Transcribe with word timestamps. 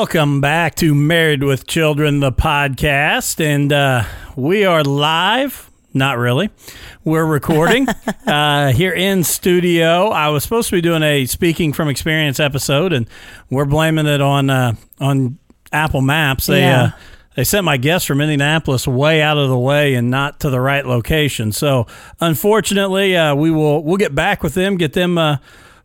Welcome 0.00 0.40
back 0.40 0.76
to 0.76 0.94
Married 0.94 1.42
with 1.42 1.66
Children, 1.66 2.20
the 2.20 2.32
podcast. 2.32 3.38
And 3.38 3.70
uh, 3.70 4.04
we 4.34 4.64
are 4.64 4.82
live. 4.82 5.70
Not 5.92 6.16
really. 6.16 6.48
We're 7.04 7.26
recording 7.26 7.86
uh, 8.26 8.72
here 8.72 8.94
in 8.94 9.24
studio. 9.24 10.08
I 10.08 10.30
was 10.30 10.42
supposed 10.42 10.70
to 10.70 10.76
be 10.76 10.80
doing 10.80 11.02
a 11.02 11.26
speaking 11.26 11.74
from 11.74 11.88
experience 11.90 12.40
episode, 12.40 12.94
and 12.94 13.06
we're 13.50 13.66
blaming 13.66 14.06
it 14.06 14.22
on 14.22 14.48
uh, 14.48 14.72
on 15.00 15.38
Apple 15.70 16.00
Maps. 16.00 16.46
They 16.46 16.60
Yeah. 16.60 16.82
uh, 16.82 16.90
they 17.34 17.44
sent 17.44 17.66
my 17.66 17.76
guest 17.76 18.06
from 18.06 18.22
Indianapolis 18.22 18.88
way 18.88 19.20
out 19.20 19.36
of 19.36 19.50
the 19.50 19.58
way 19.58 19.92
and 19.96 20.10
not 20.10 20.40
to 20.40 20.48
the 20.48 20.60
right 20.62 20.86
location. 20.86 21.52
So 21.52 21.86
unfortunately, 22.22 23.18
uh, 23.18 23.34
we 23.34 23.50
will 23.50 23.84
we'll 23.84 23.98
get 23.98 24.14
back 24.14 24.42
with 24.42 24.54
them, 24.54 24.78
get 24.78 24.94
them 24.94 25.18
uh, 25.18 25.36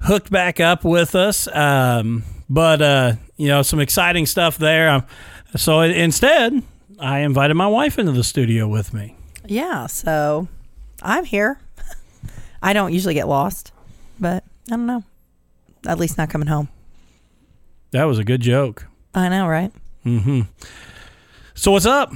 hooked 0.04 0.32
back 0.32 0.62
up 0.62 0.86
with 0.86 1.16
us. 1.16 1.50
Um, 1.54 2.24
but 2.49 2.81
uh, 2.81 3.13
you 3.38 3.48
know, 3.48 3.62
some 3.62 3.79
exciting 3.79 4.26
stuff 4.26 4.57
there. 4.57 4.90
Um, 4.90 5.05
so 5.55 5.82
instead, 5.82 6.62
I 6.99 7.20
invited 7.20 7.55
my 7.55 7.68
wife 7.68 7.98
into 7.99 8.12
the 8.12 8.24
studio 8.24 8.68
with 8.68 8.93
me. 8.93 9.15
Yeah, 9.46 9.88
so 9.88 10.48
I'm 11.01 11.26
here. 11.26 11.60
I 12.62 12.73
don't 12.73 12.93
usually 12.93 13.13
get 13.13 13.27
lost, 13.27 13.71
but 14.20 14.43
I 14.68 14.76
don't 14.76 14.85
know. 14.85 15.04
At 15.88 15.99
least 15.99 16.18
not 16.18 16.29
coming 16.29 16.48
home. 16.48 16.70
That 17.91 18.05
was 18.05 18.20
a 18.20 18.23
good 18.23 18.41
joke. 18.41 18.88
I 19.13 19.29
know, 19.29 19.48
right? 19.48 19.71
Mm-hmm. 20.05 20.41
So 21.54 21.71
what's 21.71 21.85
up? 21.85 22.12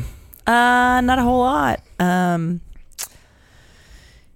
Uh, 0.45 1.01
not 1.01 1.19
a 1.19 1.21
whole 1.21 1.39
lot. 1.39 1.81
Um, 1.99 2.61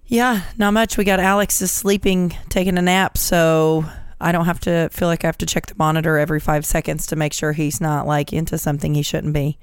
yeah, 0.06 0.42
not 0.56 0.72
much. 0.72 0.96
We 0.96 1.04
got 1.04 1.20
Alex 1.20 1.60
is 1.60 1.72
sleeping, 1.72 2.36
taking 2.48 2.78
a 2.78 2.82
nap, 2.82 3.18
so 3.18 3.84
I 4.20 4.32
don't 4.32 4.46
have 4.46 4.60
to 4.60 4.88
feel 4.92 5.08
like 5.08 5.24
I 5.24 5.28
have 5.28 5.38
to 5.38 5.46
check 5.46 5.66
the 5.66 5.74
monitor 5.76 6.18
every 6.18 6.40
five 6.40 6.64
seconds 6.64 7.06
to 7.08 7.16
make 7.16 7.32
sure 7.32 7.52
he's 7.52 7.80
not 7.80 8.06
like 8.06 8.32
into 8.32 8.58
something 8.58 8.94
he 8.94 9.02
shouldn't 9.02 9.34
be. 9.34 9.58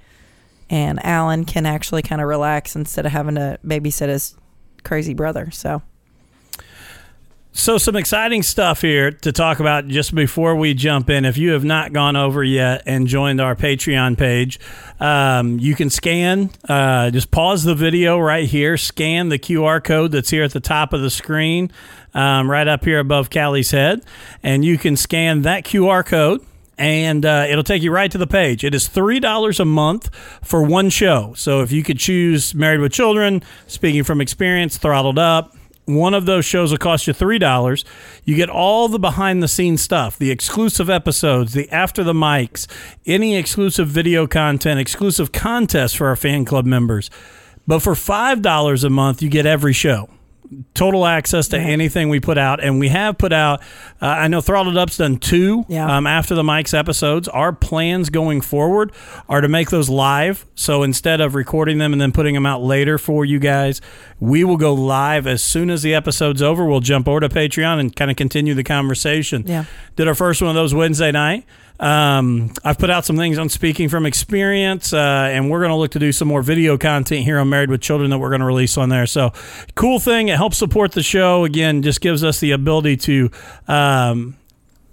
And 0.69 1.03
Alan 1.05 1.45
can 1.45 1.65
actually 1.65 2.01
kind 2.01 2.21
of 2.21 2.27
relax 2.27 2.75
instead 2.75 3.05
of 3.05 3.11
having 3.11 3.35
to 3.35 3.59
babysit 3.65 4.07
his 4.07 4.35
crazy 4.83 5.13
brother. 5.13 5.51
So 5.51 5.81
So, 7.53 7.77
some 7.77 7.97
exciting 7.97 8.43
stuff 8.43 8.81
here 8.81 9.11
to 9.11 9.31
talk 9.33 9.59
about 9.59 9.85
just 9.89 10.15
before 10.15 10.55
we 10.55 10.73
jump 10.73 11.09
in. 11.09 11.25
If 11.25 11.37
you 11.37 11.51
have 11.51 11.65
not 11.65 11.91
gone 11.91 12.15
over 12.15 12.41
yet 12.41 12.83
and 12.85 13.07
joined 13.07 13.41
our 13.41 13.57
Patreon 13.57 14.17
page, 14.17 14.57
um, 15.01 15.59
you 15.59 15.75
can 15.75 15.89
scan, 15.89 16.49
uh, 16.69 17.11
just 17.11 17.29
pause 17.29 17.63
the 17.65 17.75
video 17.75 18.17
right 18.17 18.47
here, 18.47 18.77
scan 18.77 19.27
the 19.27 19.37
QR 19.37 19.83
code 19.83 20.13
that's 20.13 20.29
here 20.29 20.43
at 20.43 20.53
the 20.53 20.61
top 20.61 20.93
of 20.93 21.01
the 21.01 21.09
screen, 21.09 21.69
um, 22.13 22.49
right 22.49 22.69
up 22.69 22.85
here 22.85 22.99
above 22.99 23.29
Callie's 23.29 23.71
head, 23.71 24.01
and 24.41 24.63
you 24.63 24.77
can 24.77 24.95
scan 24.95 25.41
that 25.41 25.65
QR 25.65 26.05
code. 26.05 26.45
And 26.77 27.25
uh, 27.25 27.45
it'll 27.47 27.65
take 27.65 27.83
you 27.83 27.91
right 27.91 28.09
to 28.09 28.17
the 28.17 28.25
page. 28.25 28.63
It 28.63 28.73
is 28.73 28.87
$3 28.89 29.59
a 29.59 29.65
month 29.65 30.09
for 30.41 30.63
one 30.63 30.89
show. 30.89 31.33
So 31.35 31.61
if 31.61 31.71
you 31.71 31.83
could 31.83 31.99
choose 31.99 32.55
Married 32.55 32.79
with 32.79 32.91
Children, 32.91 33.43
Speaking 33.67 34.03
from 34.03 34.19
Experience, 34.19 34.77
Throttled 34.77 35.19
Up, 35.19 35.55
one 35.95 36.13
of 36.13 36.25
those 36.25 36.45
shows 36.45 36.71
will 36.71 36.77
cost 36.77 37.07
you 37.07 37.13
three 37.13 37.39
dollars. 37.39 37.83
You 38.23 38.35
get 38.35 38.49
all 38.49 38.87
the 38.87 38.99
behind 38.99 39.41
the 39.41 39.47
scenes 39.47 39.81
stuff, 39.81 40.17
the 40.17 40.31
exclusive 40.31 40.89
episodes, 40.89 41.53
the 41.53 41.69
after 41.69 42.03
the 42.03 42.13
mics, 42.13 42.67
any 43.05 43.35
exclusive 43.35 43.87
video 43.87 44.27
content, 44.27 44.79
exclusive 44.79 45.31
contests 45.31 45.93
for 45.93 46.07
our 46.07 46.15
fan 46.15 46.45
club 46.45 46.65
members. 46.65 47.09
But 47.67 47.79
for 47.79 47.95
five 47.95 48.41
dollars 48.41 48.83
a 48.83 48.89
month, 48.89 49.21
you 49.21 49.29
get 49.29 49.45
every 49.45 49.73
show. 49.73 50.09
Total 50.73 51.05
access 51.05 51.47
to 51.49 51.57
anything 51.57 52.09
we 52.09 52.19
put 52.19 52.37
out, 52.37 52.61
and 52.61 52.77
we 52.77 52.89
have 52.89 53.17
put 53.17 53.31
out. 53.31 53.61
Uh, 54.01 54.07
I 54.07 54.27
know 54.27 54.41
Throttled 54.41 54.77
Up's 54.77 54.97
done 54.97 55.15
two 55.17 55.63
Yeah. 55.69 55.95
um, 55.95 56.05
after 56.05 56.35
the 56.35 56.43
mics 56.43 56.77
episodes. 56.77 57.29
Our 57.29 57.53
plans 57.53 58.09
going 58.09 58.41
forward 58.41 58.91
are 59.29 59.39
to 59.39 59.47
make 59.47 59.69
those 59.69 59.87
live. 59.87 60.45
So 60.55 60.83
instead 60.83 61.21
of 61.21 61.35
recording 61.35 61.77
them 61.77 61.93
and 61.93 62.01
then 62.01 62.11
putting 62.11 62.33
them 62.33 62.45
out 62.45 62.61
later 62.61 62.97
for 62.97 63.23
you 63.23 63.39
guys, 63.39 63.79
we 64.19 64.43
will 64.43 64.57
go 64.57 64.73
live 64.73 65.25
as 65.25 65.41
soon 65.41 65.69
as 65.69 65.83
the 65.83 65.93
episode's 65.93 66.41
over. 66.41 66.65
We'll 66.65 66.81
jump 66.81 67.07
over 67.07 67.21
to 67.21 67.29
Patreon 67.29 67.79
and 67.79 67.95
kind 67.95 68.11
of 68.11 68.17
continue 68.17 68.53
the 68.53 68.63
conversation. 68.65 69.45
Yeah. 69.47 69.63
Did 69.95 70.09
our 70.09 70.15
first 70.15 70.41
one 70.41 70.49
of 70.49 70.55
those 70.55 70.73
Wednesday 70.73 71.11
night. 71.13 71.45
Um, 71.81 72.53
I've 72.63 72.77
put 72.77 72.91
out 72.91 73.05
some 73.05 73.17
things 73.17 73.39
on 73.39 73.49
speaking 73.49 73.89
from 73.89 74.05
experience, 74.05 74.93
uh, 74.93 75.29
and 75.31 75.49
we're 75.49 75.61
going 75.61 75.71
to 75.71 75.75
look 75.75 75.91
to 75.91 75.99
do 75.99 76.11
some 76.11 76.27
more 76.27 76.43
video 76.43 76.77
content 76.77 77.25
here 77.25 77.39
on 77.39 77.49
Married 77.49 77.71
with 77.71 77.81
Children 77.81 78.11
that 78.11 78.19
we're 78.19 78.29
going 78.29 78.41
to 78.41 78.45
release 78.45 78.77
on 78.77 78.89
there. 78.89 79.07
So, 79.07 79.33
cool 79.73 79.99
thing. 79.99 80.27
It 80.27 80.37
helps 80.37 80.57
support 80.57 80.91
the 80.91 81.01
show. 81.01 81.43
Again, 81.43 81.81
just 81.81 81.99
gives 81.99 82.23
us 82.23 82.39
the 82.39 82.51
ability 82.51 82.97
to 82.97 83.31
um, 83.67 84.37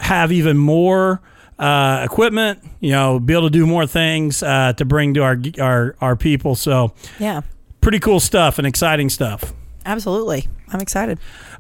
have 0.01 0.33
even 0.33 0.57
more 0.57 1.21
uh, 1.59 2.01
equipment. 2.05 2.61
You 2.81 2.93
know, 2.93 3.21
be 3.21 3.35
able 3.35 3.45
to 3.45 3.51
do 3.51 3.67
more 3.67 3.87
things 3.87 4.43
uh, 4.43 4.73
to 4.79 4.85
bring 4.87 5.13
to 5.15 5.23
our 5.23 5.39
our 5.61 5.95
our 6.01 6.17
people. 6.17 6.55
So, 6.55 6.95
yeah, 7.19 7.43
pretty 7.83 7.99
cool 8.01 8.19
stuff 8.19 8.57
and 8.59 8.67
exciting 8.67 9.11
stuff. 9.11 9.53
absolutely. 9.85 10.49
I'm 10.71 10.81
excited. 10.81 11.19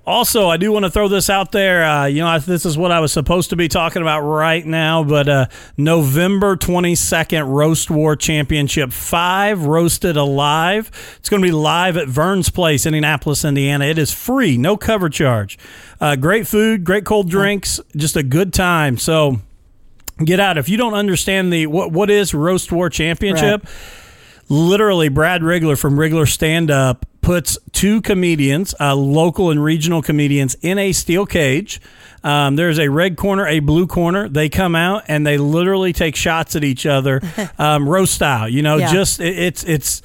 Also, 0.08 0.48
I 0.48 0.56
do 0.56 0.72
want 0.72 0.86
to 0.86 0.90
throw 0.90 1.06
this 1.08 1.28
out 1.28 1.52
there. 1.52 1.84
Uh, 1.84 2.06
you 2.06 2.20
know, 2.22 2.28
I- 2.28 2.38
this 2.38 2.64
is 2.64 2.78
what 2.78 2.90
I 2.90 3.00
was 3.00 3.12
supposed 3.12 3.50
to 3.50 3.56
be 3.56 3.68
talking 3.68 4.00
about 4.00 4.22
right 4.22 4.64
now, 4.64 5.04
but 5.04 5.28
uh, 5.28 5.46
November 5.76 6.56
22nd, 6.56 7.46
Roast 7.46 7.90
War 7.90 8.16
Championship 8.16 8.90
5, 8.90 9.66
Roasted 9.66 10.16
Alive. 10.16 10.90
It's 11.18 11.28
going 11.28 11.42
to 11.42 11.46
be 11.46 11.52
live 11.52 11.98
at 11.98 12.08
Vern's 12.08 12.48
Place, 12.48 12.86
Indianapolis, 12.86 13.44
Indiana. 13.44 13.84
It 13.84 13.98
is 13.98 14.10
free, 14.10 14.56
no 14.56 14.78
cover 14.78 15.10
charge. 15.10 15.58
Uh, 16.00 16.16
great 16.16 16.46
food, 16.46 16.84
great 16.84 17.04
cold 17.04 17.28
drinks, 17.28 17.78
just 17.94 18.16
a 18.16 18.22
good 18.22 18.54
time. 18.54 18.96
So 18.96 19.40
get 20.24 20.40
out. 20.40 20.56
If 20.56 20.70
you 20.70 20.78
don't 20.78 20.94
understand 20.94 21.52
the 21.52 21.66
what, 21.66 21.92
what 21.92 22.08
is 22.08 22.32
Roast 22.32 22.72
War 22.72 22.88
Championship, 22.88 23.66
literally 24.48 25.10
Brad 25.10 25.42
Rigler 25.42 25.78
from 25.78 25.96
Rigler 25.96 26.26
Stand 26.26 26.70
Up 26.70 27.04
puts 27.28 27.58
two 27.72 28.00
comedians, 28.00 28.74
uh, 28.80 28.94
local 28.94 29.50
and 29.50 29.62
regional 29.62 30.00
comedians, 30.00 30.54
in 30.62 30.78
a 30.78 30.92
steel 30.92 31.26
cage. 31.26 31.78
Um, 32.24 32.56
there's 32.56 32.78
a 32.78 32.88
red 32.88 33.18
corner, 33.18 33.46
a 33.46 33.60
blue 33.60 33.86
corner. 33.86 34.30
They 34.30 34.48
come 34.48 34.74
out 34.74 35.02
and 35.08 35.26
they 35.26 35.36
literally 35.36 35.92
take 35.92 36.16
shots 36.16 36.56
at 36.56 36.64
each 36.64 36.86
other, 36.86 37.20
um, 37.58 37.86
roast 37.86 38.14
style. 38.14 38.48
You 38.48 38.62
know, 38.62 38.78
Yeah. 38.78 38.90
just 38.94 39.20
it, 39.20 39.38
it's 39.38 39.62
it's 39.64 40.00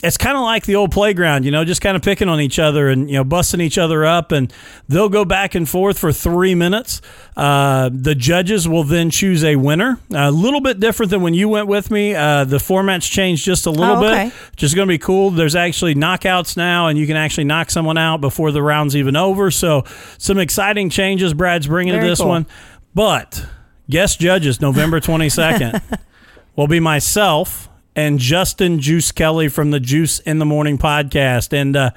it's 0.00 0.16
kind 0.16 0.36
of 0.36 0.42
like 0.44 0.64
the 0.64 0.76
old 0.76 0.92
playground, 0.92 1.44
you 1.44 1.50
know, 1.50 1.64
just 1.64 1.80
kind 1.80 1.96
of 1.96 2.02
picking 2.02 2.28
on 2.28 2.40
each 2.40 2.60
other 2.60 2.88
and 2.88 3.10
you 3.10 3.16
know 3.16 3.24
busting 3.24 3.60
each 3.60 3.78
other 3.78 4.04
up, 4.04 4.30
and 4.30 4.52
they'll 4.88 5.08
go 5.08 5.24
back 5.24 5.56
and 5.56 5.68
forth 5.68 5.98
for 5.98 6.12
three 6.12 6.54
minutes. 6.54 7.00
Uh, 7.36 7.90
the 7.92 8.14
judges 8.14 8.68
will 8.68 8.84
then 8.84 9.10
choose 9.10 9.42
a 9.42 9.56
winner. 9.56 9.98
A 10.14 10.30
little 10.30 10.60
bit 10.60 10.78
different 10.78 11.10
than 11.10 11.20
when 11.22 11.34
you 11.34 11.48
went 11.48 11.66
with 11.66 11.90
me. 11.90 12.14
Uh, 12.14 12.44
the 12.44 12.60
format's 12.60 13.08
changed 13.08 13.44
just 13.44 13.66
a 13.66 13.70
little 13.70 13.96
Oh, 13.96 14.06
okay. 14.06 14.30
bit, 14.54 14.62
is 14.62 14.74
going 14.74 14.86
to 14.86 14.92
be 14.92 14.98
cool. 14.98 15.30
There's 15.30 15.56
actually 15.56 15.96
knockouts 15.96 16.56
now, 16.56 16.86
and 16.86 16.96
you 16.98 17.06
can 17.06 17.16
actually 17.16 17.44
knock 17.44 17.70
someone 17.70 17.98
out 17.98 18.20
before 18.20 18.52
the 18.52 18.62
round's 18.62 18.94
even 18.94 19.16
over. 19.16 19.50
So 19.50 19.82
some 20.18 20.38
exciting 20.38 20.90
changes 20.90 21.34
Brad's 21.34 21.66
bringing 21.66 21.98
to 21.98 22.06
this 22.06 22.20
cool. 22.20 22.28
one. 22.28 22.46
But 22.94 23.44
guest 23.90 24.20
judges 24.20 24.60
November 24.60 25.00
22nd 25.00 25.80
will 26.56 26.68
be 26.68 26.78
myself 26.78 27.67
and 27.98 28.18
Justin 28.20 28.78
Juice 28.78 29.10
Kelly 29.10 29.48
from 29.48 29.72
the 29.72 29.80
Juice 29.80 30.20
in 30.20 30.38
the 30.38 30.44
Morning 30.46 30.78
podcast. 30.78 31.52
And 31.52 31.76
uh, 31.76 31.90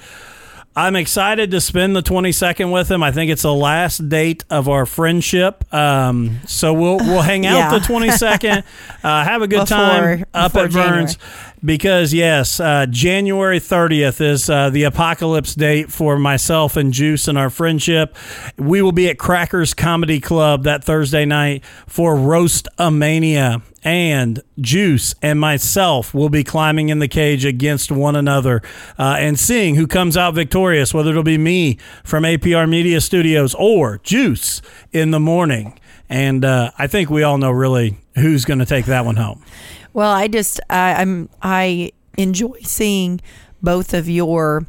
I'm 0.76 0.96
excited 0.96 1.52
to 1.52 1.62
spend 1.62 1.96
the 1.96 2.02
22nd 2.02 2.72
with 2.74 2.90
him. 2.90 3.04
I 3.04 3.12
think 3.12 3.30
it's 3.30 3.44
the 3.44 3.54
last 3.54 4.10
date 4.10 4.44
of 4.50 4.68
our 4.68 4.88
friendship. 4.88 5.64
Um, 5.72 6.40
so 6.48 6.74
we'll 6.74 6.98
we'll 6.98 7.22
hang 7.22 7.46
out 7.46 7.58
Yeah. 7.72 7.78
the 7.80 7.86
22nd, 7.86 8.64
uh, 9.04 9.24
have 9.24 9.42
a 9.44 9.48
good 9.48 9.60
Before- 9.60 9.78
time 9.78 10.26
up 10.34 10.54
before 10.54 10.66
at 10.66 10.72
Vern's. 10.72 11.18
Because 11.64 12.12
yes, 12.12 12.60
uh, 12.60 12.88
January 12.90 13.60
30th 13.60 14.20
is 14.20 14.50
uh, 14.50 14.72
the 14.72 14.84
apocalypse 14.84 15.54
date 15.54 15.92
for 15.92 16.18
myself 16.18 16.76
and 16.76 16.92
Juice 16.92 17.28
and 17.28 17.38
our 17.38 17.52
friendship. 17.52 18.16
We 18.58 18.82
will 18.82 18.92
be 18.92 19.10
at 19.10 19.20
Crackers 19.20 19.76
Comedy 19.76 20.20
Club 20.20 20.64
that 20.64 20.84
Thursday 20.84 21.26
night 21.26 21.64
for 21.86 22.16
Roast 22.16 22.68
Mania. 22.80 23.62
And 23.84 24.42
Juice 24.60 25.16
and 25.22 25.40
myself 25.40 26.14
will 26.14 26.30
be 26.30 26.44
climbing 26.44 26.90
in 26.90 27.00
the 27.00 27.08
cage 27.08 27.46
against 27.46 27.92
one 27.92 28.16
another 28.16 28.62
uh, 28.98 29.16
and 29.20 29.40
seeing 29.40 29.76
who 29.76 29.88
comes 29.88 30.16
out 30.16 30.36
victorious, 30.36 30.94
whether 30.94 31.10
it'll 31.10 31.24
be 31.24 31.40
me 31.40 31.78
from 32.04 32.24
APR 32.24 32.70
Media 32.70 33.02
Studios 33.02 33.56
or 33.56 34.00
Juice 34.00 34.62
in 34.92 35.12
the 35.12 35.20
morning. 35.20 35.80
And 36.10 36.44
uh, 36.44 36.72
I 36.78 36.88
think 36.88 37.10
we 37.10 37.24
all 37.24 37.38
know 37.38 37.52
really 37.52 37.98
who's 38.16 38.46
going 38.46 38.60
to 38.60 38.66
take 38.66 38.86
that 38.86 39.06
one 39.06 39.16
home. 39.16 39.44
Well, 39.94 40.12
I 40.12 40.28
just 40.28 40.60
I, 40.70 40.94
I'm 41.02 41.30
I 41.42 41.92
enjoy 42.18 42.60
seeing 42.64 43.22
both 43.62 43.94
of 43.94 44.10
your 44.10 44.66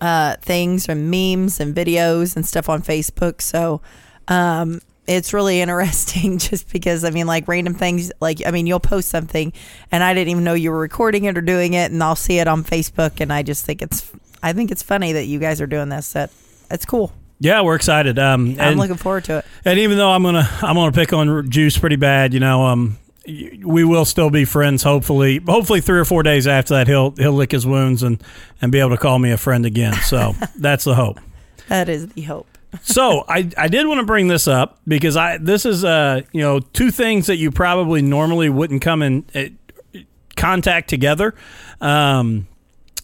uh, 0.00 0.36
things 0.40 0.88
and 0.88 1.10
memes 1.10 1.60
and 1.60 1.74
videos 1.74 2.36
and 2.36 2.46
stuff 2.46 2.68
on 2.68 2.82
Facebook. 2.82 3.42
So 3.42 3.80
um, 4.28 4.80
it's 5.06 5.32
really 5.32 5.60
interesting 5.62 6.38
just 6.38 6.72
because 6.72 7.04
I 7.04 7.10
mean, 7.10 7.26
like 7.26 7.48
random 7.48 7.74
things, 7.74 8.12
like 8.20 8.44
I 8.46 8.50
mean, 8.50 8.66
you'll 8.66 8.80
post 8.80 9.08
something 9.08 9.52
and 9.90 10.02
I 10.04 10.14
didn't 10.14 10.28
even 10.28 10.44
know 10.44 10.54
you 10.54 10.70
were 10.70 10.80
recording 10.80 11.24
it 11.24 11.36
or 11.36 11.42
doing 11.42 11.74
it, 11.74 11.90
and 11.90 12.02
I'll 12.02 12.16
see 12.16 12.38
it 12.38 12.48
on 12.48 12.64
Facebook, 12.64 13.20
and 13.20 13.32
I 13.32 13.42
just 13.42 13.64
think 13.64 13.82
it's 13.82 14.10
I 14.42 14.52
think 14.52 14.70
it's 14.70 14.82
funny 14.82 15.12
that 15.12 15.24
you 15.24 15.38
guys 15.38 15.60
are 15.60 15.66
doing 15.66 15.88
this. 15.88 16.12
That 16.12 16.30
it's 16.70 16.84
cool. 16.84 17.12
Yeah, 17.40 17.60
we're 17.62 17.76
excited. 17.76 18.18
Um, 18.18 18.56
I'm 18.58 18.78
looking 18.78 18.96
forward 18.96 19.24
to 19.24 19.38
it. 19.38 19.44
and 19.64 19.78
even 19.78 19.96
though 19.96 20.10
I'm 20.10 20.22
gonna 20.22 20.48
I'm 20.60 20.74
gonna 20.74 20.92
pick 20.92 21.12
on 21.12 21.48
Juice 21.50 21.78
pretty 21.78 21.96
bad, 21.96 22.34
you 22.34 22.40
know, 22.40 22.66
um, 22.66 22.98
we 23.28 23.84
will 23.84 24.04
still 24.04 24.30
be 24.30 24.44
friends. 24.44 24.82
Hopefully, 24.82 25.40
hopefully 25.46 25.80
three 25.80 25.98
or 25.98 26.04
four 26.04 26.22
days 26.22 26.46
after 26.46 26.74
that, 26.74 26.86
he'll 26.86 27.10
he'll 27.12 27.32
lick 27.32 27.52
his 27.52 27.66
wounds 27.66 28.02
and 28.02 28.22
and 28.62 28.72
be 28.72 28.80
able 28.80 28.90
to 28.90 28.96
call 28.96 29.18
me 29.18 29.30
a 29.30 29.36
friend 29.36 29.66
again. 29.66 29.94
So 29.94 30.34
that's 30.56 30.84
the 30.84 30.94
hope. 30.94 31.20
That 31.68 31.88
is 31.88 32.08
the 32.08 32.22
hope. 32.22 32.46
so 32.82 33.24
I, 33.28 33.50
I 33.56 33.68
did 33.68 33.86
want 33.86 34.00
to 34.00 34.06
bring 34.06 34.28
this 34.28 34.48
up 34.48 34.80
because 34.86 35.16
I 35.16 35.38
this 35.38 35.64
is 35.64 35.84
uh 35.84 36.22
you 36.32 36.40
know 36.40 36.60
two 36.60 36.90
things 36.90 37.26
that 37.26 37.36
you 37.36 37.50
probably 37.50 38.02
normally 38.02 38.48
wouldn't 38.48 38.82
come 38.82 39.02
in 39.02 39.24
uh, 39.34 40.00
contact 40.36 40.88
together, 40.88 41.34
um, 41.80 42.46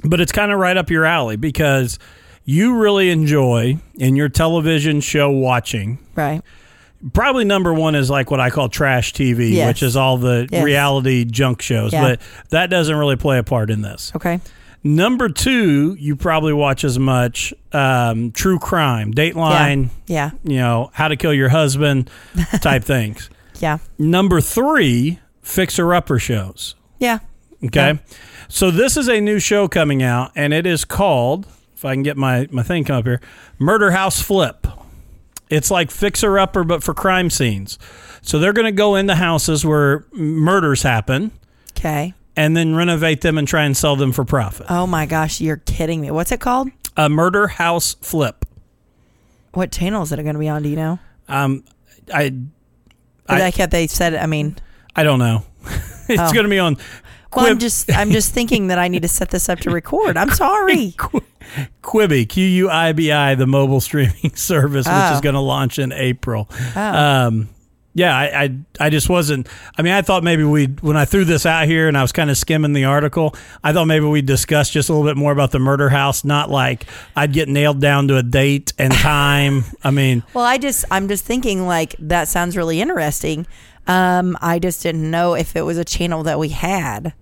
but 0.03 0.21
it's 0.21 0.33
kind 0.33 0.53
of 0.53 0.59
right 0.59 0.77
up 0.77 0.91
your 0.91 1.05
alley 1.05 1.37
because 1.37 1.99
you 2.45 2.77
really 2.77 3.11
enjoy 3.11 3.79
in 3.95 4.17
your 4.17 4.29
television 4.29 5.01
show 5.01 5.31
watching. 5.31 5.99
Right. 6.15 6.43
Probably 7.13 7.45
number 7.45 7.73
one 7.75 7.95
is 7.95 8.09
like 8.09 8.31
what 8.31 8.41
I 8.41 8.51
call 8.51 8.69
trash 8.69 9.13
TV, 9.13 9.53
Yes. 9.53 9.69
which 9.69 9.83
is 9.83 9.97
all 9.97 10.17
the 10.17 10.49
Yes. 10.51 10.65
reality 10.65 11.25
junk 11.25 11.61
shows, 11.61 11.93
Yeah. 11.93 12.03
but 12.03 12.21
that 12.51 12.71
doesn't 12.71 12.95
really 12.97 13.17
play 13.17 13.39
a 13.39 13.43
part 13.43 13.71
in 13.71 13.83
this. 13.83 14.11
Okay. 14.17 14.41
Number 14.83 15.29
two, 15.29 15.97
you 15.99 16.15
probably 16.17 16.53
watch 16.53 16.85
as 16.85 16.99
much 16.99 17.53
um, 17.73 18.31
true 18.33 18.59
crime, 18.59 19.13
Dateline, 19.13 19.89
Yeah. 20.07 20.31
you 20.45 20.57
know, 20.59 20.91
how 20.93 21.09
to 21.09 21.17
kill 21.17 21.33
your 21.35 21.49
husband 21.49 22.11
type 22.61 22.85
things. 22.85 23.29
Yeah. 23.61 23.79
Number 23.99 24.41
three, 24.41 25.19
fixer 25.43 25.93
upper 25.95 26.19
shows. 26.19 26.75
Yeah. 26.99 27.19
Okay. 27.65 27.93
Yeah. 27.93 27.97
So 28.49 28.71
this 28.71 28.97
is 28.97 29.09
a 29.09 29.21
new 29.21 29.39
show 29.39 29.69
coming 29.69 30.03
out, 30.03 30.31
and 30.37 30.53
it 30.53 30.67
is 30.67 30.85
called, 30.85 31.47
if 31.75 31.85
I 31.85 31.95
can 31.95 32.03
get 32.03 32.17
my, 32.17 32.47
my 32.51 32.63
thing 32.63 32.85
come 32.85 32.97
up 32.99 33.05
here, 33.07 33.21
Murder 33.59 33.91
House 33.93 34.21
Flip. 34.21 34.67
It's 35.51 35.71
like 35.71 35.91
fixer 35.91 36.39
upper, 36.39 36.65
but 36.65 36.83
for 36.83 36.95
crime 36.95 37.31
scenes. 37.31 37.79
So 38.23 38.39
they're 38.39 38.53
going 38.55 38.65
to 38.67 38.73
go 38.73 38.95
into 38.95 39.15
houses 39.15 39.65
where 39.65 40.07
murders 40.13 40.83
happen 40.83 41.31
Okay. 41.77 42.15
and 42.37 42.57
then 42.57 42.75
renovate 42.75 43.21
them 43.21 43.37
and 43.37 43.47
try 43.47 43.65
and 43.65 43.77
sell 43.77 43.97
them 43.97 44.13
for 44.13 44.25
profit. 44.25 44.67
Oh 44.71 44.87
my 44.87 45.05
gosh, 45.07 45.41
you're 45.41 45.59
kidding 45.59 46.01
me. 46.01 46.11
What's 46.11 46.33
it 46.33 46.41
called? 46.41 46.71
A 46.97 47.09
Murder 47.09 47.47
House 47.49 47.95
Flip. 48.01 48.45
What 49.53 49.71
channel 49.71 50.03
is 50.03 50.11
it 50.13 50.17
going 50.23 50.35
to 50.35 50.39
be 50.41 50.49
on? 50.49 50.63
Do 50.63 50.69
you 50.69 50.77
know? 50.77 50.99
Um, 51.29 51.65
I 52.13 52.35
I, 53.29 53.39
like 53.39 53.57
how 53.57 53.67
they 53.67 53.87
said 53.87 54.15
it. 54.15 54.19
I 54.19 54.27
mean, 54.27 54.57
I 54.97 55.03
don't 55.03 55.19
know. 55.19 55.45
it's 56.09 56.21
Oh. 56.21 56.33
going 56.33 56.45
to 56.45 56.51
be 56.51 56.59
on 56.59 56.77
well, 57.37 57.47
I'm 57.47 57.59
just 57.59 57.91
I'm 57.93 58.11
just 58.11 58.33
thinking 58.33 58.69
that 58.69 58.79
I 58.79 58.89
need 58.89 59.03
to 59.03 59.09
set 59.09 59.31
this 59.31 59.49
up 59.49 59.61
to 59.61 59.71
record. 59.71 60.17
I'm 60.17 60.31
sorry. 60.31 60.95
Qu- 60.99 61.23
Quibi, 61.83 62.29
Q 62.29 62.45
U 62.47 62.71
I 62.71 62.93
B 62.93 63.13
I, 63.13 63.35
the 63.35 63.47
mobile 63.47 63.81
streaming 63.81 64.33
service, 64.35 64.87
which 64.87 64.95
Oh. 64.95 65.15
is 65.15 65.21
going 65.21 65.35
to 65.35 65.41
launch 65.41 65.79
in 65.79 65.93
April. 65.93 66.49
Oh. 66.75 66.81
Um, 66.81 67.49
yeah, 67.97 68.17
I, 68.17 68.43
I 68.43 68.59
I 68.87 68.91
just 68.91 69.09
wasn't. 69.09 69.47
I 69.79 69.83
mean, 69.83 69.93
I 69.93 70.03
thought 70.03 70.25
maybe 70.25 70.43
we 70.43 70.67
when 70.67 70.97
I 70.97 71.05
threw 71.05 71.25
this 71.25 71.47
out 71.47 71.67
here 71.69 71.87
and 71.87 71.97
I 71.97 72.03
was 72.03 72.11
kind 72.11 72.29
of 72.29 72.37
skimming 72.37 72.73
the 72.73 72.87
article, 72.87 73.37
I 73.63 73.73
thought 73.73 73.85
maybe 73.85 74.05
we'd 74.05 74.27
discuss 74.27 74.69
just 74.69 74.89
a 74.89 74.93
little 74.93 75.07
bit 75.09 75.17
more 75.17 75.31
about 75.31 75.53
the 75.53 75.61
murder 75.61 75.89
house. 75.91 76.25
Not 76.25 76.51
like 76.51 76.87
I'd 77.15 77.33
get 77.33 77.49
nailed 77.49 77.81
down 77.81 78.09
to 78.09 78.17
a 78.17 78.23
date 78.25 78.73
and 78.79 78.93
time. 78.95 79.63
I 79.85 79.93
mean, 79.93 80.25
Well, 80.35 80.45
I 80.45 80.59
just 80.59 80.85
I'm 80.91 81.07
just 81.07 81.25
thinking 81.25 81.67
like 81.69 81.95
that 82.01 82.27
sounds 82.27 82.57
really 82.57 82.81
interesting. 82.81 83.47
Um, 83.87 84.37
I 84.41 84.59
just 84.59 84.83
didn't 84.83 85.09
know 85.09 85.35
if 85.35 85.55
it 85.55 85.63
was 85.63 85.79
a 85.79 85.85
channel 85.85 86.25
that 86.25 86.39
we 86.41 86.49
had, 86.49 87.13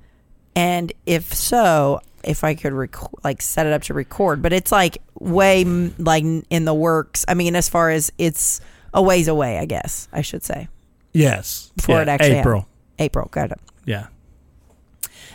and 0.54 0.92
if 1.06 1.32
so, 1.34 2.00
if 2.24 2.44
I 2.44 2.54
could 2.54 2.72
rec- 2.72 3.24
like 3.24 3.42
set 3.42 3.66
it 3.66 3.72
up 3.72 3.82
to 3.84 3.94
record. 3.94 4.42
But 4.42 4.52
it's 4.52 4.70
like 4.72 4.98
way 5.18 5.64
like 5.64 6.24
in 6.50 6.64
the 6.64 6.74
works. 6.74 7.24
I 7.28 7.34
mean, 7.34 7.56
as 7.56 7.68
far 7.68 7.90
as 7.90 8.12
it's 8.18 8.60
a 8.94 9.02
ways 9.02 9.28
away, 9.28 9.58
I 9.58 9.64
guess 9.64 10.08
I 10.12 10.22
should 10.22 10.44
say. 10.44 10.68
yes, 11.12 11.72
Before 11.76 11.96
Yeah, 11.96 12.02
it 12.02 12.08
actually 12.08 12.38
April. 12.38 12.68
April, 12.98 13.28
got 13.30 13.50
it. 13.50 13.60
Yeah, 13.84 14.06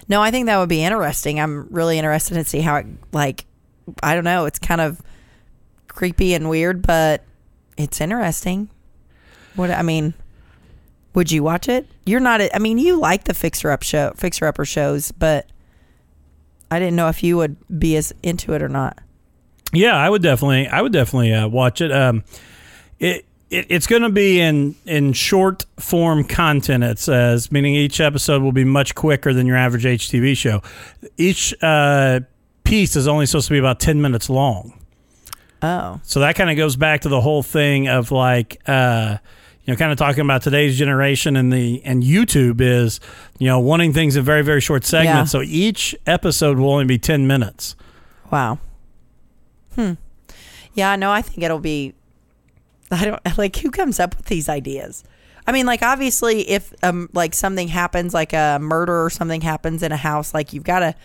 No, 0.08 0.22
I 0.22 0.32
think 0.32 0.46
that 0.46 0.58
would 0.58 0.70
be 0.70 0.84
interesting. 0.84 1.40
I'm 1.40 1.68
really 1.70 1.98
interested 1.98 2.36
to 2.36 2.44
see 2.46 2.62
how 2.62 2.78
it 2.78 2.86
like 3.12 3.46
I 4.04 4.16
don't 4.16 4.24
know, 4.24 4.46
it's 4.46 4.60
kind 4.60 4.80
of 4.82 5.02
creepy 5.88 6.34
and 6.34 6.50
weird, 6.50 6.86
but 6.86 7.24
it's 7.78 8.00
interesting. 8.00 8.70
What 9.56 9.72
I 9.72 9.82
mean, 9.82 10.14
would 11.14 11.32
you 11.32 11.44
watch 11.44 11.68
it? 11.68 11.88
You're 12.06 12.20
not 12.20 12.42
a- 12.42 12.56
I 12.56 12.60
mean, 12.60 12.78
you 12.78 13.00
like 13.00 13.24
the 13.26 13.34
fixer 13.34 13.72
up 13.72 13.84
show, 13.84 14.14
fixer 14.18 14.46
upper 14.46 14.66
shows, 14.66 15.12
but 15.12 15.48
I 16.70 16.80
didn't 16.80 16.96
know 16.96 17.08
if 17.10 17.24
you 17.24 17.38
would 17.38 17.56
be 17.80 17.96
as 17.96 18.14
into 18.24 18.54
it 18.54 18.62
or 18.62 18.70
not. 18.70 19.00
Yeah, 19.74 19.96
I 19.96 20.10
would 20.10 20.22
definitely, 20.22 20.68
I 20.68 20.82
would 20.82 20.94
definitely 20.94 21.34
uh, 21.34 21.48
watch 21.48 21.82
it. 21.82 21.92
Um, 21.92 22.24
it, 23.00 23.26
it 23.50 23.66
it's 23.70 23.88
going 23.88 24.02
to 24.02 24.10
be 24.10 24.40
in 24.40 24.76
in 24.86 25.14
short 25.14 25.66
form 25.80 26.24
content. 26.24 26.84
It 26.84 27.00
says, 27.00 27.52
meaning 27.52 27.76
each 27.76 28.00
episode 28.00 28.42
will 28.42 28.52
be 28.52 28.64
much 28.64 28.96
quicker 28.96 29.34
than 29.34 29.46
your 29.48 29.58
average 29.58 29.84
HGTV 29.84 30.36
show. 30.38 30.62
Each 31.18 31.54
uh, 31.62 32.22
piece 32.64 32.96
is 32.96 33.08
only 33.08 33.26
supposed 33.26 33.48
to 33.48 33.54
be 33.54 33.60
about 33.60 33.80
ten 33.80 34.02
minutes 34.02 34.30
long. 34.30 34.74
Oh. 35.62 36.00
So 36.04 36.20
that 36.20 36.36
kind 36.36 36.50
of 36.50 36.58
goes 36.58 36.76
back 36.76 37.02
to 37.02 37.10
the 37.10 37.20
whole 37.22 37.42
thing 37.42 37.88
of 37.88 38.12
like, 38.12 38.62
uh, 38.68 39.18
you 39.68 39.74
know, 39.74 39.78
kind 39.78 39.92
of 39.92 39.98
talking 39.98 40.22
about 40.22 40.42
today's 40.42 40.78
generation 40.78 41.36
and 41.36 41.52
the 41.52 41.84
and 41.84 42.02
YouTube 42.02 42.62
is, 42.62 43.02
you 43.38 43.48
know, 43.48 43.60
wanting 43.60 43.92
things 43.92 44.16
in 44.16 44.24
very 44.24 44.42
very 44.42 44.62
short 44.62 44.86
segments. 44.86 45.32
So 45.32 45.42
each 45.42 45.94
episode 46.08 46.58
will 46.58 46.72
only 46.72 46.86
be 46.86 46.98
ten 46.98 47.28
minutes. 47.28 47.76
Wow. 48.32 48.60
Hmm. 49.76 49.94
Yeah, 50.74 50.96
no, 50.96 51.12
I 51.12 51.22
think 51.22 51.44
it'll 51.44 51.60
be. 51.60 51.94
I 52.90 53.04
don't 53.04 53.22
like 53.38 53.58
who 53.58 53.70
comes 53.70 54.00
up 54.00 54.16
with 54.16 54.28
these 54.28 54.48
ideas. 54.48 55.04
I 55.46 55.52
mean, 55.52 55.66
like 55.66 55.84
obviously, 55.84 56.50
if 56.50 56.74
um 56.82 57.10
like 57.12 57.34
something 57.34 57.68
happens, 57.68 58.14
like 58.14 58.32
a 58.32 58.60
murder 58.62 59.04
or 59.04 59.10
something 59.10 59.42
happens 59.42 59.84
in 59.84 59.92
a 59.92 59.98
house, 59.98 60.34
like 60.34 60.54
you've 60.54 60.64
got 60.64 60.80
to 60.80 60.96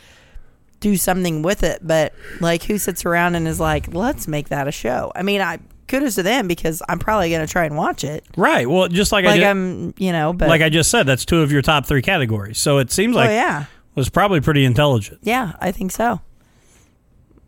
do 0.79 0.97
something 0.97 1.43
with 1.43 1.65
it. 1.65 1.81
But 1.83 2.13
like, 2.41 2.63
who 2.63 2.79
sits 2.79 3.05
around 3.05 3.35
and 3.35 3.49
is 3.49 3.59
like, 3.59 3.93
let's 3.93 4.29
make 4.29 4.51
that 4.51 4.69
a 4.69 4.73
show? 4.73 5.11
I 5.17 5.23
mean, 5.23 5.41
I 5.41 5.59
kudos 5.93 6.17
to 6.17 6.23
them 6.23 6.49
because 6.49 6.83
I'm 6.89 6.99
probably 6.99 7.31
gonna 7.31 7.47
try 7.47 7.65
and 7.65 7.77
watch 7.77 8.03
it. 8.03 8.25
Right. 8.37 8.69
Well, 8.69 8.89
just 8.89 9.13
like, 9.13 9.25
I 9.25 9.37
just, 9.37 9.47
I'm, 9.47 9.95
you 9.99 10.13
know, 10.13 10.33
but 10.33 10.49
like 10.49 10.63
I 10.63 10.69
just 10.69 10.91
said, 10.91 11.07
that's 11.07 11.25
two 11.25 11.41
of 11.43 11.53
your 11.53 11.63
top 11.63 11.87
three 11.87 12.03
categories. 12.03 12.59
So 12.59 12.79
it 12.79 12.91
seems 12.91 13.15
like 13.15 13.31
oh 13.31 13.33
like 13.33 13.41
yeah, 13.41 13.65
was 13.95 14.09
probably 14.09 14.41
pretty 14.41 14.65
intelligent. 14.65 15.21
yeah, 15.23 15.53
I 15.61 15.71
think 15.71 15.93
so. 15.93 16.21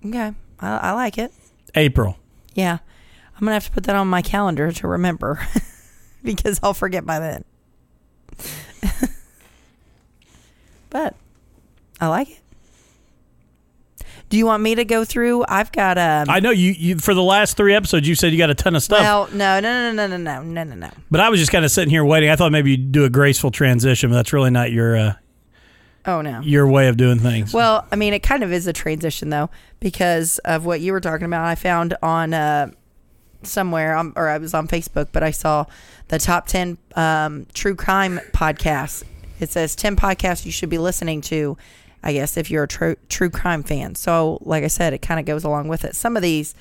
Okay, 0.07 0.33
I, 0.61 0.77
I 0.77 0.93
like 0.93 1.19
it. 1.19 1.33
April. 1.75 2.19
Yeah. 2.55 2.79
I'm 3.35 3.41
going 3.41 3.51
to 3.51 3.55
have 3.55 3.67
to 3.67 3.73
put 3.73 3.85
that 3.85 3.97
on 3.97 4.07
my 4.07 4.23
calendar 4.23 4.71
to 4.71 4.87
remember 4.89 5.41
because 6.23 6.61
I'll 6.63 6.73
forget 6.73 7.05
by 7.05 7.19
then. 7.19 7.45
but 10.91 11.17
I 12.01 12.07
like 12.07 12.31
it. 12.31 12.39
Do 14.31 14.39
you 14.39 14.47
want 14.47 14.63
me 14.63 14.75
to 14.75 14.85
go 14.85 15.05
through? 15.05 15.45
I've 15.49 15.71
got 15.71 15.97
um 15.99 16.29
I 16.29 16.41
know 16.41 16.51
you, 16.51 16.73
you 16.73 16.99
for 16.99 17.15
the 17.15 17.23
last 17.23 17.57
three 17.57 17.75
episodes 17.75 18.09
you 18.09 18.15
said 18.15 18.33
you 18.33 18.39
got 18.39 18.51
a 18.51 18.55
ton 18.55 18.75
of 18.75 18.83
stuff, 18.83 19.01
well, 19.01 19.29
no, 19.33 19.61
no, 19.61 19.93
no, 19.93 20.07
no, 20.07 20.07
no, 20.07 20.17
no, 20.17 20.43
no, 20.43 20.65
no, 20.65 20.75
no. 20.75 20.91
but 21.11 21.21
I 21.21 21.29
was 21.29 21.39
just 21.39 21.53
kind 21.53 21.65
of 21.65 21.71
sitting 21.71 21.91
here 21.91 22.05
waiting. 22.05 22.31
I 22.31 22.37
thought 22.37 22.51
maybe 22.51 22.73
you'd 22.73 22.91
do 22.93 23.05
a 23.05 23.11
graceful 23.11 23.51
transition, 23.51 24.11
but 24.11 24.17
that's 24.17 24.33
really 24.33 24.51
not 24.51 24.73
your 24.73 24.97
uh, 24.97 25.13
Oh 26.07 26.21
no. 26.21 26.41
your 26.41 26.67
way 26.69 26.89
of 26.89 26.97
doing 26.97 27.19
things. 27.19 27.55
Well, 27.55 27.87
I 27.93 27.97
mean, 27.97 28.13
it 28.13 28.23
kind 28.23 28.43
of 28.43 28.53
is 28.53 28.67
a 28.67 28.73
transition 28.73 29.31
though, 29.31 29.51
because 29.81 30.39
of 30.41 30.67
what 30.67 30.81
you 30.81 30.93
were 30.93 31.01
talking 31.01 31.27
about. 31.27 31.45
I 31.47 31.55
found 31.55 31.97
on 32.03 32.35
uh, 32.35 32.71
somewhere, 33.43 33.97
um, 33.97 34.13
or 34.17 34.29
I 34.29 34.39
was 34.39 34.53
on 34.55 34.69
Facebook, 34.69 35.09
but 35.13 35.23
I 35.23 35.31
saw 35.31 35.65
the 36.09 36.19
top 36.19 36.47
ten 36.47 36.77
um, 36.97 37.47
true 37.55 37.75
crime 37.75 38.21
podcasts. 38.33 39.03
It 39.41 39.51
says 39.51 39.75
ten 39.77 39.97
podcasts 39.97 40.45
you 40.45 40.53
should 40.53 40.69
be 40.71 40.79
listening 40.79 41.21
to. 41.23 41.57
I 42.07 42.13
guess 42.13 42.37
if 42.37 42.51
you're 42.51 42.65
a 42.65 42.69
true 42.69 42.97
true 43.09 43.31
crime 43.31 43.63
fan. 43.63 43.95
So, 43.95 44.39
like 44.43 44.63
I 44.63 44.69
said, 44.69 44.93
it 44.93 44.99
kind 45.03 45.19
of 45.19 45.25
goes 45.27 45.43
along 45.43 45.69
with 45.69 45.85
it. 45.85 45.97
Some 45.97 46.17
of 46.17 46.23
these, 46.23 46.55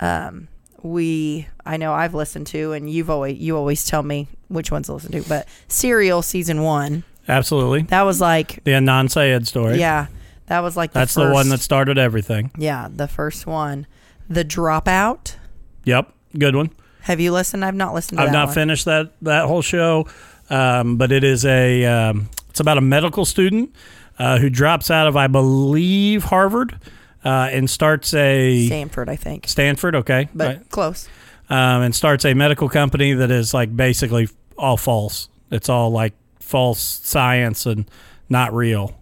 um, 0.00 0.48
we 0.82 1.48
I 1.66 1.76
know 1.76 1.92
I've 1.92 2.14
listened 2.14 2.46
to, 2.48 2.72
and 2.72 2.88
you've 2.88 3.10
always 3.10 3.36
you 3.38 3.56
always 3.56 3.84
tell 3.84 4.02
me 4.02 4.28
which 4.48 4.70
ones 4.70 4.86
to 4.86 4.94
listen 4.94 5.12
to. 5.12 5.22
But 5.28 5.48
Serial 5.68 6.22
season 6.22 6.62
one, 6.62 7.02
Absolutely. 7.28 7.82
that 7.82 8.02
was 8.02 8.20
like, 8.20 8.62
The 8.64 8.70
Adnan 8.72 9.10
Syed 9.10 9.46
story. 9.48 9.78
yeah, 9.80 10.06
that 10.46 10.60
was 10.60 10.76
like 10.76 10.92
the 10.92 11.00
That's 11.00 11.14
the 11.14 11.30
one 11.30 11.48
that 11.48 11.60
started 11.60 11.98
everything. 11.98 12.50
yeah, 12.56 12.88
the 12.88 13.08
first 13.08 13.46
one. 13.46 13.86
The 14.28 14.44
Dropout. 14.44 15.36
Yep. 15.84 16.12
Good 16.38 16.56
one. 16.56 16.70
Have 17.02 17.20
you 17.20 17.32
listened? 17.32 17.64
I've 17.64 17.74
not 17.74 17.92
listened 17.94 18.18
to 18.18 18.24
I've 18.24 18.32
not 18.32 18.46
one. 18.46 18.54
finished 18.54 18.84
that 18.86 19.12
that 19.22 19.46
whole 19.46 19.60
show, 19.60 20.06
um, 20.50 20.96
but 20.96 21.12
it 21.12 21.24
is 21.24 21.44
a 21.44 21.84
um, 21.84 22.30
it's 22.48 22.60
about 22.60 22.78
a 22.78 22.80
medical 22.80 23.24
student 23.24 23.74
uh, 24.18 24.38
who 24.38 24.48
drops 24.50 24.90
out 24.90 25.06
of 25.06 25.16
I 25.16 25.26
believe 25.26 26.24
Harvard 26.24 26.78
uh, 27.24 27.48
and 27.50 27.68
starts 27.68 28.12
a 28.14 28.66
Stanford, 28.66 29.08
I 29.08 29.16
think. 29.16 29.48
Stanford. 29.48 29.94
Okay, 29.96 30.28
But 30.34 30.46
right. 30.56 30.70
close. 30.70 31.08
um, 31.48 31.82
and 31.82 31.94
starts 31.94 32.24
a 32.24 32.34
medical 32.34 32.68
company 32.68 33.12
that 33.14 33.30
is 33.30 33.52
like 33.54 33.74
basically 33.76 34.28
all 34.58 34.76
false. 34.76 35.28
It's 35.50 35.68
all 35.68 35.90
like 35.90 36.12
false 36.40 36.80
science 36.80 37.66
and 37.66 37.88
not 38.28 38.52
real. 38.54 38.98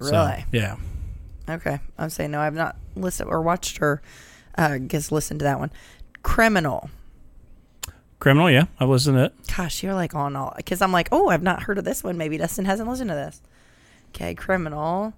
So, 0.00 0.10
Really? 0.12 0.44
yeah. 0.52 0.76
Okay. 1.48 1.80
I'm 1.98 2.10
saying 2.10 2.30
no, 2.30 2.40
I've 2.40 2.54
not 2.54 2.76
listened 2.94 3.30
or 3.30 3.40
watched 3.42 3.80
or 3.80 4.00
uh, 4.56 4.70
I 4.72 4.78
guess 4.78 5.10
listened 5.12 5.40
to 5.40 5.44
that 5.44 5.58
one. 5.58 5.70
Criminal. 6.22 6.90
Criminal, 8.20 8.50
yeah, 8.50 8.64
I've 8.80 8.88
listened 8.88 9.16
to 9.16 9.24
it. 9.26 9.34
Gosh, 9.56 9.82
you're 9.82 9.94
like 9.94 10.14
on 10.14 10.34
all 10.34 10.52
because 10.56 10.82
I'm 10.82 10.90
like, 10.92 11.08
oh, 11.12 11.28
I've 11.28 11.42
not 11.42 11.62
heard 11.62 11.78
of 11.78 11.84
this 11.84 12.02
one. 12.02 12.18
Maybe 12.18 12.36
Dustin 12.36 12.64
hasn't 12.64 12.88
listened 12.88 13.10
to 13.10 13.14
this. 13.14 13.40
Okay, 14.14 14.34
Criminal. 14.34 15.14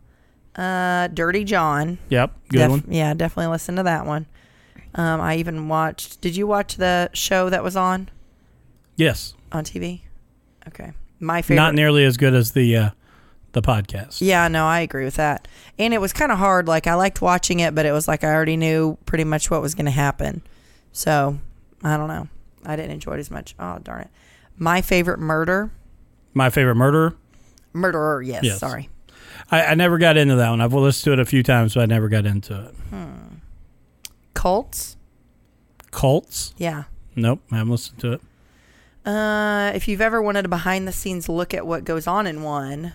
Uh, 0.56 1.06
Dirty 1.08 1.44
John. 1.44 1.98
Yep, 2.08 2.32
good 2.48 2.58
Def- 2.58 2.70
one. 2.70 2.84
Yeah, 2.88 3.14
definitely 3.14 3.50
listen 3.52 3.76
to 3.76 3.82
that 3.84 4.04
one. 4.06 4.26
Um, 4.94 5.20
I 5.20 5.36
even 5.36 5.68
watched. 5.68 6.20
Did 6.20 6.34
you 6.36 6.46
watch 6.46 6.76
the 6.76 7.08
show 7.12 7.48
that 7.50 7.62
was 7.62 7.76
on 7.76 8.08
Yes, 8.96 9.34
on 9.52 9.64
TV? 9.64 10.00
Okay, 10.68 10.92
my 11.20 11.40
favorite. 11.42 11.56
not 11.56 11.74
nearly 11.74 12.04
as 12.04 12.16
good 12.16 12.34
as 12.34 12.52
the 12.52 12.76
uh, 12.76 12.90
the 13.52 13.62
podcast. 13.62 14.18
Yeah, 14.20 14.48
no, 14.48 14.66
I 14.66 14.80
agree 14.80 15.04
with 15.04 15.14
that. 15.14 15.46
And 15.78 15.94
it 15.94 16.00
was 16.00 16.12
kind 16.12 16.32
of 16.32 16.38
hard. 16.38 16.66
Like 16.66 16.86
I 16.88 16.94
liked 16.94 17.22
watching 17.22 17.60
it, 17.60 17.74
but 17.74 17.86
it 17.86 17.92
was 17.92 18.08
like 18.08 18.24
I 18.24 18.28
already 18.34 18.56
knew 18.56 18.98
pretty 19.06 19.24
much 19.24 19.50
what 19.50 19.62
was 19.62 19.74
going 19.76 19.86
to 19.86 19.90
happen. 19.92 20.42
So 20.92 21.38
I 21.84 21.96
don't 21.96 22.08
know. 22.08 22.28
I 22.66 22.74
didn't 22.76 22.90
enjoy 22.90 23.12
it 23.14 23.20
as 23.20 23.30
much. 23.30 23.54
Oh 23.60 23.78
darn 23.78 24.02
it! 24.02 24.10
My 24.58 24.82
favorite 24.82 25.20
murder, 25.20 25.70
My 26.34 26.50
favorite 26.50 26.74
murderer. 26.74 27.14
Murderer. 27.72 28.22
Yes, 28.22 28.44
Yes. 28.44 28.58
sorry. 28.58 28.88
I, 29.50 29.64
I 29.66 29.74
never 29.74 29.98
got 29.98 30.16
into 30.16 30.36
that 30.36 30.50
one. 30.50 30.60
I've 30.60 30.72
listened 30.72 31.04
to 31.04 31.12
it 31.14 31.18
a 31.18 31.24
few 31.24 31.42
times, 31.42 31.74
but 31.74 31.82
I 31.82 31.86
never 31.86 32.08
got 32.08 32.26
into 32.26 32.66
it. 32.66 32.74
Cults. 34.34 34.96
Cults. 35.90 36.54
Yeah. 36.56 36.84
Nope, 37.16 37.40
I 37.50 37.56
haven't 37.58 37.72
listened 37.72 37.98
to 38.00 38.12
it. 38.14 38.20
Uh, 39.04 39.72
if 39.74 39.88
you've 39.88 40.00
ever 40.00 40.20
wanted 40.22 40.44
a 40.44 40.48
behind 40.48 40.86
the 40.86 40.92
scenes 40.92 41.28
look 41.28 41.52
at 41.54 41.66
what 41.66 41.84
goes 41.84 42.06
on 42.06 42.26
in 42.26 42.42
one, 42.42 42.92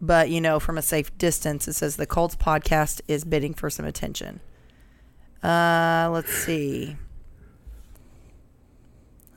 but 0.00 0.30
you 0.30 0.40
know 0.40 0.58
from 0.60 0.78
a 0.78 0.82
safe 0.82 1.16
distance, 1.18 1.68
it 1.68 1.74
says 1.74 1.96
the 1.96 2.06
Cults 2.06 2.36
podcast 2.36 3.00
is 3.08 3.24
bidding 3.24 3.52
for 3.54 3.68
some 3.68 3.84
attention. 3.84 4.40
Uh, 5.42 6.08
let's 6.12 6.32
see. 6.32 6.96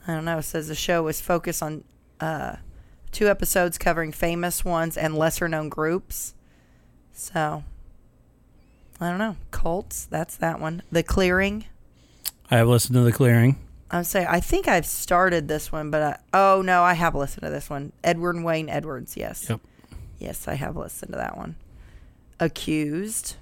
I 0.07 0.13
don't 0.13 0.25
know. 0.25 0.37
It 0.37 0.43
says 0.43 0.67
the 0.67 0.75
show 0.75 1.07
is 1.07 1.19
focused 1.19 1.63
on 1.63 1.83
uh, 2.19 2.57
two 3.15 3.27
episodes 3.29 3.77
covering 3.77 4.11
famous 4.11 4.63
ones 4.63 4.97
and 4.97 5.17
lesser 5.17 5.47
known 5.47 5.69
groups. 5.69 6.33
So 7.13 7.63
I 8.99 9.09
don't 9.09 9.17
know. 9.17 9.37
Cults, 9.51 10.05
That's 10.05 10.35
that 10.37 10.59
one. 10.59 10.83
The 10.91 11.03
Clearing. 11.03 11.65
I 12.51 12.57
have 12.57 12.67
listened 12.67 12.93
to 12.95 13.01
the 13.01 13.11
clearing. 13.11 13.57
I 13.89 13.97
would 13.97 14.05
say 14.07 14.25
I 14.29 14.39
think 14.39 14.67
I've 14.67 14.85
started 14.85 15.47
this 15.47 15.71
one, 15.71 15.89
but 15.91 16.01
I, 16.01 16.17
oh 16.33 16.61
no, 16.63 16.83
I 16.83 16.93
have 16.93 17.15
listened 17.15 17.43
to 17.43 17.49
this 17.49 17.69
one. 17.69 17.91
Edward 18.03 18.35
and 18.35 18.45
Wayne 18.45 18.69
Edwards, 18.69 19.15
yes, 19.17 19.47
Yep. 19.49 19.61
yes, 20.19 20.47
I 20.47 20.53
have 20.55 20.75
listened 20.75 21.11
to 21.11 21.17
that 21.17 21.37
one. 21.37 21.55
Accused, 22.39 23.35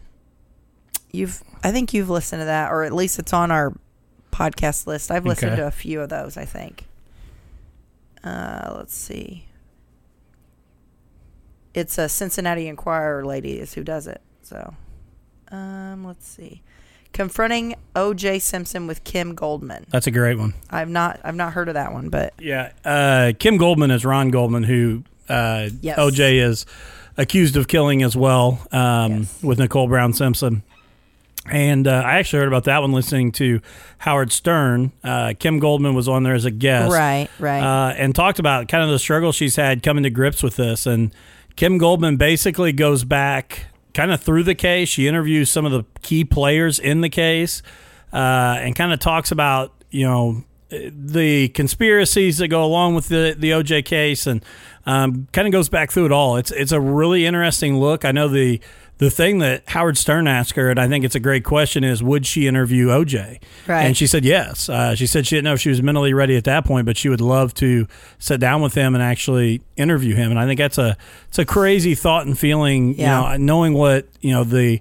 you've 1.12 1.44
I 1.64 1.72
think 1.72 1.94
you've 1.94 2.10
listened 2.10 2.42
to 2.42 2.46
that, 2.46 2.72
or 2.72 2.84
at 2.84 2.94
least 2.94 3.20
it's 3.20 3.34
on 3.34 3.52
our 3.52 3.74
podcast 4.32 4.86
list. 4.88 5.12
I've 5.12 5.26
listened 5.26 5.54
Okay. 5.54 5.62
to 5.62 5.68
a 5.68 5.72
few 5.72 6.00
of 6.02 6.10
those. 6.10 6.38
I 6.38 6.46
think. 6.46 6.86
Uh, 8.24 8.74
let's 8.78 8.94
see. 8.96 9.46
It's 11.74 11.98
a 11.98 12.08
Cincinnati 12.10 12.68
Enquirer 12.68 13.26
lady 13.26 13.60
is 13.60 13.74
who 13.74 13.84
does 13.84 14.08
it. 14.08 14.22
So, 14.44 14.74
um, 15.52 16.04
let's 16.06 16.28
see. 16.28 16.62
Confronting 17.14 17.76
O.J. 17.96 18.40
Simpson 18.40 18.88
with 18.88 19.04
Kim 19.04 19.36
Goldman. 19.36 19.86
That's 19.90 20.08
a 20.08 20.12
great 20.12 20.38
one. 20.38 20.54
I've 20.70 20.90
not 20.90 21.20
I've 21.24 21.36
not 21.36 21.54
heard 21.54 21.68
of 21.68 21.76
that 21.76 21.94
one, 21.94 22.10
but 22.10 22.34
Yeah, 22.40 22.72
uh, 22.84 23.34
Kim 23.38 23.58
Goldman 23.58 23.92
is 23.92 24.04
Ron 24.04 24.32
Goldman, 24.32 24.64
who 24.64 25.04
uh, 25.30 25.70
Yes. 25.82 25.98
OJ 26.00 26.42
is 26.44 26.66
accused 27.16 27.56
of 27.56 27.68
killing 27.68 28.02
as 28.02 28.16
well 28.16 28.66
um, 28.72 29.12
Yes. 29.20 29.44
with 29.44 29.60
Nicole 29.60 29.88
Brown 29.88 30.14
Simpson. 30.14 30.64
And 31.52 31.88
uh, 31.88 32.02
I 32.06 32.18
actually 32.20 32.40
heard 32.40 32.48
about 32.48 32.64
that 32.64 32.82
one 32.82 32.94
listening 32.94 33.32
to 33.34 33.60
Howard 34.00 34.32
Stern. 34.32 34.92
Uh, 35.04 35.34
Kim 35.38 35.60
Goldman 35.60 35.94
was 35.94 36.08
on 36.08 36.24
there 36.24 36.34
as 36.36 36.46
a 36.46 36.52
guest, 36.52 36.94
right, 36.94 37.28
right. 37.38 37.60
uh, 37.62 37.94
and 37.96 38.16
talked 38.16 38.40
about 38.40 38.70
kind 38.70 38.82
of 38.84 38.90
the 38.90 38.98
struggle 38.98 39.34
she's 39.34 39.58
had 39.58 39.84
coming 39.84 40.04
to 40.04 40.10
grips 40.10 40.42
with 40.42 40.56
this. 40.56 40.86
And 40.86 41.14
Kim 41.56 41.78
Goldman 41.78 42.18
basically 42.18 42.72
goes 42.72 43.04
back 43.04 43.68
kind 43.94 44.12
of 44.12 44.22
through 44.22 44.44
the 44.44 44.56
case. 44.56 44.90
She 44.90 45.08
interviews 45.08 45.50
some 45.52 45.66
of 45.66 45.72
the 45.72 45.86
key 46.02 46.24
players 46.24 46.80
in 46.80 47.02
the 47.02 47.10
case 47.10 47.62
uh, 48.12 48.58
and 48.60 48.76
kind 48.76 48.92
of 48.92 49.00
talks 49.00 49.32
about, 49.32 49.72
you 49.92 50.06
know, 50.06 50.44
the 50.92 51.50
conspiracies 51.50 52.38
that 52.38 52.48
go 52.48 52.64
along 52.64 52.96
with 52.96 53.10
the, 53.10 53.36
the 53.38 53.52
OJ 53.52 53.86
case 53.86 54.28
and 54.28 54.44
um, 54.86 55.28
kind 55.32 55.48
of 55.48 55.52
goes 55.52 55.70
back 55.70 55.92
through 55.92 56.06
it 56.06 56.12
all. 56.12 56.38
It's 56.38 56.52
it's 56.52 56.72
a 56.72 56.80
really 56.80 57.26
interesting 57.26 57.80
look. 57.80 58.06
I 58.06 58.12
know 58.12 58.28
the 58.28 58.60
the 58.98 59.10
thing 59.10 59.40
that 59.40 59.64
Howard 59.70 59.98
Stern 59.98 60.28
asked 60.28 60.56
her, 60.56 60.70
and 60.70 60.80
I 60.80 60.88
think 60.88 61.04
it's 61.04 61.16
a 61.16 61.20
great 61.20 61.44
question, 61.44 61.84
is 61.84 62.04
would 62.04 62.26
she 62.26 62.48
interview 62.48 62.88
OJ? 62.88 63.42
Right. 63.68 63.84
And 63.84 63.98
she 63.98 64.08
said 64.08 64.24
yes. 64.24 64.70
Uh, 64.70 64.96
she 64.96 65.08
said 65.08 65.26
she 65.26 65.36
didn't 65.36 65.46
know 65.46 65.54
if 65.54 65.62
she 65.62 65.70
was 65.70 65.82
mentally 65.82 66.14
ready 66.14 66.38
at 66.38 66.44
that 66.46 66.66
point, 66.66 66.86
but 66.86 66.96
she 66.96 67.10
would 67.10 67.22
love 67.22 67.54
to 67.56 67.88
sit 68.20 68.40
down 68.40 68.62
with 68.62 68.76
him 68.76 68.94
and 68.94 69.04
actually 69.04 69.62
interview 69.78 70.16
him. 70.16 70.32
And 70.32 70.40
I 70.40 70.46
think 70.46 70.60
that's 70.60 70.78
a 70.78 70.96
it's 71.28 71.40
a 71.40 71.46
crazy 71.46 71.96
thought 71.96 72.26
and 72.26 72.38
feeling. 72.38 72.94
Yeah. 72.94 73.34
You 73.34 73.38
know, 73.38 73.46
knowing 73.46 73.74
what 73.74 74.08
you 74.22 74.32
know 74.32 74.44
the 74.44 74.80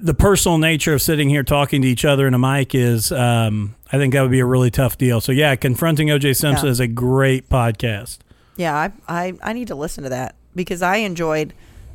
the 0.00 0.14
personal 0.14 0.58
nature 0.58 0.94
of 0.94 1.02
sitting 1.02 1.28
here 1.28 1.42
talking 1.42 1.82
to 1.82 1.88
each 1.88 2.04
other 2.04 2.26
in 2.26 2.34
a 2.34 2.38
mic 2.38 2.74
is. 2.74 3.10
Um, 3.12 3.74
I 3.92 3.98
think 3.98 4.14
that 4.14 4.22
would 4.22 4.30
be 4.30 4.40
a 4.40 4.46
really 4.46 4.70
tough 4.70 4.96
deal. 4.96 5.20
So 5.20 5.32
yeah, 5.32 5.54
confronting 5.56 6.08
OJ 6.08 6.34
Simpson 6.36 6.66
Yeah. 6.66 6.70
is 6.72 6.80
a 6.80 6.86
great 6.86 7.48
podcast. 7.50 8.18
yeah, 8.56 8.74
I, 8.74 8.92
I 9.08 9.32
I 9.42 9.52
need 9.52 9.68
to 9.68 9.74
listen 9.74 10.02
to 10.04 10.10
that 10.10 10.34
because 10.54 10.80
I 10.82 10.96
enjoyed. 10.96 11.52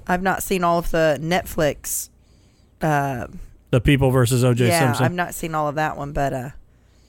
I've 0.08 0.22
not 0.22 0.44
seen 0.44 0.64
all 0.64 0.78
of 0.80 0.92
the 0.92 1.18
Netflix. 1.22 2.10
Uh, 2.82 3.28
The 3.72 3.82
People 3.82 4.12
versus 4.12 4.44
OJ 4.44 4.68
yeah, 4.68 4.80
Simpson. 4.80 5.06
I've 5.06 5.14
not 5.14 5.34
seen 5.34 5.56
all 5.56 5.68
of 5.68 5.76
that 5.76 5.98
one, 5.98 6.12
but 6.14 6.34
uh, 6.34 6.50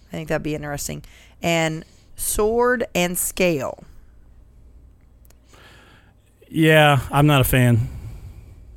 I 0.08 0.11
think 0.11 0.28
that'd 0.28 0.42
be 0.42 0.54
interesting. 0.54 1.02
And 1.42 1.85
Sword 2.16 2.87
and 2.94 3.16
Scale. 3.18 3.85
yeah, 6.49 7.00
I'm 7.11 7.26
not 7.26 7.40
a 7.40 7.44
fan. 7.44 7.88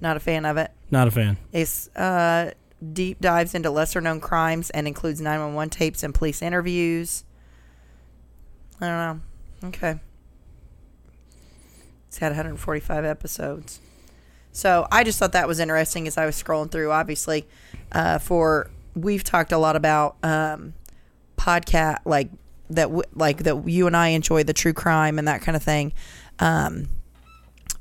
Not 0.01 0.17
a 0.17 0.19
fan 0.19 0.45
of 0.45 0.57
it. 0.57 0.71
Not 0.91 1.07
a 1.07 1.11
fan. 1.11 1.37
It's 1.53 1.87
uh, 1.95 2.51
deep 2.93 3.21
dives 3.21 3.55
into 3.55 3.69
lesser 3.69 4.01
known 4.01 4.19
crimes 4.19 4.69
and 4.71 4.87
includes 4.87 5.21
911 5.21 5.69
tapes 5.69 6.03
and 6.03 6.13
police 6.13 6.41
interviews. 6.41 7.23
I 8.81 8.87
don't 8.87 9.21
know. 9.63 9.69
Okay. 9.69 9.99
It's 12.07 12.17
had 12.17 12.29
145 12.29 13.05
episodes. 13.05 13.79
So 14.51 14.85
I 14.91 15.05
just 15.05 15.17
thought 15.17 15.31
that 15.31 15.47
was 15.47 15.59
interesting 15.59 16.07
as 16.07 16.17
I 16.17 16.25
was 16.25 16.41
scrolling 16.41 16.69
through. 16.69 16.91
Obviously, 16.91 17.47
uh, 17.93 18.19
for 18.19 18.69
we've 18.95 19.23
talked 19.23 19.53
a 19.53 19.57
lot 19.57 19.77
about 19.77 20.17
um, 20.23 20.73
podcast 21.37 21.99
like 22.03 22.29
that, 22.69 22.87
w- 22.87 23.03
like 23.13 23.43
that 23.43 23.65
you 23.69 23.87
and 23.87 23.95
I 23.95 24.09
enjoy 24.09 24.43
the 24.43 24.51
true 24.51 24.73
crime 24.73 25.17
and 25.19 25.27
that 25.27 25.41
kind 25.41 25.55
of 25.55 25.63
thing. 25.63 25.93
Um, 26.39 26.89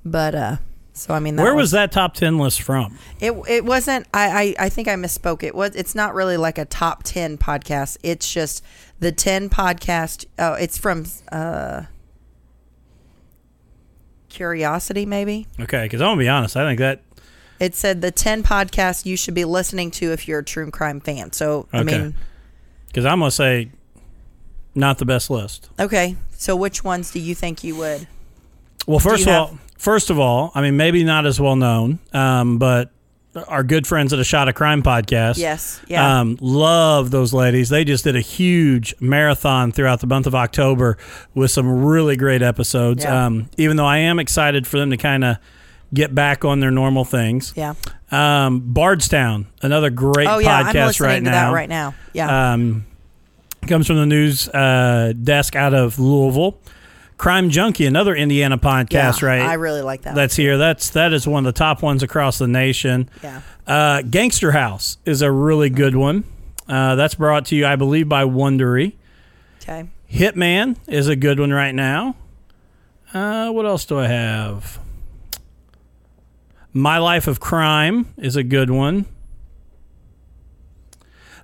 but 0.05 0.35
uh, 0.37 0.57
so 1.01 1.15
I 1.15 1.21
mean, 1.21 1.37
Where 1.37 1.55
was 1.55 1.71
that 1.73 1.93
top 1.93 2.15
ten 2.15 2.39
list 2.39 2.63
from? 2.63 2.99
it 3.21 3.33
it 3.49 3.65
wasn't. 3.65 4.07
I, 4.15 4.55
I 4.59 4.67
I 4.67 4.69
think 4.69 4.89
I 4.89 4.95
misspoke. 4.95 5.43
It 5.43 5.55
was. 5.55 5.75
It's 5.75 5.95
not 5.95 6.15
really 6.15 6.37
like 6.37 6.59
a 6.59 6.65
top 6.65 7.03
ten 7.03 7.39
podcast. 7.39 7.97
It's 8.03 8.33
just 8.33 8.65
the 9.01 9.13
ten 9.13 9.49
podcast. 9.49 10.27
Oh, 10.39 10.55
it's 10.55 10.79
from 10.79 11.07
uh, 11.33 11.83
Curiosity, 14.29 15.07
maybe. 15.07 15.47
Okay, 15.59 15.83
because 15.83 16.01
I'm 16.01 16.11
gonna 16.11 16.19
be 16.21 16.29
honest, 16.29 16.57
I 16.57 16.65
think 16.69 16.79
that 16.79 17.01
It 17.59 17.75
said 17.75 18.01
the 18.01 18.13
ten 18.13 18.43
podcasts 18.45 19.05
you 19.05 19.17
should 19.17 19.35
be 19.35 19.45
listening 19.45 19.91
to 19.93 20.13
if 20.13 20.29
you're 20.29 20.39
a 20.39 20.45
true 20.45 20.71
crime 20.71 21.01
fan. 21.01 21.33
So 21.33 21.67
I 21.73 21.83
mean, 21.83 22.15
because 22.87 23.05
I'm 23.05 23.19
gonna 23.19 23.33
say 23.33 23.71
not 24.75 24.99
the 24.99 25.05
best 25.05 25.31
list. 25.31 25.69
okay. 25.81 26.17
So 26.31 26.55
which 26.57 26.85
ones 26.85 27.11
do 27.11 27.19
you 27.21 27.35
think 27.35 27.65
you 27.65 27.75
would? 27.77 28.07
Well, 28.87 28.99
first 29.01 29.23
of 29.27 29.29
all, 29.29 29.47
have- 29.49 29.59
first 29.81 30.11
of 30.11 30.19
all, 30.19 30.53
I 30.55 30.61
mean 30.63 30.77
maybe 30.77 31.03
not 31.05 31.27
as 31.27 31.41
well 31.41 31.57
known, 31.57 31.99
um, 32.13 32.59
but 32.59 32.91
our 33.47 33.63
good 33.63 33.87
friends 33.87 34.13
at 34.13 34.19
a 34.19 34.25
Shot 34.25 34.49
of 34.49 34.55
Crime 34.57 34.83
podcast. 34.83 35.39
Yes. 35.39 35.81
Yeah. 35.87 36.21
Um, 36.21 36.37
love 36.41 37.11
those 37.13 37.33
ladies. 37.33 37.69
They 37.69 37.85
just 37.85 38.03
did 38.05 38.17
a 38.17 38.21
huge 38.21 38.93
marathon 39.01 39.71
throughout 39.73 40.01
the 40.01 40.09
month 40.09 40.27
of 40.27 40.35
October 40.35 40.99
with 41.35 41.53
some 41.53 41.85
really 41.85 42.17
great 42.17 42.43
episodes. 42.43 43.05
Yeah. 43.05 43.27
Um, 43.27 43.49
even 43.57 43.77
though 43.77 43.87
I 43.87 43.99
am 43.99 44.19
excited 44.19 44.67
for 44.67 44.79
them 44.79 44.91
to 44.91 44.97
kind 44.97 45.23
of 45.25 45.37
get 45.95 46.13
back 46.15 46.45
on 46.45 46.59
their 46.61 46.71
normal 46.73 47.05
things. 47.05 47.53
yeah. 47.57 47.75
Um, 48.13 48.61
Bardstown, 48.73 49.47
another 49.63 49.91
great 49.91 50.27
Oh 50.27 50.39
yeah. 50.39 50.57
I'm 50.59 50.67
podcast 50.67 50.87
listening 50.89 51.09
right 51.09 51.19
to 51.19 51.25
now. 51.25 51.31
that 51.51 51.55
right 51.55 51.69
now. 51.69 51.95
Yeah. 52.13 52.53
Um, 52.53 52.85
comes 53.69 53.87
from 53.87 53.97
the 53.97 54.07
news 54.07 54.49
uh, 54.49 55.13
desk 55.23 55.55
out 55.55 55.73
of 55.75 56.01
Louisville. 56.01 56.59
Crime 57.21 57.51
Junkie, 57.51 57.85
another 57.85 58.15
Indiana 58.15 58.57
podcast, 58.57 59.21
yeah. 59.21 59.27
right? 59.27 59.43
I 59.43 59.53
really 59.53 59.83
like 59.83 60.01
that. 60.03 60.15
That's 60.15 60.35
here. 60.35 60.57
That's 60.57 60.89
that 60.91 61.13
is 61.13 61.29
one 61.29 61.47
of 61.47 61.55
the 61.55 61.59
top 61.59 61.83
ones 61.83 62.03
across 62.03 62.39
the 62.39 62.49
nation. 62.49 63.11
yeah. 63.23 63.43
Uh, 63.67 64.01
Gangster 64.01 64.53
House 64.53 64.97
is 65.05 65.21
a 65.21 65.31
really 65.31 65.69
good 65.69 65.95
one. 65.95 66.25
Uh, 66.67 66.95
that's 66.95 67.17
brought 67.17 67.45
to 67.47 67.57
you, 67.57 67.67
I 67.67 67.77
believe, 67.77 68.09
by 68.09 68.25
Wondery. 68.25 68.95
Okay. 69.61 69.91
Hitman 70.11 70.79
is 70.89 71.09
a 71.09 71.15
good 71.15 71.39
one 71.39 71.53
right 71.53 71.75
now. 71.75 72.17
Uh, 73.13 73.51
what 73.51 73.67
else 73.67 73.85
do 73.85 73.99
I 73.99 74.07
have? 74.07 74.79
My 76.73 76.97
Life 76.97 77.27
of 77.27 77.39
Crime 77.39 78.15
is 78.17 78.35
a 78.35 78.43
good 78.43 78.71
one. 78.71 79.05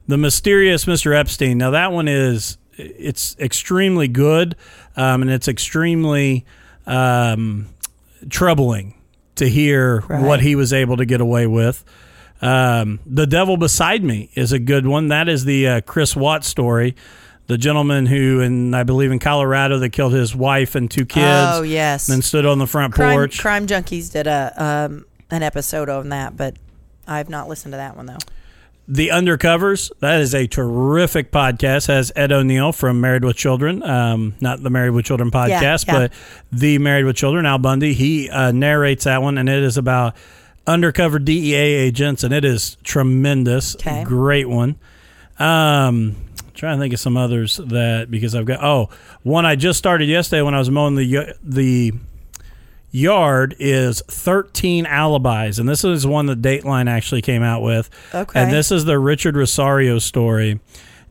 The 0.09 0.17
Mysterious 0.17 0.87
Mr. 0.87 1.15
Epstein. 1.15 1.59
Now 1.59 1.73
that 1.73 1.93
one 1.93 2.09
is 2.09 2.57
it's 2.77 3.37
extremely 3.39 4.09
good, 4.09 4.57
um, 4.97 5.23
and 5.23 5.31
it's 5.31 5.49
extremely 5.49 6.45
um, 6.87 7.67
troubling 8.31 8.95
to 9.37 9.49
hear 9.49 10.01
Right. 10.09 10.23
what 10.23 10.41
he 10.41 10.55
was 10.57 10.73
able 10.73 10.97
to 10.97 11.05
get 11.05 11.21
away 11.21 11.47
with. 11.47 11.85
Um, 12.43 13.01
the 13.07 13.27
Devil 13.27 13.57
Beside 13.57 14.05
Me 14.05 14.31
is 14.35 14.53
a 14.53 14.59
good 14.59 14.87
one. 14.87 15.09
That 15.09 15.29
is 15.29 15.45
the 15.45 15.69
uh, 15.69 15.81
Chris 15.83 16.15
Watts 16.15 16.47
story. 16.47 16.95
The 17.47 17.57
gentleman 17.57 18.07
who, 18.07 18.41
in 18.41 18.75
I 18.75 18.83
believe 18.83 19.13
in 19.13 19.19
Colorado, 19.21 19.79
that 19.79 19.91
killed 19.91 20.13
his 20.13 20.35
wife 20.35 20.75
and 20.75 20.91
two 20.91 21.07
kids, 21.07 21.25
oh 21.55 21.63
yes. 21.63 22.09
then 22.09 22.21
stood 22.21 22.45
on 22.45 22.59
the 22.59 22.67
front 22.67 22.93
Crime, 22.93 23.15
porch. 23.15 23.39
Crime 23.39 23.67
Junkies 23.69 24.11
did 24.13 24.27
a 24.27 24.53
um, 24.57 25.07
an 25.31 25.43
episode 25.45 25.89
on 25.89 26.09
that, 26.09 26.37
but 26.37 26.57
I've 27.07 27.29
not 27.31 27.49
listened 27.49 27.73
to 27.73 27.77
that 27.77 27.97
one 27.97 28.07
though. 28.07 28.19
The 28.89 29.09
Undercovers, 29.09 29.91
that 29.99 30.21
is 30.21 30.35
a 30.35 30.47
terrific 30.47 31.33
podcast. 31.33 31.89
Has 31.89 32.13
Ed 32.15 32.31
O'Neill 32.31 32.71
from 32.71 33.01
Married 33.01 33.25
with 33.25 33.37
Children, 33.37 33.83
um, 33.83 34.35
not 34.41 34.63
the 34.63 34.71
Married 34.71 34.91
with 34.91 35.05
Children 35.05 35.33
podcast, 35.33 35.87
yeah. 35.87 35.93
but 35.93 36.13
the 36.53 36.79
Married 36.79 37.05
with 37.05 37.17
Children. 37.17 37.47
Al 37.47 37.59
Bundy, 37.59 37.95
he 37.95 38.31
uh, 38.31 38.53
narrates 38.53 39.05
that 39.05 39.23
one, 39.23 39.39
and 39.39 39.49
it 39.49 39.63
is 39.65 39.77
about 39.77 40.15
undercover 40.69 41.19
DEA 41.19 41.55
agents, 41.55 42.23
and 42.23 42.33
it 42.33 42.45
is 42.45 42.77
tremendous. 42.85 43.75
Okay. 43.75 44.05
Great 44.05 44.49
one. 44.49 44.77
Um, 45.41 46.15
trying 46.55 46.79
to 46.79 46.81
think 46.81 46.95
of 46.95 47.01
some 47.01 47.17
others 47.17 47.57
that 47.57 48.11
because 48.11 48.35
I've 48.35 48.47
got 48.47 48.65
oh 48.65 48.89
one 49.23 49.45
I 49.45 49.57
just 49.57 49.79
started 49.79 50.09
yesterday 50.09 50.41
when 50.41 50.55
I 50.55 50.59
was 50.59 50.71
mowing 50.71 50.95
the 50.95 51.35
the 51.43 51.93
yard 52.97 53.55
is 53.59 54.03
13 54.09 54.87
alibis 54.87 55.59
and 55.59 55.69
this 55.69 55.85
is 55.85 56.07
one 56.07 56.27
that 56.27 56.41
dateline 56.41 56.89
actually 56.89 57.23
came 57.23 57.43
out 57.43 57.63
with. 57.63 57.91
Okay. 58.15 58.41
and 58.41 58.53
this 58.53 58.73
is 58.73 58.85
the 58.85 58.99
richard 58.99 59.37
rosario 59.37 59.99
story. 59.99 60.61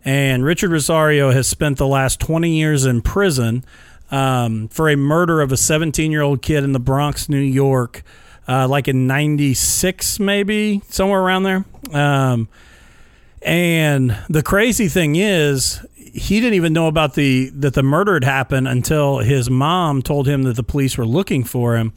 And 0.04 0.44
richard 0.44 0.72
rosario 0.72 1.32
has 1.32 1.48
spent 1.48 1.77
the 1.77 1.88
last 1.88 2.20
20 2.20 2.50
years 2.50 2.86
in 2.86 3.01
prison 3.01 3.63
um, 4.12 4.68
for 4.70 4.89
a 4.89 4.96
murder 4.96 5.42
of 5.42 5.51
a 5.51 5.58
17 5.58 6.12
year 6.12 6.22
old 6.22 6.42
kid 6.42 6.63
in 6.63 6.74
the 6.74 6.80
bronx 6.80 7.30
new 7.30 7.38
york 7.38 8.04
uh, 8.48 8.68
like 8.68 8.88
in 8.88 9.08
96 9.08 10.20
maybe 10.20 10.82
somewhere 10.89 11.20
around 11.20 11.44
there. 11.44 11.65
Um, 11.92 12.48
and 13.46 14.18
the 14.28 14.42
crazy 14.42 14.88
thing 14.88 15.16
is, 15.16 15.86
he 15.96 16.40
didn't 16.40 16.56
even 16.56 16.74
know 16.74 16.88
about 16.88 17.14
the 17.14 17.50
that 17.50 17.75
the 17.75 17.84
murder 17.84 18.16
had 18.16 18.24
happened 18.24 18.68
until 18.68 19.20
his 19.20 19.50
mom 19.50 20.02
told 20.02 20.28
him 20.28 20.44
that 20.44 20.56
the 20.56 20.64
police 20.64 20.98
were 20.98 21.06
looking 21.06 21.44
for 21.44 21.78
him. 21.78 21.94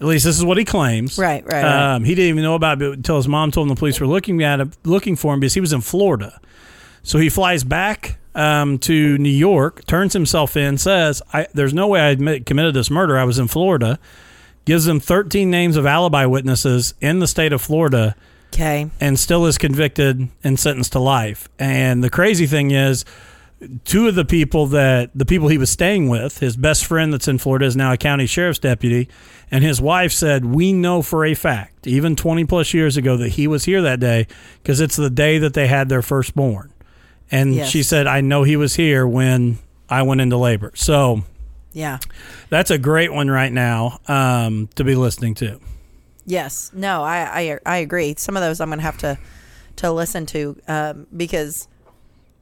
At 0.00 0.06
least 0.06 0.24
this 0.24 0.38
is 0.38 0.44
what 0.44 0.56
he 0.56 0.64
claims. 0.64 1.18
Right, 1.18 1.44
right, 1.44 1.62
right. 1.62 1.94
Um, 1.94 2.04
he 2.04 2.14
didn't 2.14 2.30
even 2.30 2.42
know 2.42 2.54
about 2.54 2.80
it 2.80 2.94
until 2.94 3.16
his 3.16 3.28
mom 3.28 3.50
told 3.50 3.66
him 3.66 3.74
the 3.74 3.78
police 3.78 4.00
were 4.00 4.06
looking 4.06 4.42
at 4.42 4.58
him, 4.58 4.72
looking 4.84 5.16
for 5.16 5.34
him 5.34 5.40
because 5.40 5.52
he 5.52 5.60
was 5.60 5.74
in 5.74 5.82
Florida. 5.82 6.40
So 7.02 7.18
he 7.18 7.28
flies 7.28 7.62
back 7.62 8.18
um, 8.34 8.78
to 8.78 9.18
New 9.18 9.28
York, 9.28 9.84
turns 9.84 10.14
himself 10.14 10.56
in, 10.56 10.78
says, 10.78 11.20
I, 11.34 11.46
"There's 11.52 11.74
no 11.74 11.88
way 11.88 12.00
I 12.00 12.08
admit, 12.08 12.46
committed 12.46 12.72
this 12.72 12.90
murder. 12.90 13.18
I 13.18 13.24
was 13.24 13.38
in 13.38 13.48
Florida." 13.48 13.98
Gives 14.66 14.84
them 14.84 15.00
13 15.00 15.50
names 15.50 15.76
of 15.76 15.86
alibi 15.86 16.26
witnesses 16.26 16.92
in 17.00 17.18
the 17.18 17.26
state 17.26 17.52
of 17.52 17.62
Florida 17.62 18.14
Okay. 18.52 18.90
and 19.00 19.18
still 19.18 19.46
is 19.46 19.58
convicted 19.58 20.28
and 20.44 20.58
sentenced 20.58 20.92
to 20.92 20.98
life. 20.98 21.48
And 21.58 22.02
the 22.04 22.10
crazy 22.10 22.46
thing 22.46 22.70
is, 22.72 23.04
two 23.84 24.08
of 24.08 24.14
the 24.14 24.24
people 24.24 24.66
that 24.68 25.10
the 25.14 25.26
people 25.26 25.48
he 25.48 25.58
was 25.58 25.70
staying 25.70 26.08
with, 26.08 26.38
his 26.38 26.56
best 26.56 26.84
friend 26.84 27.12
that's 27.12 27.28
in 27.28 27.38
Florida 27.38 27.66
is 27.66 27.76
now 27.76 27.92
a 27.92 27.96
county 27.96 28.26
sheriff's 28.26 28.58
deputy, 28.58 29.08
and 29.50 29.62
his 29.62 29.80
wife 29.80 30.12
said, 30.12 30.44
"We 30.46 30.72
know 30.72 31.02
for 31.02 31.24
a 31.24 31.34
fact, 31.34 31.86
even 31.86 32.16
20 32.16 32.44
plus 32.44 32.72
years 32.74 32.96
ago, 32.96 33.16
that 33.18 33.30
he 33.30 33.46
was 33.46 33.64
here 33.64 33.82
that 33.82 34.00
day 34.00 34.26
because 34.62 34.80
it's 34.80 34.96
the 34.96 35.10
day 35.10 35.38
that 35.38 35.54
they 35.54 35.66
had 35.66 35.88
their 35.88 36.02
firstborn." 36.02 36.72
And 37.30 37.54
Yes. 37.54 37.68
she 37.70 37.82
said, 37.82 38.06
"I 38.06 38.20
know 38.22 38.42
he 38.44 38.56
was 38.56 38.76
here 38.76 39.06
when 39.06 39.58
I 39.88 40.02
went 40.02 40.20
into 40.20 40.36
labor." 40.36 40.72
So 40.74 41.22
Yeah. 41.72 41.98
that's 42.48 42.70
a 42.70 42.78
great 42.78 43.12
one 43.12 43.28
right 43.30 43.52
now 43.52 44.00
um, 44.08 44.68
to 44.76 44.84
be 44.84 44.94
listening 44.94 45.34
to. 45.36 45.60
Yes. 46.30 46.70
No, 46.74 47.02
I, 47.02 47.40
I 47.40 47.58
I 47.66 47.76
agree. 47.78 48.14
Some 48.16 48.36
of 48.36 48.42
those 48.42 48.60
I'm 48.60 48.70
gonna 48.70 48.82
have 48.82 48.98
to 48.98 49.18
to 49.76 49.90
listen 49.90 50.26
to 50.26 50.60
um, 50.68 51.06
because 51.16 51.66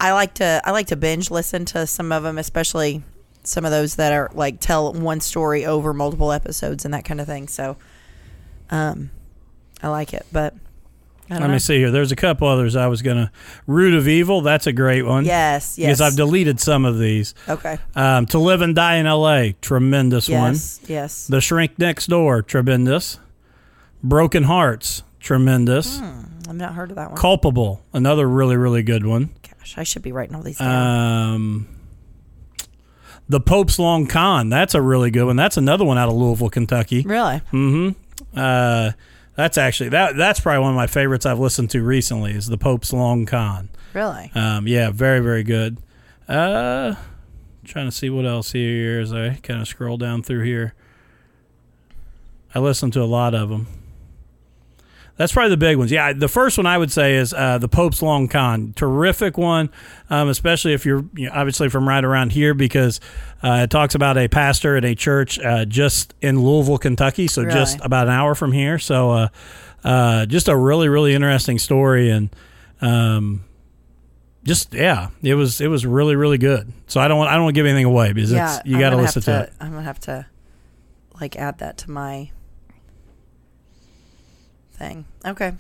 I 0.01 0.13
like 0.13 0.35
to 0.35 0.61
I 0.65 0.71
like 0.73 0.89
to 0.89 0.97
binge 0.97 1.31
listen 1.31 1.65
to 1.67 1.87
some 1.87 2.13
of 2.13 2.23
them, 2.23 2.39
especially 2.39 3.03
some 3.45 3.65
of 3.65 3.71
those 3.71 3.97
that 3.97 4.13
are 4.13 4.31
like 4.35 4.61
tell 4.61 4.93
one 4.93 5.21
story 5.21 5.65
over 5.65 5.95
multiple 5.95 6.33
episodes 6.33 6.85
and 6.85 6.93
that 6.95 7.05
kind 7.05 7.21
of 7.21 7.27
thing. 7.27 7.49
So, 7.49 7.77
um, 8.71 9.11
I 9.83 9.89
like 9.89 10.13
it, 10.13 10.27
but 10.31 10.55
Let 11.31 11.41
know. 11.41 11.49
me 11.49 11.59
see 11.59 11.79
here. 11.79 11.91
There's 11.91 12.13
a 12.13 12.17
couple 12.17 12.47
others 12.49 12.77
I 12.77 12.89
was 12.89 13.01
gonna. 13.03 13.31
Root 13.67 13.95
of 13.95 14.07
Evil. 14.09 14.41
That's 14.43 14.67
a 14.67 14.73
great 14.73 15.03
one. 15.03 15.25
Yes. 15.25 15.79
Yes. 15.79 15.87
Because 15.89 16.01
I've 16.01 16.17
deleted 16.17 16.61
some 16.61 16.85
of 16.85 16.99
these. 16.99 17.35
okay. 17.49 17.79
Um, 17.95 18.27
to 18.27 18.39
Live 18.39 18.61
and 18.61 18.75
Die 18.75 18.97
in 18.97 19.07
L.A. 19.07 19.55
Tremendous 19.63 20.29
one. 20.29 20.53
Yes. 20.55 20.81
Yes. 20.87 21.27
The 21.27 21.41
Shrink 21.41 21.79
Next 21.79 22.09
Door. 22.09 22.43
Tremendous. 22.43 23.19
Broken 24.03 24.45
Hearts. 24.45 25.03
Tremendous. 25.21 25.99
Hmm, 25.99 26.23
I've 26.49 26.57
not 26.57 26.75
heard 26.75 26.91
of 26.91 26.97
that 26.97 27.11
one. 27.11 27.19
Culpable. 27.19 27.83
Another 27.93 28.29
really 28.29 28.57
really 28.57 28.83
good 28.83 29.05
one. 29.05 29.31
Gosh, 29.59 29.77
I 29.79 29.83
should 29.83 30.03
be 30.03 30.13
writing 30.13 30.35
all 30.37 30.43
these 30.43 30.59
down. 30.59 31.35
Um, 31.35 31.69
the 33.29 33.41
Pope's 33.41 33.79
Long 33.79 34.07
Con. 34.07 34.49
That's 34.49 34.75
a 34.75 34.81
really 34.81 35.11
good 35.11 35.25
one. 35.27 35.37
That's 35.37 35.57
another 35.57 35.85
one 35.85 35.99
out 35.99 36.09
of 36.09 36.15
Louisville, 36.15 36.49
Kentucky. 36.51 37.03
really? 37.03 37.43
Mm-hmm. 37.53 37.91
Uh, 38.39 38.93
that's 39.35 39.59
actually 39.59 39.91
that. 39.91 40.17
That's 40.17 40.41
probably 40.41 40.61
one 40.61 40.71
of 40.71 40.77
my 40.77 40.87
favorites 40.87 41.27
I've 41.27 41.39
listened 41.39 41.71
to 41.71 41.83
recently. 41.83 42.33
Is 42.33 42.47
the 42.47 42.59
Pope's 42.59 42.93
Long 42.93 43.27
Con. 43.27 43.69
Really? 43.95 44.31
Um, 44.35 44.67
yeah, 44.67 44.91
very, 44.91 45.21
very 45.21 45.43
good. 45.43 45.79
Uh, 46.29 46.95
trying 47.65 47.87
to 47.87 47.93
see 47.93 48.11
what 48.11 48.27
else 48.27 48.53
here 48.53 49.01
as 49.01 49.13
I 49.13 49.35
kind 49.43 49.61
of 49.61 49.69
scroll 49.69 49.97
down 49.99 50.23
through 50.23 50.45
here. 50.45 50.75
I 52.55 52.61
listen 52.61 52.91
to 52.93 53.03
a 53.03 53.05
lot 53.05 53.35
of 53.35 53.49
them. 53.51 53.67
That's 55.19 55.33
probably 55.33 55.51
the 55.51 55.57
big 55.57 55.77
ones. 55.77 55.91
Yeah, 55.91 56.13
the 56.13 56.29
first 56.29 56.57
one 56.59 56.67
I 56.67 56.79
would 56.79 56.93
say 56.93 57.17
is 57.17 57.35
uh, 57.35 57.59
the 57.59 57.69
Pope's 57.69 58.01
Long 58.03 58.29
Con. 58.29 58.73
Terrific 58.75 59.37
one, 59.37 59.69
um, 60.11 60.29
especially 60.29 60.75
if 60.75 60.87
you're 60.87 61.05
you 61.17 61.27
know, 61.27 61.33
obviously 61.35 61.69
from 61.69 61.89
right 61.89 62.05
around 62.05 62.31
here 62.31 62.55
because 62.55 63.01
uh, 63.43 63.63
it 63.65 63.71
talks 63.71 63.97
about 63.97 64.17
a 64.17 64.29
pastor 64.29 64.77
at 64.77 64.85
a 64.85 64.95
church 64.95 65.41
uh, 65.41 65.65
just 65.65 66.15
in 66.21 66.41
Louisville, 66.41 66.79
Kentucky. 66.79 67.27
So 67.27 67.45
just 67.45 67.81
about 67.83 68.07
an 68.07 68.13
hour 68.13 68.37
from 68.37 68.53
here. 68.53 68.79
So 68.79 69.11
uh, 69.11 69.29
uh, 69.83 70.27
just 70.27 70.47
a 70.47 70.57
really, 70.57 70.89
really 70.89 71.15
interesting 71.15 71.59
story. 71.59 72.11
And 72.11 72.31
um, 72.81 73.45
just 74.45 74.73
yeah, 74.73 75.09
it 75.21 75.35
was 75.35 75.61
it 75.61 75.67
was 75.67 75.85
really 75.85 76.15
really 76.15 76.39
good. 76.39 76.73
So 76.87 77.01
I 77.01 77.09
don't 77.09 77.19
want 77.19 77.29
I 77.29 77.35
don't 77.35 77.43
want 77.43 77.57
to 77.57 77.59
give 77.59 77.67
anything 77.67 77.87
away 77.87 78.13
because 78.13 78.31
yeah. 78.31 78.59
it's, 78.59 78.67
you 78.67 78.79
got 78.79 78.91
to 78.91 78.97
listen 78.97 79.23
to 79.23 79.43
it. 79.43 79.53
I'm 79.59 79.73
gonna 79.73 79.83
have 79.83 79.99
to 80.01 80.27
like 81.21 81.35
add 81.35 81.59
that 81.59 81.77
to 81.79 81.91
my 81.91 82.31
thing. 84.79 85.05
Okay. 85.27 85.53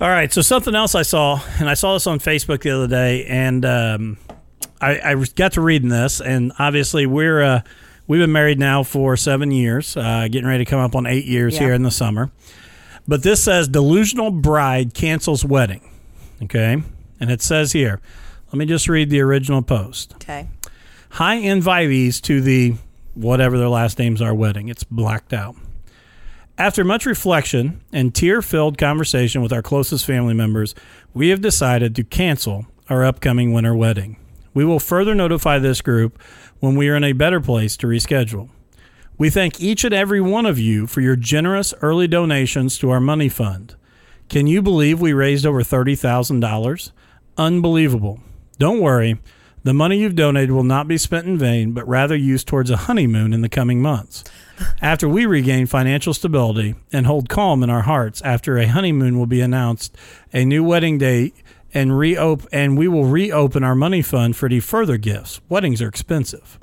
All 0.00 0.08
right, 0.08 0.32
so 0.32 0.40
something 0.42 0.74
else 0.74 0.94
I 0.94 1.02
saw, 1.02 1.40
and 1.58 1.68
I 1.68 1.74
saw 1.74 1.94
this 1.94 2.06
on 2.06 2.18
Facebook 2.18 2.62
the 2.62 2.70
other 2.70 2.88
day, 2.88 3.24
and 3.26 3.64
um, 3.64 4.18
I, 4.80 5.12
I 5.12 5.24
got 5.36 5.52
to 5.52 5.60
reading 5.60 5.88
this, 5.88 6.20
and 6.20 6.52
obviously 6.58 7.06
we're 7.06 7.40
uh, 7.42 7.60
we've 8.06 8.20
been 8.20 8.32
married 8.32 8.58
now 8.58 8.82
for 8.82 9.16
seven 9.16 9.50
years, 9.50 9.96
uh, 9.96 10.26
getting 10.30 10.46
ready 10.46 10.64
to 10.64 10.70
come 10.70 10.80
up 10.80 10.94
on 10.96 11.06
eight 11.06 11.24
years 11.26 11.54
Yeah. 11.54 11.60
here 11.60 11.72
in 11.74 11.82
the 11.82 11.90
summer. 11.90 12.30
But 13.06 13.22
this 13.22 13.42
says 13.44 13.68
delusional 13.68 14.30
bride 14.30 14.94
cancels 14.94 15.44
wedding. 15.44 15.88
Okay, 16.42 16.82
and 17.20 17.30
it 17.30 17.40
says 17.42 17.72
here, 17.72 18.00
let 18.46 18.54
me 18.58 18.66
just 18.66 18.88
read 18.88 19.10
the 19.10 19.20
original 19.20 19.62
post. 19.62 20.14
Okay. 20.16 20.48
High 21.10 21.36
invitees 21.36 22.20
to 22.22 22.40
the 22.40 22.74
whatever 23.14 23.56
their 23.58 23.68
last 23.68 23.98
names 24.00 24.20
are 24.20 24.34
wedding. 24.34 24.68
It's 24.68 24.82
blacked 24.82 25.32
out. 25.32 25.54
After 26.56 26.84
much 26.84 27.04
reflection 27.04 27.80
and 27.92 28.14
tear 28.14 28.40
filled 28.40 28.78
conversation 28.78 29.42
with 29.42 29.52
our 29.52 29.62
closest 29.62 30.06
family 30.06 30.34
members, 30.34 30.72
we 31.12 31.30
have 31.30 31.40
decided 31.40 31.96
to 31.96 32.04
cancel 32.04 32.66
our 32.88 33.04
upcoming 33.04 33.52
winter 33.52 33.74
wedding. 33.74 34.18
We 34.52 34.64
will 34.64 34.78
further 34.78 35.16
notify 35.16 35.58
this 35.58 35.80
group 35.80 36.16
when 36.60 36.76
we 36.76 36.88
are 36.88 36.94
in 36.94 37.02
a 37.02 37.12
better 37.12 37.40
place 37.40 37.76
to 37.78 37.88
reschedule. 37.88 38.50
We 39.18 39.30
thank 39.30 39.60
each 39.60 39.82
and 39.82 39.92
every 39.92 40.20
one 40.20 40.46
of 40.46 40.60
you 40.60 40.86
for 40.86 41.00
your 41.00 41.16
generous 41.16 41.74
early 41.82 42.06
donations 42.06 42.78
to 42.78 42.90
our 42.90 43.00
money 43.00 43.28
fund. 43.28 43.74
Can 44.28 44.46
you 44.46 44.62
believe 44.62 45.00
we 45.00 45.12
raised 45.12 45.44
over 45.44 45.62
$30,000? 45.62 46.92
Unbelievable. 47.36 48.20
Don't 48.60 48.80
worry, 48.80 49.18
the 49.64 49.74
money 49.74 49.98
you've 49.98 50.14
donated 50.14 50.52
will 50.52 50.62
not 50.62 50.86
be 50.86 50.98
spent 50.98 51.26
in 51.26 51.36
vain, 51.36 51.72
but 51.72 51.88
rather 51.88 52.14
used 52.14 52.46
towards 52.46 52.70
a 52.70 52.76
honeymoon 52.76 53.32
in 53.32 53.40
the 53.40 53.48
coming 53.48 53.82
months. 53.82 54.22
After 54.80 55.08
we 55.08 55.26
regain 55.26 55.66
financial 55.66 56.14
stability 56.14 56.74
and 56.92 57.06
hold 57.06 57.28
calm 57.28 57.62
in 57.62 57.70
our 57.70 57.82
hearts 57.82 58.22
after 58.22 58.58
a 58.58 58.66
honeymoon 58.66 59.18
will 59.18 59.26
be 59.26 59.40
announced, 59.40 59.96
a 60.32 60.44
new 60.44 60.62
wedding 60.62 60.98
date 60.98 61.34
and 61.72 61.98
and 62.52 62.78
we 62.78 62.86
will 62.88 63.04
reopen 63.04 63.64
our 63.64 63.74
money 63.74 64.00
fund 64.00 64.36
for 64.36 64.46
any 64.46 64.60
further 64.60 64.96
gifts. 64.96 65.40
Weddings 65.48 65.82
are 65.82 65.88
expensive. 65.88 66.58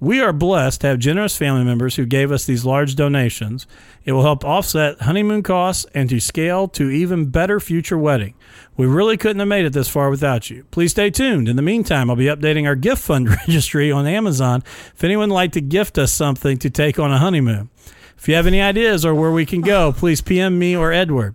We 0.00 0.20
are 0.20 0.32
blessed 0.32 0.82
to 0.82 0.86
have 0.86 1.00
generous 1.00 1.36
family 1.36 1.64
members 1.64 1.96
who 1.96 2.06
gave 2.06 2.30
us 2.30 2.44
these 2.44 2.64
large 2.64 2.94
donations. 2.94 3.66
It 4.04 4.12
will 4.12 4.22
help 4.22 4.44
offset 4.44 5.00
honeymoon 5.00 5.42
costs 5.42 5.86
and 5.92 6.08
to 6.08 6.20
scale 6.20 6.68
to 6.68 6.88
even 6.88 7.30
better 7.30 7.58
future 7.58 7.98
wedding. 7.98 8.34
We 8.76 8.86
really 8.86 9.16
couldn't 9.16 9.40
have 9.40 9.48
made 9.48 9.64
it 9.64 9.72
this 9.72 9.88
far 9.88 10.08
without 10.08 10.50
you. 10.50 10.66
Please 10.70 10.92
stay 10.92 11.10
tuned. 11.10 11.48
In 11.48 11.56
the 11.56 11.62
meantime, 11.62 12.10
I'll 12.10 12.16
be 12.16 12.26
updating 12.26 12.64
our 12.64 12.76
gift 12.76 13.02
fund 13.02 13.28
registry 13.48 13.90
on 13.90 14.06
Amazon 14.06 14.62
if 14.94 15.02
anyone 15.02 15.30
would 15.30 15.34
like 15.34 15.52
to 15.52 15.60
gift 15.60 15.98
us 15.98 16.12
something 16.12 16.58
to 16.58 16.70
take 16.70 17.00
on 17.00 17.12
a 17.12 17.18
honeymoon. 17.18 17.68
If 18.16 18.28
you 18.28 18.36
have 18.36 18.46
any 18.46 18.62
ideas 18.62 19.04
or 19.04 19.16
where 19.16 19.32
we 19.32 19.46
can 19.46 19.62
go, 19.62 19.92
please 19.92 20.20
PM 20.20 20.60
me 20.60 20.76
or 20.76 20.92
Edward. 20.92 21.34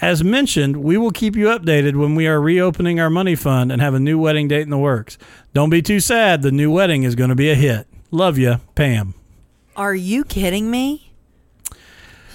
As 0.00 0.24
mentioned, 0.24 0.82
we 0.82 0.96
will 0.96 1.12
keep 1.12 1.36
you 1.36 1.46
updated 1.46 1.94
when 1.94 2.16
we 2.16 2.26
are 2.26 2.40
reopening 2.40 2.98
our 2.98 3.10
money 3.10 3.36
fund 3.36 3.70
and 3.70 3.80
have 3.80 3.94
a 3.94 4.00
new 4.00 4.18
wedding 4.18 4.48
date 4.48 4.62
in 4.62 4.70
the 4.70 4.76
works. 4.78 5.18
Don't 5.54 5.70
be 5.70 5.82
too 5.82 6.00
sad. 6.00 6.42
The 6.42 6.50
new 6.50 6.72
wedding 6.72 7.04
is 7.04 7.14
going 7.14 7.30
to 7.30 7.36
be 7.36 7.48
a 7.48 7.54
hit. 7.54 7.86
Love 8.12 8.36
you, 8.36 8.60
Pam. 8.74 9.14
Are 9.74 9.94
you 9.94 10.22
kidding 10.22 10.70
me? 10.70 11.12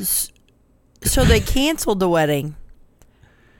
So 0.01 1.23
they 1.23 1.39
canceled 1.39 1.99
the 1.99 2.09
wedding, 2.09 2.55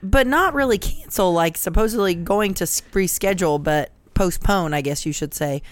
but 0.02 0.26
not 0.26 0.52
really 0.52 0.78
cancel, 0.78 1.32
like 1.32 1.56
supposedly 1.56 2.16
going 2.16 2.54
to 2.54 2.64
reschedule, 2.64 3.62
but 3.62 3.92
postpone, 4.14 4.74
I 4.74 4.80
guess 4.80 5.06
you 5.06 5.12
should 5.12 5.32
say. 5.32 5.62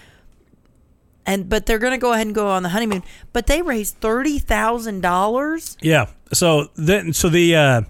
And 1.25 1.49
but 1.49 1.65
they're 1.65 1.79
going 1.79 1.91
to 1.91 1.97
go 1.97 2.13
ahead 2.13 2.27
and 2.27 2.33
go 2.33 2.47
on 2.47 2.63
the 2.63 2.69
honeymoon. 2.69 3.03
But 3.33 3.47
they 3.47 3.61
raised 3.61 3.97
thirty 3.97 4.39
thousand 4.39 5.01
dollars. 5.01 5.75
Yeah. 5.81 6.05
So 6.31 6.69
then, 6.75 7.11
so 7.11 7.27
the 7.27 7.57
uh, 7.57 7.81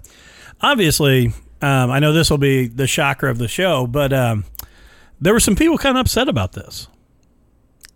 obviously, 0.60 1.28
um, 1.62 1.92
I 1.92 2.00
know 2.00 2.12
this 2.12 2.28
will 2.28 2.38
be 2.38 2.66
the 2.66 2.88
shocker 2.88 3.28
of 3.28 3.38
the 3.38 3.46
show, 3.46 3.86
but 3.86 4.12
um, 4.12 4.44
there 5.20 5.32
were 5.32 5.38
some 5.38 5.54
people 5.54 5.78
kind 5.78 5.96
of 5.96 6.00
upset 6.00 6.28
about 6.28 6.54
this. 6.54 6.88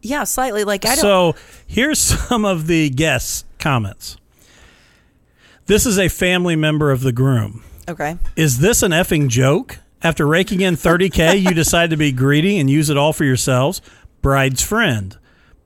Yeah, 0.02 0.24
slightly. 0.24 0.64
Like 0.64 0.84
I 0.84 0.96
don't. 0.96 0.98
So 0.98 1.34
here's 1.66 1.98
some 2.28 2.44
of 2.44 2.66
the 2.66 2.90
guests' 2.90 3.44
comments. 3.58 4.16
This 5.66 5.86
is 5.86 5.98
a 5.98 6.08
family 6.08 6.56
member 6.56 6.90
of 6.90 7.00
the 7.02 7.12
groom. 7.12 7.62
okay. 7.88 8.18
Is 8.36 8.58
this 8.58 8.82
an 8.82 8.90
effing 8.92 9.28
joke? 9.28 9.78
After 10.04 10.26
raking 10.26 10.60
in 10.60 10.74
30K, 10.74 11.40
you 11.40 11.54
decide 11.54 11.90
to 11.90 11.96
be 11.96 12.10
greedy 12.10 12.58
and 12.58 12.68
use 12.68 12.90
it 12.90 12.96
all 12.96 13.12
for 13.12 13.24
yourselves? 13.24 13.80
Bride's 14.20 14.62
friend. 14.62 15.16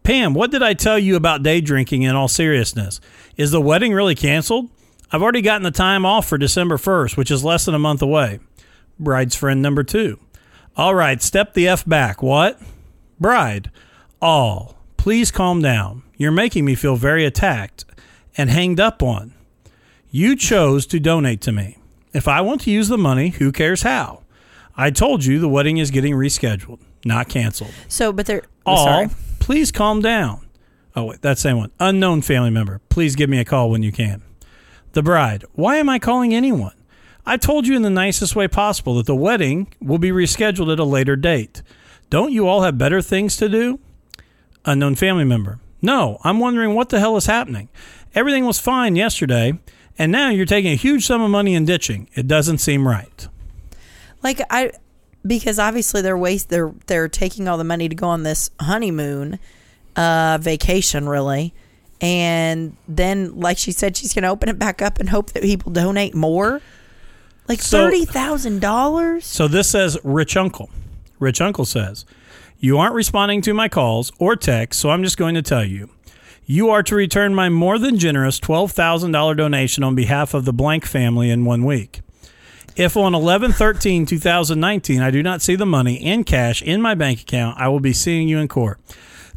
Pam, 0.03 0.35
what 0.35 0.51
did 0.51 0.62
I 0.62 0.75
tell 0.75 0.99
you 0.99 1.16
about 1.16 1.42
day 1.42 1.61
drinking 1.62 2.03
in 2.03 2.14
all 2.14 2.29
seriousness? 2.29 3.01
Is 3.38 3.51
the 3.51 3.61
wedding 3.62 3.94
really 3.94 4.14
canceled? 4.14 4.68
I've 5.11 5.22
already 5.22 5.40
gotten 5.40 5.62
the 5.62 5.70
time 5.70 6.05
off 6.05 6.29
for 6.29 6.37
December 6.37 6.77
1st, 6.77 7.16
which 7.16 7.31
is 7.31 7.42
less 7.42 7.64
than 7.64 7.75
a 7.75 7.79
month 7.79 8.03
away. 8.03 8.40
Bride's 9.01 9.35
friend 9.35 9.62
number 9.62 9.83
two. 9.83 10.18
All 10.77 10.94
right, 10.94 11.22
step 11.22 11.55
the 11.55 11.66
F 11.68 11.87
back. 11.87 12.22
What? 12.22 12.61
Bride. 13.18 13.70
All. 14.20 14.76
Please 14.96 15.31
calm 15.31 15.62
down. 15.62 16.02
You're 16.16 16.33
making 16.33 16.64
me 16.64 16.74
feel 16.74 16.96
very 16.96 17.24
attacked 17.24 17.85
and 18.37 18.50
hanged 18.50 18.81
up 18.81 19.02
on. 19.02 19.35
You 20.11 20.37
chose 20.37 20.87
to 20.87 20.98
donate 21.00 21.40
to 21.42 21.52
me. 21.52 21.79
If 22.12 22.26
I 22.26 22.40
want 22.40 22.62
to 22.62 22.70
use 22.70 22.88
the 22.88 22.98
money, 22.98 23.29
who 23.31 23.52
cares 23.52 23.83
how? 23.83 24.22
I 24.76 24.90
told 24.90 25.24
you 25.24 25.38
the 25.38 25.48
wedding 25.48 25.79
is 25.79 25.90
getting 25.90 26.14
rescheduled, 26.14 26.81
not 27.05 27.29
canceled. 27.29 27.72
So, 27.88 28.12
but 28.12 28.26
they're 28.26 28.42
All, 28.64 28.85
sorry. 28.85 29.09
please 29.38 29.70
calm 29.70 30.00
down. 30.00 30.46
Oh, 30.94 31.05
wait, 31.05 31.20
that 31.22 31.38
same 31.38 31.59
one. 31.59 31.70
Unknown 31.79 32.22
family 32.22 32.50
member, 32.50 32.81
please 32.88 33.16
give 33.16 33.29
me 33.29 33.38
a 33.38 33.44
call 33.44 33.70
when 33.70 33.83
you 33.83 33.92
can. 33.92 34.22
The 34.92 35.02
bride, 35.02 35.44
why 35.52 35.76
am 35.76 35.90
I 35.90 35.98
calling 35.98 36.35
anyone? 36.35 36.72
I 37.26 37.37
told 37.37 37.66
you 37.66 37.76
in 37.76 37.83
the 37.83 37.90
nicest 37.90 38.35
way 38.35 38.48
possible 38.48 38.94
that 38.96 39.07
the 39.07 39.14
wedding 39.14 39.72
will 39.81 39.98
be 39.98 40.11
rescheduled 40.11 40.72
at 40.72 40.79
a 40.79 40.85
later 40.85 41.16
date. 41.16 41.62
Don't 42.09 42.33
you 42.33 42.46
all 42.48 42.62
have 42.62 42.79
better 42.79 43.02
things 43.02 43.37
to 43.38 43.48
do? 43.48 43.79
Unknown 44.66 44.94
family 44.96 45.24
member, 45.24 45.59
no, 45.81 46.18
I'm 46.24 46.40
wondering 46.40 46.74
what 46.74 46.88
the 46.88 46.98
hell 47.00 47.16
is 47.16 47.26
happening. 47.26 47.68
Everything 48.14 48.44
was 48.44 48.59
fine 48.59 48.96
yesterday, 48.96 49.59
and 49.98 50.11
now 50.11 50.29
you're 50.31 50.46
taking 50.46 50.72
a 50.72 50.76
huge 50.76 51.07
sum 51.07 51.22
of 51.22 51.31
money 51.31 51.55
and 51.55 51.66
ditching. 51.66 52.09
It 52.14 52.26
doesn't 52.26 52.59
seem 52.59 52.87
right. 52.88 53.29
like 54.22 54.40
I 54.50 54.72
because 55.26 55.59
obviously 55.59 56.02
they're 56.02 56.18
waste 56.18 56.48
they're 56.48 56.72
they're 56.87 57.09
taking 57.09 57.48
all 57.48 57.59
the 57.59 57.64
money 57.64 57.88
to 57.88 57.94
go 57.94 58.07
on 58.09 58.22
this 58.22 58.50
honeymoon 58.61 59.38
uh 59.96 60.38
vacation 60.40 61.09
really 61.09 61.52
and 62.00 62.76
then 62.87 63.38
like 63.40 63.59
she 63.59 63.72
said 63.72 63.96
she's 63.96 64.14
gonna 64.14 64.31
open 64.31 64.48
it 64.48 64.59
back 64.59 64.81
up 64.83 65.00
and 65.00 65.09
hope 65.09 65.33
that 65.33 65.42
people 65.42 65.72
donate 65.72 66.14
more 66.14 66.61
like 67.48 67.59
thirty 67.61 68.05
thousand 68.05 68.61
dollars 68.61 69.24
So 69.26 69.48
this 69.48 69.68
says 69.70 69.98
Rich 70.05 70.37
Uncle. 70.37 70.70
Rich 71.18 71.40
Uncle 71.40 71.64
says, 71.64 72.05
You 72.58 72.78
aren't 72.78 72.94
responding 72.94 73.42
to 73.42 73.54
my 73.54 73.68
calls 73.68 74.12
or 74.18 74.34
texts, 74.34 74.82
so 74.82 74.90
I'm 74.90 75.02
just 75.02 75.18
going 75.18 75.34
to 75.34 75.42
tell 75.42 75.64
you. 75.64 75.90
You 76.46 76.70
are 76.70 76.82
to 76.84 76.94
return 76.94 77.34
my 77.34 77.48
more 77.48 77.78
than 77.78 77.98
generous 77.98 78.40
$12,000 78.40 79.36
donation 79.36 79.84
on 79.84 79.94
behalf 79.94 80.32
of 80.32 80.44
the 80.44 80.52
blank 80.52 80.86
family 80.86 81.28
in 81.28 81.44
one 81.44 81.64
week. 81.64 82.00
If 82.76 82.96
on 82.96 83.14
11 83.14 83.52
13 83.52 84.06
2019 84.06 85.00
I 85.00 85.10
do 85.10 85.22
not 85.22 85.42
see 85.42 85.56
the 85.56 85.66
money 85.66 85.94
in 85.94 86.24
cash 86.24 86.62
in 86.62 86.82
my 86.82 86.94
bank 86.94 87.22
account, 87.22 87.58
I 87.58 87.68
will 87.68 87.80
be 87.80 87.92
seeing 87.92 88.28
you 88.28 88.38
in 88.38 88.48
court. 88.48 88.78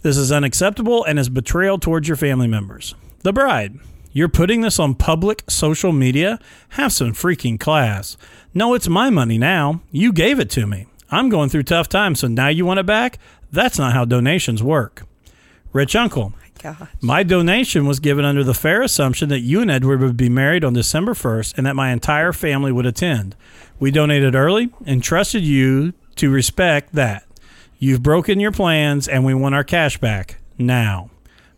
This 0.02 0.18
is 0.18 0.32
unacceptable 0.32 1.04
and 1.06 1.18
is 1.18 1.30
betrayal 1.30 1.80
towards 1.80 2.08
your 2.08 2.18
family 2.18 2.48
members. 2.48 2.96
The 3.24 3.34
bride. 3.34 3.80
You're 4.12 4.30
putting 4.30 4.62
this 4.62 4.80
on 4.80 4.96
public 4.96 5.44
social 5.48 5.92
media? 5.92 6.40
Have 6.70 6.92
some 6.92 7.14
freaking 7.14 7.60
class. 7.60 8.18
No, 8.54 8.74
it's 8.74 8.90
my 8.90 9.10
money 9.10 9.38
now. 9.38 9.82
You 9.92 10.12
gave 10.12 10.40
it 10.40 10.50
to 10.52 10.68
me. 10.68 10.88
I'm 11.12 11.30
going 11.30 11.50
through 11.50 11.64
tough 11.64 11.90
times, 11.90 12.20
so 12.20 12.28
now 12.28 12.48
you 12.50 12.66
want 12.66 12.80
it 12.80 12.86
back? 12.86 13.18
That's 13.52 13.80
not 13.80 13.94
how 13.94 14.06
donations 14.06 14.62
work. 14.62 15.04
Rich 15.74 15.96
Uncle. 15.96 16.34
Oh 16.36 16.50
God. 16.62 16.88
My 17.02 17.24
donation 17.24 17.86
was 17.86 18.00
given 18.00 18.26
under 18.26 18.44
the 18.44 18.54
fair 18.54 18.82
assumption 18.82 19.30
that 19.30 19.40
you 19.40 19.62
and 19.62 19.72
Edward 19.72 20.02
would 20.02 20.18
be 20.18 20.30
married 20.30 20.64
on 20.64 20.74
December 20.74 21.14
1st 21.14 21.58
and 21.58 21.66
that 21.66 21.76
my 21.76 21.92
entire 21.92 22.34
family 22.34 22.72
would 22.72 22.86
attend. 22.86 23.36
We 23.80 23.92
donated 23.92 24.36
early 24.36 24.70
and 24.86 25.04
trusted 25.04 25.44
you 25.44 25.94
to 26.18 26.30
respect 26.30 26.94
that. 26.94 27.24
You've 27.78 28.04
broken 28.04 28.40
your 28.40 28.52
plans 28.52 29.08
and 29.08 29.26
we 29.26 29.34
want 29.34 29.56
our 29.56 29.64
cash 29.64 29.98
back 29.98 30.40
now. 30.58 31.10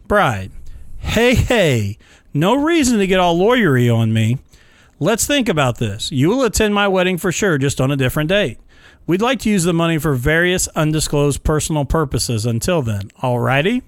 Bride, 0.07 0.51
hey, 0.99 1.33
hey, 1.33 1.97
no 2.33 2.55
reason 2.55 2.99
to 2.99 3.07
get 3.07 3.19
all 3.19 3.37
lawyery 3.37 3.93
on 3.93 4.13
me. 4.13 4.37
Let's 4.99 5.25
think 5.25 5.49
about 5.49 5.79
this. 5.79 6.11
You 6.11 6.29
will 6.29 6.43
attend 6.43 6.75
my 6.75 6.87
wedding 6.87 7.17
for 7.17 7.31
sure, 7.31 7.57
just 7.57 7.81
on 7.81 7.89
a 7.89 7.97
different 7.97 8.29
date. 8.29 8.59
We'd 9.07 9.21
like 9.21 9.39
to 9.41 9.49
use 9.49 9.63
the 9.63 9.73
money 9.73 9.97
for 9.97 10.13
various 10.13 10.67
undisclosed 10.69 11.43
personal 11.43 11.85
purposes 11.85 12.45
until 12.45 12.81
then. 12.81 13.09
Alrighty? 13.21 13.81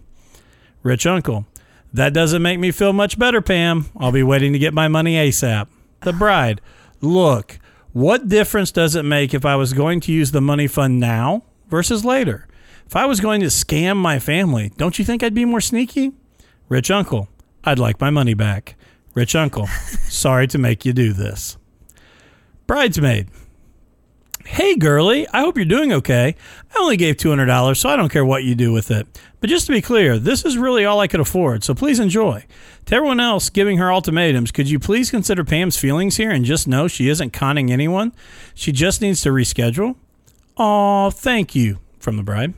Rich 0.81 1.05
Uncle. 1.05 1.45
That 1.93 2.13
doesn't 2.13 2.41
make 2.41 2.59
me 2.59 2.71
feel 2.71 2.91
much 2.91 3.19
better, 3.19 3.41
Pam. 3.41 3.85
I'll 3.97 4.11
be 4.11 4.23
waiting 4.23 4.53
to 4.53 4.59
get 4.59 4.73
my 4.73 4.87
money 4.87 5.15
ASAP. 5.15 5.67
The 6.01 6.13
bride. 6.13 6.59
Look, 7.01 7.59
what 7.93 8.27
difference 8.27 8.71
does 8.71 8.95
it 8.95 9.03
make 9.03 9.33
if 9.33 9.45
I 9.45 9.55
was 9.55 9.73
going 9.73 9.99
to 10.01 10.11
use 10.11 10.31
the 10.31 10.41
money 10.41 10.67
fund 10.67 10.99
now 10.99 11.43
versus 11.67 12.03
later? 12.03 12.47
If 12.87 12.95
I 12.95 13.05
was 13.05 13.19
going 13.19 13.41
to 13.41 13.47
scam 13.47 13.97
my 13.97 14.19
family, 14.19 14.71
don't 14.77 14.97
you 14.97 15.05
think 15.05 15.23
I'd 15.23 15.33
be 15.35 15.45
more 15.45 15.61
sneaky? 15.61 16.11
Rich 16.67 16.89
Uncle. 16.89 17.29
I'd 17.63 17.79
like 17.79 18.01
my 18.01 18.09
money 18.09 18.33
back. 18.33 18.75
Rich 19.13 19.35
Uncle. 19.35 19.67
Sorry 20.09 20.47
to 20.47 20.57
make 20.57 20.85
you 20.85 20.93
do 20.93 21.13
this. 21.13 21.57
Bridesmaid. 22.65 23.29
Hey, 24.45 24.75
girlie, 24.75 25.25
I 25.31 25.39
hope 25.39 25.55
you're 25.55 25.65
doing 25.65 25.93
okay. 25.93 26.35
I 26.75 26.79
only 26.79 26.97
gave 26.97 27.15
$200, 27.15 27.77
so 27.77 27.89
I 27.89 27.95
don't 27.95 28.11
care 28.11 28.25
what 28.25 28.43
you 28.43 28.55
do 28.55 28.73
with 28.73 28.91
it. 28.91 29.07
But 29.39 29.49
just 29.49 29.65
to 29.67 29.71
be 29.71 29.81
clear, 29.81 30.19
this 30.19 30.43
is 30.43 30.57
really 30.57 30.85
all 30.85 30.99
I 30.99 31.07
could 31.07 31.21
afford, 31.21 31.63
so 31.63 31.73
please 31.73 31.99
enjoy. 31.99 32.45
To 32.85 32.95
everyone 32.95 33.21
else 33.21 33.49
giving 33.49 33.77
her 33.77 33.91
ultimatums, 33.91 34.51
could 34.51 34.69
you 34.69 34.79
please 34.79 35.09
consider 35.09 35.43
Pam's 35.45 35.77
feelings 35.77 36.17
here 36.17 36.29
and 36.29 36.43
just 36.43 36.67
know 36.67 36.87
she 36.87 37.09
isn't 37.09 37.31
conning 37.31 37.71
anyone? 37.71 38.11
She 38.53 38.71
just 38.71 39.01
needs 39.01 39.21
to 39.21 39.29
reschedule? 39.29 39.95
Aw, 40.57 41.09
thank 41.09 41.55
you, 41.55 41.79
from 41.97 42.17
the 42.17 42.23
bride. 42.23 42.53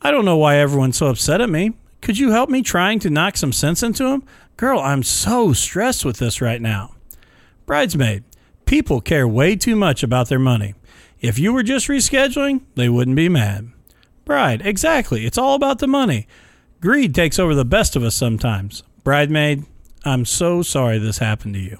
I 0.00 0.10
don't 0.10 0.24
know 0.24 0.38
why 0.38 0.56
everyone's 0.56 0.96
so 0.96 1.06
upset 1.06 1.40
at 1.40 1.50
me. 1.50 1.74
Could 2.00 2.18
you 2.18 2.32
help 2.32 2.48
me 2.50 2.62
trying 2.62 2.98
to 3.00 3.10
knock 3.10 3.36
some 3.36 3.52
sense 3.52 3.82
into 3.82 4.04
them? 4.04 4.24
Girl, 4.56 4.80
I'm 4.80 5.02
so 5.02 5.52
stressed 5.52 6.04
with 6.04 6.16
this 6.16 6.40
right 6.40 6.60
now. 6.60 6.94
Bridesmaid, 7.66 8.24
people 8.64 9.00
care 9.00 9.28
way 9.28 9.54
too 9.54 9.76
much 9.76 10.02
about 10.02 10.28
their 10.28 10.38
money. 10.38 10.74
If 11.22 11.38
you 11.38 11.52
were 11.54 11.62
just 11.62 11.88
rescheduling, 11.88 12.62
they 12.74 12.88
wouldn't 12.90 13.16
be 13.16 13.28
mad. 13.30 13.70
Bride, 14.26 14.60
exactly. 14.64 15.24
It's 15.24 15.38
all 15.38 15.54
about 15.54 15.78
the 15.78 15.86
money. 15.86 16.26
Greed 16.80 17.14
takes 17.14 17.38
over 17.38 17.54
the 17.54 17.64
best 17.64 17.96
of 17.96 18.02
us 18.02 18.14
sometimes. 18.14 18.82
Bridemaid, 19.04 19.64
I'm 20.04 20.24
so 20.24 20.62
sorry 20.62 20.98
this 20.98 21.18
happened 21.18 21.54
to 21.54 21.60
you. 21.60 21.78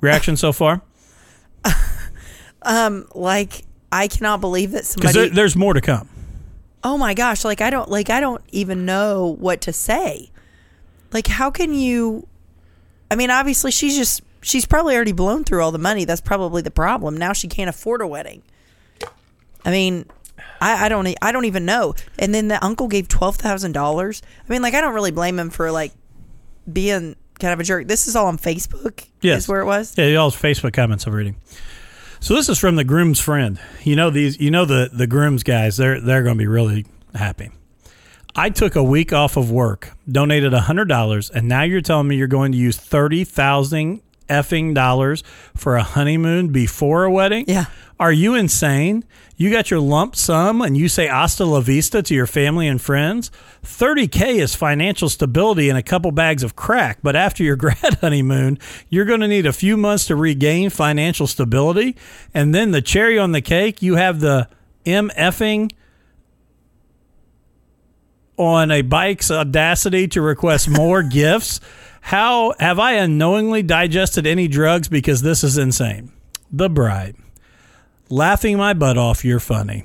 Reaction 0.00 0.36
so 0.36 0.52
far? 0.52 0.80
Um, 2.62 3.06
like 3.14 3.64
I 3.90 4.06
cannot 4.06 4.42
believe 4.42 4.72
that 4.72 4.82
Because 4.94 5.12
somebody. 5.14 5.30
there's 5.30 5.56
more 5.56 5.72
to 5.72 5.80
come. 5.80 6.10
oh 6.84 6.98
my 6.98 7.14
gosh! 7.14 7.42
Like 7.42 7.62
I 7.62 7.70
don't 7.70 7.88
like 7.90 8.10
I 8.10 8.20
don't 8.20 8.42
even 8.50 8.84
know 8.84 9.34
what 9.38 9.62
to 9.62 9.72
say. 9.72 10.30
Like 11.10 11.26
how 11.26 11.50
can 11.50 11.72
you? 11.72 12.28
I 13.10 13.14
mean, 13.16 13.30
obviously 13.30 13.70
she's 13.70 13.96
just 13.96 14.20
she's 14.40 14.66
probably 14.66 14.94
already 14.94 15.12
blown 15.12 15.44
through 15.44 15.62
all 15.62 15.72
the 15.72 15.78
money. 15.78 16.04
That's 16.04 16.20
probably 16.20 16.62
the 16.62 16.70
problem. 16.70 17.16
Now 17.16 17.32
she 17.32 17.48
can't 17.48 17.68
afford 17.68 18.00
a 18.02 18.06
wedding. 18.06 18.42
I 19.64 19.70
mean, 19.70 20.06
I, 20.60 20.86
I 20.86 20.88
don't 20.88 21.06
I 21.22 21.32
don't 21.32 21.44
even 21.44 21.64
know. 21.64 21.94
And 22.18 22.34
then 22.34 22.48
the 22.48 22.62
uncle 22.64 22.88
gave 22.88 23.08
twelve 23.08 23.36
thousand 23.36 23.72
dollars. 23.72 24.22
I 24.46 24.52
mean, 24.52 24.62
like 24.62 24.74
I 24.74 24.80
don't 24.80 24.94
really 24.94 25.10
blame 25.10 25.38
him 25.38 25.50
for 25.50 25.70
like 25.70 25.92
being 26.70 27.16
kind 27.38 27.52
of 27.52 27.60
a 27.60 27.64
jerk. 27.64 27.88
This 27.88 28.06
is 28.06 28.16
all 28.16 28.26
on 28.26 28.38
Facebook. 28.38 29.06
Yes. 29.20 29.42
is 29.42 29.48
where 29.48 29.60
it 29.60 29.66
was. 29.66 29.96
Yeah, 29.98 30.06
y'all's 30.06 30.36
Facebook 30.36 30.72
comments 30.72 31.06
I'm 31.06 31.14
reading. 31.14 31.36
So 32.20 32.34
this 32.34 32.48
is 32.48 32.58
from 32.58 32.76
the 32.76 32.84
groom's 32.84 33.20
friend. 33.20 33.58
You 33.82 33.96
know 33.96 34.10
these. 34.10 34.38
You 34.38 34.50
know 34.50 34.64
the 34.64 34.90
the 34.92 35.06
groom's 35.06 35.42
guys. 35.42 35.76
They're 35.76 36.00
they're 36.00 36.22
going 36.22 36.36
to 36.36 36.38
be 36.38 36.46
really 36.46 36.86
happy. 37.14 37.50
I 38.36 38.50
took 38.50 38.76
a 38.76 38.84
week 38.84 39.12
off 39.12 39.36
of 39.36 39.50
work, 39.50 39.92
donated 40.10 40.52
hundred 40.52 40.86
dollars, 40.88 41.30
and 41.30 41.48
now 41.48 41.62
you're 41.62 41.80
telling 41.80 42.08
me 42.08 42.16
you're 42.16 42.28
going 42.28 42.52
to 42.52 42.58
use 42.58 42.76
thirty 42.76 43.24
thousand 43.24 44.02
effing 44.30 44.74
dollars 44.74 45.22
for 45.56 45.76
a 45.76 45.82
honeymoon 45.82 46.48
before 46.48 47.04
a 47.04 47.10
wedding? 47.10 47.44
Yeah. 47.46 47.66
Are 47.98 48.12
you 48.12 48.34
insane? 48.34 49.04
You 49.36 49.50
got 49.50 49.70
your 49.70 49.80
lump 49.80 50.16
sum 50.16 50.62
and 50.62 50.74
you 50.74 50.88
say 50.88 51.06
hasta 51.06 51.44
la 51.44 51.60
vista 51.60 52.02
to 52.02 52.14
your 52.14 52.26
family 52.26 52.66
and 52.66 52.80
friends? 52.80 53.30
30K 53.62 54.36
is 54.36 54.54
financial 54.54 55.10
stability 55.10 55.68
and 55.68 55.76
a 55.76 55.82
couple 55.82 56.10
bags 56.10 56.42
of 56.42 56.56
crack, 56.56 57.00
but 57.02 57.14
after 57.14 57.42
your 57.42 57.56
grad 57.64 57.98
honeymoon, 58.00 58.58
you're 58.88 59.04
going 59.04 59.20
to 59.20 59.28
need 59.28 59.44
a 59.44 59.52
few 59.52 59.76
months 59.76 60.06
to 60.06 60.16
regain 60.16 60.70
financial 60.70 61.26
stability. 61.26 61.94
And 62.32 62.54
then 62.54 62.70
the 62.70 62.80
cherry 62.80 63.18
on 63.18 63.32
the 63.32 63.42
cake, 63.42 63.82
you 63.82 63.96
have 63.96 64.20
the 64.20 64.48
MFing 64.86 65.70
on 68.38 68.70
a 68.70 68.80
bike's 68.80 69.30
audacity 69.30 70.08
to 70.08 70.22
request 70.22 70.70
more 70.70 71.02
gifts. 71.18 71.60
How 72.00 72.54
have 72.58 72.78
I 72.78 72.92
unknowingly 72.94 73.62
digested 73.62 74.26
any 74.26 74.48
drugs 74.48 74.88
because 74.88 75.22
this 75.22 75.44
is 75.44 75.58
insane? 75.58 76.12
The 76.50 76.68
bride. 76.68 77.16
Laughing 78.08 78.56
my 78.56 78.72
butt 78.72 78.98
off, 78.98 79.24
you're 79.24 79.38
funny. 79.38 79.84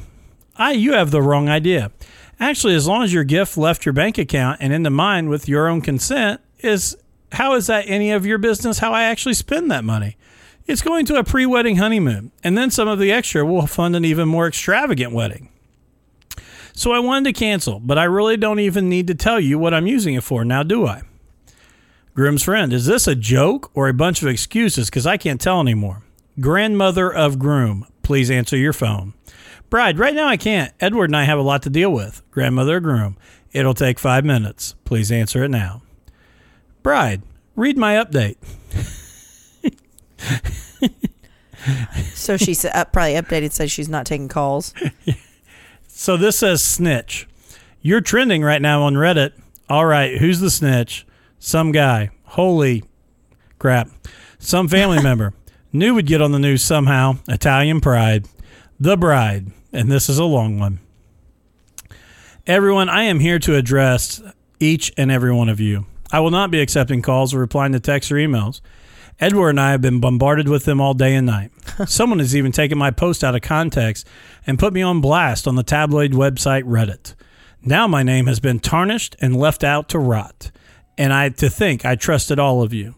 I 0.55 0.71
you 0.71 0.93
have 0.93 1.11
the 1.11 1.21
wrong 1.21 1.49
idea. 1.49 1.91
Actually, 2.39 2.75
as 2.75 2.87
long 2.87 3.03
as 3.03 3.13
your 3.13 3.23
gift 3.23 3.57
left 3.57 3.85
your 3.85 3.93
bank 3.93 4.17
account 4.17 4.57
and 4.61 4.73
into 4.73 4.89
mine 4.89 5.29
with 5.29 5.47
your 5.47 5.67
own 5.67 5.81
consent, 5.81 6.41
is 6.59 6.97
how 7.33 7.53
is 7.55 7.67
that 7.67 7.85
any 7.87 8.11
of 8.11 8.25
your 8.25 8.37
business 8.37 8.79
how 8.79 8.93
I 8.93 9.03
actually 9.03 9.35
spend 9.35 9.69
that 9.71 9.83
money? 9.83 10.17
It's 10.65 10.81
going 10.81 11.05
to 11.05 11.17
a 11.17 11.23
pre-wedding 11.23 11.75
honeymoon, 11.75 12.31
and 12.43 12.57
then 12.57 12.71
some 12.71 12.87
of 12.87 12.97
the 12.97 13.11
extra 13.11 13.45
will 13.45 13.67
fund 13.67 13.95
an 13.95 14.03
even 14.03 14.27
more 14.27 14.47
extravagant 14.47 15.13
wedding. 15.13 15.49
So 16.73 16.91
I 16.91 16.99
wanted 16.99 17.33
to 17.33 17.39
cancel, 17.39 17.79
but 17.79 17.97
I 17.97 18.05
really 18.05 18.35
don't 18.35 18.59
even 18.59 18.89
need 18.89 19.07
to 19.07 19.15
tell 19.15 19.39
you 19.39 19.59
what 19.59 19.73
I'm 19.73 19.87
using 19.87 20.15
it 20.15 20.23
for 20.23 20.43
now, 20.43 20.63
do 20.63 20.87
I? 20.87 21.03
Groom's 22.15 22.43
friend, 22.43 22.71
is 22.71 22.85
this 22.85 23.07
a 23.07 23.15
joke 23.15 23.69
or 23.73 23.89
a 23.89 23.93
bunch 23.93 24.21
of 24.21 24.29
excuses? 24.29 24.89
Because 24.89 25.05
I 25.05 25.17
can't 25.17 25.41
tell 25.41 25.59
anymore. 25.59 26.01
Grandmother 26.39 27.13
of 27.13 27.37
groom, 27.37 27.85
please 28.03 28.31
answer 28.31 28.55
your 28.55 28.71
phone. 28.71 29.13
Bride, 29.69 29.99
right 29.99 30.15
now 30.15 30.27
I 30.27 30.37
can't. 30.37 30.73
Edward 30.79 31.09
and 31.09 31.17
I 31.17 31.25
have 31.25 31.37
a 31.37 31.41
lot 31.43 31.61
to 31.63 31.69
deal 31.69 31.91
with. 31.91 32.21
Grandmother 32.31 32.77
of 32.77 32.83
groom, 32.83 33.17
it'll 33.51 33.73
take 33.73 33.99
five 33.99 34.23
minutes. 34.23 34.75
Please 34.85 35.11
answer 35.11 35.43
it 35.43 35.49
now. 35.49 35.81
Bride, 36.81 37.21
read 37.55 37.77
my 37.77 37.95
update. 37.95 38.37
So 42.13 42.37
she 42.37 42.55
uh, 42.67 42.85
probably 42.85 43.13
updated 43.13 43.51
says 43.51 43.71
she's 43.71 43.89
not 43.89 44.05
taking 44.05 44.27
calls. 44.27 44.73
So 45.87 46.17
this 46.17 46.39
says 46.39 46.61
snitch. 46.61 47.25
You're 47.81 48.01
trending 48.01 48.43
right 48.43 48.61
now 48.61 48.81
on 48.83 48.95
Reddit. 48.95 49.31
All 49.69 49.85
right, 49.85 50.17
who's 50.17 50.41
the 50.41 50.49
snitch? 50.49 51.07
Some 51.45 51.71
guy. 51.71 52.09
Holy 52.23 52.83
crap. 53.59 53.91
Some 54.39 54.67
family 54.67 54.99
member. 55.03 55.35
Knew 55.71 55.93
would 55.93 56.07
get 56.07 56.19
on 56.19 56.31
the 56.31 56.39
news 56.39 56.63
somehow. 56.63 57.17
Italian 57.27 57.81
pride. 57.81 58.27
The 58.79 58.97
bride. 58.97 59.51
And 59.71 59.91
this 59.91 60.09
is 60.09 60.17
a 60.17 60.25
long 60.25 60.57
one. 60.57 60.79
Everyone, 62.47 62.89
I 62.89 63.03
am 63.03 63.19
here 63.19 63.37
to 63.37 63.55
address 63.55 64.23
each 64.59 64.91
and 64.97 65.11
every 65.11 65.31
one 65.31 65.47
of 65.47 65.59
you. 65.59 65.85
I 66.11 66.19
will 66.19 66.31
not 66.31 66.49
be 66.49 66.61
accepting 66.61 67.03
calls 67.03 67.31
or 67.31 67.41
replying 67.41 67.73
to 67.73 67.79
texts 67.79 68.11
or 68.11 68.15
emails. 68.15 68.59
Edward 69.19 69.51
and 69.51 69.61
I 69.61 69.69
have 69.69 69.81
been 69.81 69.99
bombarded 69.99 70.49
with 70.49 70.65
them 70.65 70.81
all 70.81 70.95
day 70.95 71.13
and 71.13 71.27
night. 71.27 71.51
Someone 71.85 72.17
has 72.17 72.35
even 72.35 72.53
taken 72.53 72.79
my 72.79 72.89
post 72.89 73.23
out 73.23 73.35
of 73.35 73.43
context 73.43 74.07
and 74.47 74.57
put 74.57 74.73
me 74.73 74.81
on 74.81 74.99
blast 74.99 75.47
on 75.47 75.53
the 75.53 75.63
tabloid 75.63 76.13
website 76.13 76.63
Reddit. 76.63 77.13
Now 77.61 77.87
my 77.87 78.01
name 78.01 78.25
has 78.25 78.39
been 78.39 78.59
tarnished 78.59 79.15
and 79.21 79.37
left 79.37 79.63
out 79.63 79.89
to 79.89 79.99
rot. 79.99 80.49
And 80.97 81.13
I 81.13 81.29
to 81.29 81.49
think 81.49 81.85
I 81.85 81.95
trusted 81.95 82.39
all 82.39 82.61
of 82.61 82.73
you. 82.73 82.95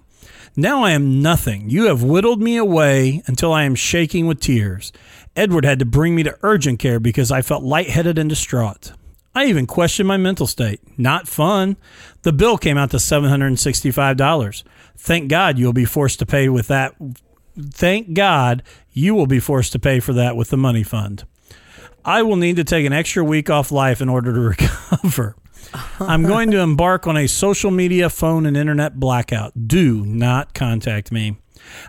Now 0.56 0.84
I 0.84 0.92
am 0.92 1.22
nothing. 1.22 1.70
You 1.70 1.86
have 1.86 2.02
whittled 2.02 2.42
me 2.42 2.58
away 2.58 3.22
until 3.28 3.54
I 3.54 3.64
am 3.64 3.76
shaking 3.76 4.26
with 4.26 4.40
tears. 4.40 4.92
Edward 5.36 5.66
had 5.66 5.78
to 5.80 5.86
bring 5.86 6.16
me 6.16 6.24
to 6.24 6.38
urgent 6.42 6.80
care 6.80 7.00
because 7.00 7.32
I 7.32 7.44
felt 7.44 7.64
lightheaded 7.64 8.18
and 8.18 8.28
distraught. 8.28 8.92
I 9.36 9.46
even 9.46 9.68
questioned 9.68 10.08
my 10.08 10.18
mental 10.18 10.48
state. 10.48 10.82
Not 10.98 11.28
fun. 11.28 11.78
The 12.24 12.34
bill 12.34 12.58
came 12.58 12.76
out 12.76 12.90
to 12.90 12.98
$765. 12.98 14.64
Thank 14.98 15.30
God 15.30 15.60
you'll 15.60 15.74
be 15.74 15.86
forced 15.86 16.18
to 16.20 16.26
pay 16.26 16.50
with 16.50 16.68
that. 16.70 16.96
Thank 17.56 18.16
God 18.16 18.64
you 18.92 19.14
will 19.14 19.28
be 19.28 19.40
forced 19.40 19.74
to 19.74 19.80
pay 19.80 20.00
for 20.00 20.14
that 20.14 20.36
with 20.36 20.50
the 20.50 20.58
money 20.58 20.82
fund. 20.82 21.24
I 22.04 22.24
will 22.24 22.36
need 22.36 22.56
to 22.56 22.64
take 22.64 22.88
an 22.88 22.94
extra 22.94 23.24
week 23.24 23.52
off 23.52 23.72
life 23.72 24.02
in 24.02 24.10
order 24.10 24.34
to 24.34 24.40
recover. 24.40 25.36
I'm 26.00 26.24
going 26.24 26.52
to 26.52 26.60
embark 26.60 27.08
on 27.08 27.18
a 27.18 27.28
social 27.28 27.72
media, 27.72 28.10
phone, 28.10 28.46
and 28.46 28.58
internet 28.58 29.00
blackout. 29.00 29.68
Do 29.68 30.06
not 30.06 30.54
contact 30.54 31.12
me. 31.12 31.38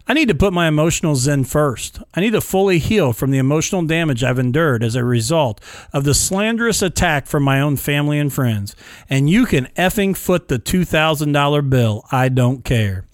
I 0.07 0.15
need 0.15 0.29
to 0.29 0.35
put 0.35 0.53
my 0.53 0.67
emotional 0.69 1.17
zen 1.17 1.45
first. 1.45 2.01
I 2.15 2.21
need 2.21 2.33
to 2.33 2.41
fully 2.41 2.79
heal 2.79 3.13
from 3.13 3.31
the 3.31 3.39
emotional 3.39 3.83
damage 3.83 4.25
I've 4.25 4.39
endured 4.39 4.83
as 4.83 4.95
a 4.95 5.05
result 5.05 5.61
of 5.93 6.05
the 6.05 6.15
slanderous 6.15 6.83
attack 6.83 7.27
from 7.27 7.43
my 7.43 7.61
own 7.61 7.77
family 7.77 8.19
and 8.19 8.33
friends. 8.33 8.75
And 9.09 9.31
you 9.31 9.47
can 9.47 9.67
effing 9.77 10.17
foot 10.17 10.49
the 10.49 10.59
$2,000 10.59 11.71
bill. 11.71 12.05
I 12.11 12.29
don't 12.29 12.65
care. 12.65 13.05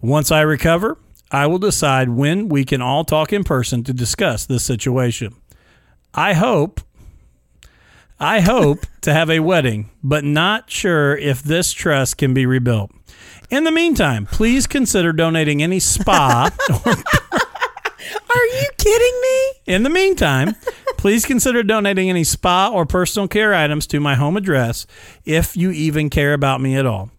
Once 0.00 0.30
I 0.30 0.40
recover, 0.42 0.98
I 1.30 1.46
will 1.46 1.58
decide 1.58 2.10
when 2.10 2.48
we 2.48 2.64
can 2.64 2.82
all 2.82 3.04
talk 3.04 3.32
in 3.32 3.44
person 3.44 3.84
to 3.84 3.92
discuss 3.92 4.46
this 4.46 4.64
situation. 4.64 5.34
I 6.12 6.32
hope 6.32 6.80
I 8.22 8.40
hope 8.40 8.84
to 9.00 9.14
have 9.14 9.30
a 9.30 9.40
wedding, 9.40 9.88
but 10.02 10.24
not 10.24 10.70
sure 10.70 11.16
if 11.16 11.42
this 11.42 11.72
trust 11.72 12.18
can 12.18 12.34
be 12.34 12.44
rebuilt. 12.44 12.90
In 13.48 13.64
the 13.64 13.70
meantime, 13.70 14.26
please 14.26 14.66
consider 14.66 15.10
donating 15.14 15.62
any 15.62 15.80
spa. 15.80 16.50
Are 16.70 18.46
you 18.46 18.68
kidding 18.76 19.20
me? 19.22 19.74
In 19.74 19.84
the 19.84 19.90
meantime, 19.90 20.54
please 20.98 21.24
consider 21.24 21.62
donating 21.62 22.10
any 22.10 22.22
spa 22.24 22.68
or 22.68 22.84
personal 22.84 23.26
care 23.26 23.54
items 23.54 23.86
to 23.86 24.00
my 24.00 24.16
home 24.16 24.36
address 24.36 24.86
if 25.24 25.56
you 25.56 25.70
even 25.70 26.10
care 26.10 26.34
about 26.34 26.60
me 26.60 26.76
at 26.76 26.84
all. 26.84 27.10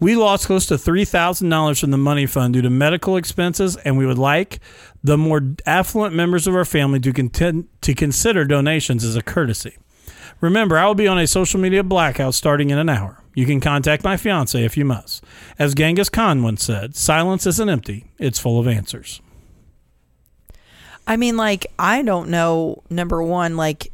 We 0.00 0.16
lost 0.16 0.46
close 0.46 0.66
to 0.66 0.74
$3,000 0.74 1.80
from 1.80 1.92
the 1.92 1.96
money 1.96 2.26
fund 2.26 2.52
due 2.52 2.62
to 2.62 2.68
medical 2.68 3.16
expenses, 3.16 3.76
and 3.76 3.96
we 3.96 4.04
would 4.04 4.18
like 4.18 4.60
the 5.02 5.16
more 5.16 5.40
affluent 5.64 6.14
members 6.14 6.46
of 6.46 6.54
our 6.54 6.66
family 6.66 7.00
to, 7.00 7.12
contend, 7.14 7.68
to 7.80 7.94
consider 7.94 8.44
donations 8.44 9.02
as 9.02 9.16
a 9.16 9.22
courtesy. 9.22 9.78
Remember, 10.42 10.76
I 10.76 10.86
will 10.86 10.96
be 10.96 11.06
on 11.06 11.18
a 11.18 11.26
social 11.26 11.60
media 11.60 11.84
blackout 11.84 12.34
starting 12.34 12.70
in 12.70 12.76
an 12.76 12.88
hour. 12.88 13.20
You 13.32 13.46
can 13.46 13.60
contact 13.60 14.02
my 14.02 14.16
fiance 14.16 14.62
if 14.62 14.76
you 14.76 14.84
must. 14.84 15.24
As 15.56 15.72
Genghis 15.72 16.08
Khan 16.08 16.42
once 16.42 16.64
said, 16.64 16.96
silence 16.96 17.46
isn't 17.46 17.70
empty, 17.70 18.06
it's 18.18 18.40
full 18.40 18.58
of 18.58 18.66
answers. 18.66 19.22
I 21.06 21.16
mean, 21.16 21.36
like, 21.36 21.68
I 21.78 22.02
don't 22.02 22.28
know. 22.28 22.82
Number 22.90 23.22
one, 23.22 23.56
like, 23.56 23.92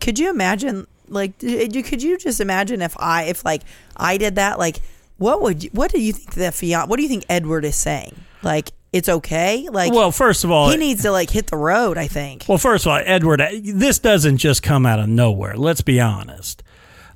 could 0.00 0.18
you 0.18 0.30
imagine? 0.30 0.86
Like, 1.08 1.38
d- 1.38 1.64
eh, 1.64 1.82
could 1.82 2.02
you 2.02 2.18
just 2.18 2.40
imagine 2.40 2.80
if 2.80 2.96
I, 2.98 3.24
if 3.24 3.44
like 3.44 3.62
I 3.96 4.16
did 4.16 4.36
that? 4.36 4.58
Like, 4.60 4.78
what 5.18 5.42
would, 5.42 5.64
you, 5.64 5.70
what 5.72 5.90
do 5.90 6.00
you 6.00 6.12
think 6.12 6.34
the 6.34 6.52
fiance? 6.52 6.88
What 6.88 6.96
do 6.96 7.02
you 7.02 7.08
think 7.08 7.24
Edward 7.28 7.64
is 7.64 7.76
saying? 7.76 8.14
Like, 8.42 8.70
it's 8.94 9.08
okay. 9.08 9.68
Like, 9.70 9.92
Well, 9.92 10.10
first 10.12 10.44
of 10.44 10.50
all, 10.50 10.70
he 10.70 10.76
needs 10.76 11.02
to 11.02 11.10
like 11.10 11.28
hit 11.30 11.48
the 11.48 11.56
road. 11.56 11.98
I 11.98 12.06
think. 12.06 12.44
Well, 12.48 12.58
first 12.58 12.86
of 12.86 12.92
all, 12.92 13.00
Edward, 13.04 13.42
this 13.62 13.98
doesn't 13.98 14.38
just 14.38 14.62
come 14.62 14.86
out 14.86 15.00
of 15.00 15.08
nowhere. 15.08 15.56
Let's 15.56 15.80
be 15.82 16.00
honest. 16.00 16.62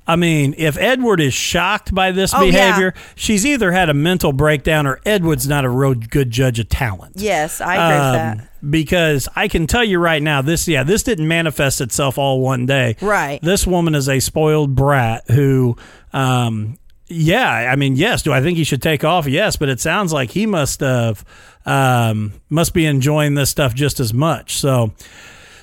I 0.07 0.15
mean, 0.15 0.55
if 0.57 0.75
Edward 0.75 1.21
is 1.21 1.35
shocked 1.35 1.93
by 1.93 2.11
this 2.11 2.33
Oh, 2.33 2.41
yeah. 2.41 2.51
behavior, 2.51 2.93
she's 3.13 3.45
either 3.45 3.71
had 3.71 3.89
a 3.89 3.93
mental 3.93 4.33
breakdown 4.33 4.87
or 4.87 4.99
Edward's 5.05 5.47
not 5.47 5.65
a 5.65 5.69
real 5.69 5.93
good 5.93 6.31
judge 6.31 6.57
of 6.57 6.67
talent. 6.67 7.13
Yes, 7.17 7.61
I 7.61 7.75
agree 7.75 7.95
with 8.05 8.13
that. 8.15 8.37
Um, 8.39 8.71
Because 8.71 9.29
I 9.35 9.47
can 9.47 9.67
tell 9.67 9.83
you 9.83 9.99
right 9.99 10.21
now, 10.23 10.41
this 10.41 10.67
yeah, 10.67 10.81
this 10.81 11.03
didn't 11.03 11.27
manifest 11.27 11.79
itself 11.79 12.17
all 12.17 12.41
one 12.41 12.65
day. 12.65 12.95
Right. 13.01 13.39
This 13.43 13.67
woman 13.67 13.93
is 13.93 14.09
a 14.09 14.19
spoiled 14.19 14.73
brat 14.73 15.29
who, 15.29 15.77
um, 16.11 16.78
yeah, 17.09 17.49
I 17.71 17.75
mean, 17.75 17.95
yes. 17.95 18.21
Do 18.23 18.31
I 18.31 18.41
think 18.41 18.57
he 18.57 18.63
should 18.63 18.81
take 18.81 19.03
off? 19.03 19.27
Yes, 19.27 19.55
but 19.55 19.69
it 19.69 19.79
sounds 19.79 20.13
like 20.13 20.31
he 20.31 20.45
must 20.45 20.79
have, 20.79 21.25
um, 21.65 22.33
must 22.49 22.73
be 22.73 22.85
enjoying 22.85 23.35
this 23.35 23.49
stuff 23.49 23.73
just 23.73 23.99
as 23.99 24.13
much. 24.13 24.57
So, 24.57 24.93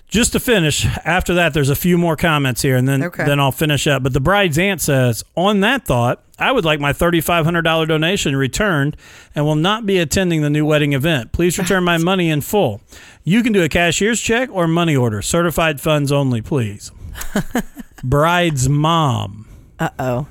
just 0.09 0.33
to 0.33 0.41
finish, 0.41 0.87
after 1.05 1.35
that, 1.35 1.53
there's 1.53 1.69
a 1.71 1.75
few 1.75 1.99
more 1.99 2.15
comments 2.17 2.63
here, 2.63 2.77
and 2.77 2.87
then 2.87 3.03
Okay. 3.03 3.25
then 3.25 3.41
I'll 3.41 3.51
finish 3.53 3.87
up. 3.89 4.03
But 4.05 4.13
the 4.13 4.21
bride's 4.21 4.57
aunt 4.57 4.81
says, 4.81 5.25
on 5.35 5.61
that 5.61 5.85
thought, 5.85 6.23
I 6.39 6.53
would 6.53 6.65
like 6.65 6.79
my 6.79 6.93
$3,500 6.93 7.89
donation 7.89 8.37
returned 8.37 8.97
and 9.35 9.45
will 9.45 9.57
not 9.57 9.85
be 9.85 9.99
attending 9.99 10.43
the 10.43 10.51
new 10.51 10.65
wedding 10.65 10.93
event. 10.93 11.33
Please 11.33 11.59
return 11.59 11.83
my 11.83 11.99
money 11.99 12.31
in 12.31 12.41
full. 12.41 12.81
You 13.25 13.43
can 13.43 13.53
do 13.53 13.65
a 13.65 13.69
cashier's 13.69 14.21
check 14.21 14.49
or 14.53 14.69
money 14.69 14.95
order. 14.95 15.23
Certified 15.23 15.81
funds 15.81 16.13
only, 16.13 16.41
please. 16.41 16.93
Bride's 18.05 18.69
mom. 18.69 19.49
Uh 19.79 19.89
oh. 19.99 20.27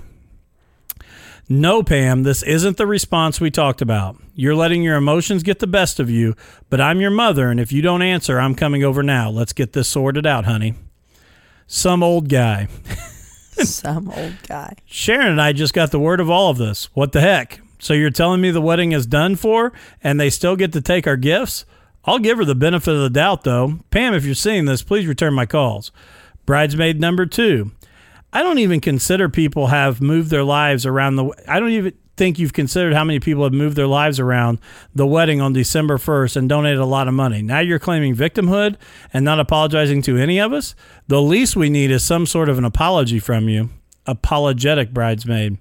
No, 1.48 1.84
Pam, 1.84 2.24
this 2.24 2.42
isn't 2.42 2.78
the 2.78 2.88
response 2.88 3.40
we 3.40 3.52
talked 3.52 3.82
about. 3.82 4.18
You're 4.34 4.56
letting 4.56 4.82
your 4.82 4.96
emotions 4.96 5.44
get 5.44 5.60
the 5.60 5.68
best 5.68 6.00
of 6.00 6.10
you, 6.10 6.36
but 6.72 6.82
I'm 6.82 7.00
your 7.00 7.12
mother, 7.12 7.52
and 7.52 7.60
if 7.60 7.72
you 7.72 7.84
don't 7.84 8.02
answer, 8.02 8.40
I'm 8.40 8.56
coming 8.56 8.84
over 8.84 9.04
now. 9.04 9.30
Let's 9.30 9.54
get 9.54 9.74
this 9.74 9.88
sorted 9.88 10.26
out, 10.26 10.46
honey. 10.46 10.74
Some 11.68 12.02
old 12.02 12.30
guy. 12.30 12.68
Some 13.52 14.10
old 14.10 14.36
guy. 14.48 14.76
Sharon 14.86 15.28
and 15.28 15.42
I 15.42 15.54
just 15.54 15.74
got 15.74 15.92
the 15.92 16.00
word 16.00 16.20
of 16.20 16.32
all 16.32 16.50
of 16.50 16.58
this. 16.58 16.86
What 16.96 17.12
the 17.12 17.22
heck? 17.22 17.62
So 17.78 17.94
you're 17.94 18.10
telling 18.10 18.42
me 18.42 18.50
the 18.50 18.60
wedding 18.60 18.92
is 18.92 19.06
done 19.06 19.36
for 19.36 19.72
and 20.04 20.20
they 20.20 20.32
still 20.32 20.56
get 20.56 20.74
to 20.74 20.82
take 20.82 21.06
our 21.06 21.16
gifts? 21.16 21.66
I'll 22.06 22.20
give 22.20 22.38
her 22.40 22.46
the 22.46 22.56
benefit 22.56 22.94
of 22.94 23.02
the 23.02 23.10
doubt, 23.10 23.44
though. 23.44 23.80
Pam, 23.92 24.14
if 24.14 24.26
you're 24.26 24.36
seeing 24.36 24.66
this, 24.66 24.84
please 24.84 25.08
return 25.08 25.34
my 25.34 25.46
calls. 25.46 25.92
Bridesmaid 26.46 27.00
number 27.00 27.26
two. 27.26 27.72
I 28.36 28.44
don't 28.44 28.60
even 28.60 28.82
consider 28.82 29.30
people 29.30 29.68
have 29.68 30.02
moved 30.02 30.30
their 30.30 30.44
lives 30.44 30.86
around 30.86 31.16
the. 31.16 31.32
I 31.48 31.58
don't 31.58 31.70
even 31.70 31.94
think 32.18 32.38
you've 32.38 32.52
considered 32.52 32.94
how 32.94 33.06
many 33.06 33.22
people 33.22 33.46
have 33.46 33.54
moved 33.54 33.78
their 33.78 33.88
lives 33.88 34.20
around 34.20 34.60
the 34.94 35.08
wedding 35.08 35.40
on 35.40 35.54
December 35.54 35.98
1st 35.98 36.36
and 36.36 36.50
donated 36.50 36.80
a 36.80 36.86
lot 36.86 37.08
of 37.08 37.14
money. 37.14 37.42
Now 37.42 37.60
you're 37.60 37.80
claiming 37.80 38.14
victimhood 38.14 38.76
and 39.14 39.24
not 39.24 39.40
apologizing 39.40 40.02
to 40.02 40.18
any 40.18 40.38
of 40.42 40.52
us? 40.52 40.76
The 41.08 41.22
least 41.22 41.56
we 41.56 41.70
need 41.70 41.92
is 41.92 42.04
some 42.04 42.26
sort 42.26 42.50
of 42.50 42.58
an 42.58 42.66
apology 42.66 43.20
from 43.20 43.48
you. 43.48 43.70
Apologetic 44.06 44.94
bridesmaid. 44.94 45.58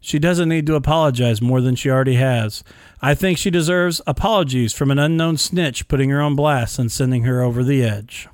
She 0.00 0.18
doesn't 0.18 0.48
need 0.48 0.66
to 0.66 0.74
apologize 0.74 1.40
more 1.40 1.60
than 1.60 1.76
she 1.76 1.90
already 1.90 2.16
has. 2.16 2.64
I 3.00 3.14
think 3.14 3.38
she 3.38 3.50
deserves 3.50 4.00
apologies 4.04 4.72
from 4.72 4.90
an 4.90 4.98
unknown 4.98 5.36
snitch 5.36 5.86
putting 5.86 6.10
her 6.10 6.20
on 6.20 6.34
blast 6.34 6.80
and 6.80 6.90
sending 6.90 7.22
her 7.22 7.40
over 7.40 7.62
the 7.62 7.84
edge. 7.84 8.28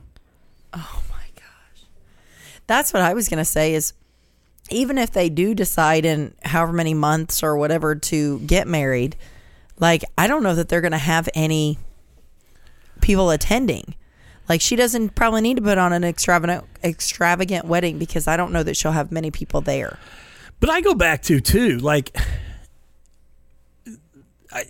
That's 2.72 2.94
what 2.94 3.02
I 3.02 3.12
was 3.12 3.28
going 3.28 3.37
to 3.37 3.44
say 3.44 3.74
is 3.74 3.92
even 4.70 4.96
if 4.96 5.12
they 5.12 5.28
do 5.28 5.54
decide 5.54 6.06
in 6.06 6.32
however 6.42 6.72
many 6.72 6.94
months 6.94 7.42
or 7.42 7.54
whatever 7.54 7.94
to 7.96 8.38
get 8.38 8.66
married, 8.66 9.14
like 9.78 10.02
I 10.16 10.26
don't 10.26 10.42
know 10.42 10.54
that 10.54 10.70
they're 10.70 10.80
going 10.80 10.92
to 10.92 10.96
have 10.96 11.28
any 11.35 11.78
people 13.02 13.28
attending. 13.28 13.94
Like 14.48 14.62
she 14.62 14.74
doesn't 14.74 15.14
probably 15.14 15.42
need 15.42 15.58
to 15.58 15.62
put 15.62 15.76
on 15.76 15.92
an 15.92 16.02
extravagant 16.02 16.64
extravagant 16.82 17.66
wedding 17.66 17.98
because 17.98 18.26
I 18.26 18.38
don't 18.38 18.52
know 18.52 18.62
that 18.62 18.74
she'll 18.74 18.92
have 18.92 19.12
many 19.12 19.30
people 19.30 19.61
there. 19.61 19.98
But 20.58 20.70
I 20.70 20.80
go 20.80 20.94
back 20.94 21.20
to 21.24 21.40
too, 21.40 21.76
like 21.76 22.16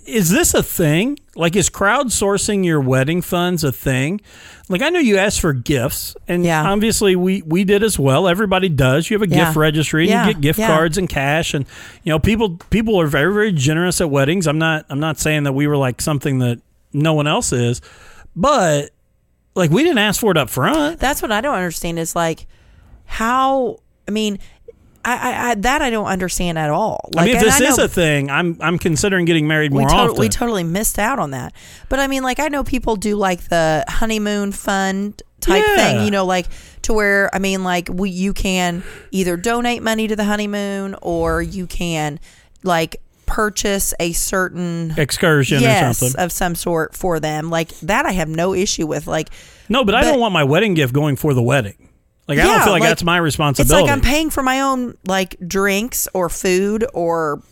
is 0.07 0.31
this 0.31 0.55
a 0.55 0.63
thing? 0.63 1.19
Like, 1.35 1.57
is 1.57 1.69
crowdsourcing 1.71 2.65
your 2.65 2.81
wedding 2.81 3.21
funds 3.23 3.65
a 3.65 3.73
thing? 3.73 4.21
Like, 4.69 4.81
I 4.83 4.91
know 4.91 5.01
you 5.01 5.17
asked 5.19 5.41
for 5.41 5.53
gifts, 5.53 6.15
and 6.29 6.45
Yeah. 6.45 6.71
obviously 6.71 7.17
we 7.17 7.43
we 7.43 7.65
did 7.65 7.83
as 7.83 7.99
well. 7.99 8.29
Everybody 8.29 8.69
does. 8.69 9.11
You 9.11 9.19
have 9.19 9.29
a 9.29 9.31
Yeah. 9.31 9.47
gift 9.47 9.57
registry, 9.57 10.05
and 10.05 10.11
Yeah. 10.11 10.27
you 10.29 10.33
get 10.35 10.41
gift 10.41 10.59
cards 10.61 10.99
and 10.99 11.09
cash, 11.09 11.53
and 11.55 11.65
you 12.05 12.11
know 12.11 12.19
people 12.19 12.59
people 12.71 13.01
are 13.01 13.07
very 13.07 13.33
very 13.33 13.53
generous 13.53 14.01
at 14.01 14.11
weddings. 14.11 14.47
I'm 14.47 14.59
not 14.59 14.87
I'm 14.89 15.01
not 15.01 15.19
saying 15.19 15.43
that 15.45 15.53
we 15.53 15.67
were 15.67 15.77
like 15.77 16.01
something 16.01 16.39
that 16.39 16.59
no 16.93 17.15
one 17.15 17.27
else 17.27 17.53
is, 17.53 17.81
but 18.37 18.91
like 19.55 19.71
we 19.71 19.83
didn't 19.83 19.99
ask 19.99 20.21
for 20.21 20.31
it 20.31 20.37
up 20.37 20.49
front. 20.51 21.01
That's 21.01 21.21
what 21.23 21.33
I 21.33 21.41
don't 21.41 21.55
understand 21.55 21.99
is 21.99 22.15
like 22.15 22.47
how 23.05 23.79
I 24.07 24.11
mean 24.11 24.39
I, 25.05 25.17
I, 25.17 25.51
I 25.51 25.55
that 25.57 25.83
I 25.83 25.91
don't 25.91 26.07
understand 26.07 26.59
at 26.59 26.71
all. 26.71 27.11
Like, 27.15 27.23
I 27.23 27.27
mean, 27.27 27.37
if 27.37 27.43
this 27.43 27.61
know- 27.61 27.67
is 27.69 27.79
a 27.79 27.89
thing, 27.89 28.31
I'm 28.31 28.57
I'm 28.61 28.79
considering 28.79 29.25
getting 29.25 29.47
married 29.49 29.73
we, 29.73 29.81
more 29.81 29.93
often. 29.93 30.17
we 30.19 30.29
totally 30.29 30.65
missed 30.65 30.99
out 30.99 31.19
on 31.19 31.33
that. 31.33 31.53
But 31.89 31.99
I 31.99 32.07
mean, 32.07 32.23
like 32.23 32.39
I 32.41 32.49
know 32.49 32.63
people 32.65 32.97
do 32.97 33.17
like 33.17 33.43
the 33.49 33.85
honeymoon 33.89 34.53
fund 34.53 35.21
type 35.41 35.65
Yeah. 35.67 35.77
thing, 35.77 36.05
you 36.05 36.11
know, 36.13 36.25
like 36.25 36.47
to 36.83 36.93
where 36.93 37.35
I 37.35 37.39
mean, 37.41 37.65
like 37.65 37.89
we 37.93 38.11
you 38.11 38.33
can 38.33 38.83
either 39.11 39.37
donate 39.37 39.83
money 39.83 40.07
to 40.09 40.15
the 40.17 40.25
honeymoon 40.25 40.95
or 41.03 41.43
you 41.43 41.67
can 41.67 42.21
like 42.63 42.97
purchase 43.27 43.95
a 43.99 44.13
certain 44.13 44.93
Excursion 44.97 45.59
or 45.59 45.61
yes 45.63 45.99
something. 45.99 46.21
of 46.21 46.31
some 46.31 46.55
sort 46.55 46.95
for 46.95 47.19
them. 47.19 47.51
Like 47.51 47.69
that, 47.81 48.05
I 48.07 48.13
have 48.13 48.29
no 48.29 48.55
issue 48.55 48.87
with. 48.87 49.07
Like 49.07 49.31
No, 49.69 49.85
but 49.85 49.95
I 49.95 50.03
don't 50.03 50.21
want 50.21 50.33
my 50.33 50.45
wedding 50.45 50.75
gift 50.75 50.93
going 50.93 51.17
for 51.17 51.35
the 51.35 51.43
wedding. 51.43 51.89
Like 52.29 52.39
I 52.39 52.43
don't 52.43 52.53
Yeah, 52.53 52.65
feel 52.65 52.73
like, 52.73 52.81
like, 52.81 52.91
that's 52.91 53.03
my 53.05 53.17
responsibility. 53.17 53.63
it's 53.63 53.71
responsibility. 53.73 53.91
like 54.01 54.07
I'm 54.07 54.15
paying 54.15 54.31
for 54.31 54.43
my 54.43 54.61
own 54.61 54.97
like 55.07 55.37
drinks 55.47 56.09
or 56.15 56.29
food 56.29 56.87
or 56.95 57.43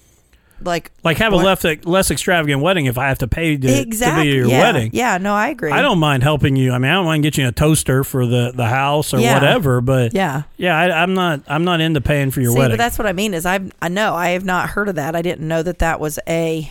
like 0.63 0.93
Like 1.03 1.17
have 1.19 1.33
a 1.33 1.37
less 1.37 1.65
less 1.85 2.11
extravagant 2.11 2.61
wedding 2.63 2.87
if 2.87 2.99
I 2.99 3.09
have 3.09 3.19
to 3.19 3.27
pay 3.29 3.57
to, 3.57 3.81
exactly 3.81 4.25
to 4.25 4.31
be 4.31 4.37
your 4.37 4.47
yeah. 4.49 4.61
wedding. 4.61 4.91
Yeah, 4.93 5.17
no, 5.19 5.35
I 5.35 5.49
agree. 5.49 5.73
I 5.73 5.81
don't 5.83 5.99
mind 5.99 6.23
helping 6.23 6.55
you. 6.55 6.73
I 6.73 6.79
mean, 6.79 6.91
I 6.91 6.95
don't 6.95 7.07
mind 7.07 7.23
getting 7.23 7.43
you 7.45 7.49
a 7.49 7.53
toaster 7.53 8.05
for 8.05 8.27
the, 8.27 8.53
the 8.55 8.67
house 8.67 9.15
or 9.15 9.21
Yeah. 9.21 9.35
whatever. 9.35 9.81
But 9.81 10.13
Yeah. 10.15 10.43
yeah, 10.59 10.77
I, 10.79 11.03
I'm 11.03 11.15
not 11.15 11.41
I'm 11.49 11.65
not 11.65 11.81
into 11.81 12.01
paying 12.01 12.31
for 12.31 12.41
your 12.43 12.53
See, 12.53 12.59
wedding. 12.59 12.77
but 12.77 12.83
that's 12.83 12.99
what 12.99 13.07
I 13.07 13.13
mean 13.13 13.33
is 13.35 13.47
I 13.47 13.61
I 13.83 13.89
know 13.89 14.15
I 14.15 14.31
have 14.31 14.45
not 14.45 14.69
heard 14.71 14.89
of 14.89 14.95
that. 14.97 15.17
I 15.17 15.23
didn't 15.23 15.49
know 15.49 15.63
that 15.63 15.79
that 15.81 15.99
was 15.99 16.19
a 16.29 16.71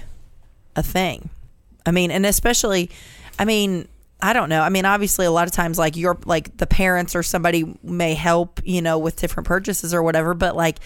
a 0.75 0.83
thing. 0.83 1.29
I 1.85 1.91
mean, 1.91 2.11
and 2.11 2.25
especially, 2.27 2.91
I 3.39 3.45
mean, 3.45 3.87
I 4.21 4.33
don't 4.33 4.49
know. 4.49 4.61
I 4.61 4.69
mean, 4.69 4.85
obviously, 4.85 5.25
a 5.25 5.31
lot 5.31 5.47
of 5.47 5.53
times, 5.53 5.77
like 5.77 5.95
your 5.95 6.17
like 6.25 6.55
the 6.57 6.67
parents 6.67 7.15
or 7.15 7.23
somebody 7.23 7.77
may 7.83 8.13
help, 8.15 8.59
you 8.65 8.81
know, 8.81 8.97
with 8.97 9.15
different 9.15 9.47
purchases 9.47 9.93
or 9.93 10.03
whatever. 10.03 10.33
But 10.33 10.55
like, 10.55 10.79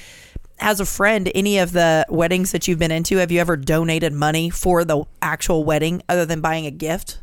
as 0.59 0.79
a 0.79 0.85
friend, 0.85 1.31
any 1.33 1.57
of 1.57 1.71
the 1.71 2.05
weddings 2.09 2.51
that 2.51 2.67
you've 2.67 2.77
been 2.79 2.91
into, 2.91 3.17
have 3.17 3.31
you 3.31 3.39
ever 3.39 3.57
donated 3.57 4.13
money 4.13 4.49
for 4.51 4.85
the 4.85 5.03
actual 5.21 5.63
wedding 5.63 6.03
other 6.07 6.25
than 6.25 6.41
buying 6.41 6.67
a 6.67 6.71
gift? 6.71 7.19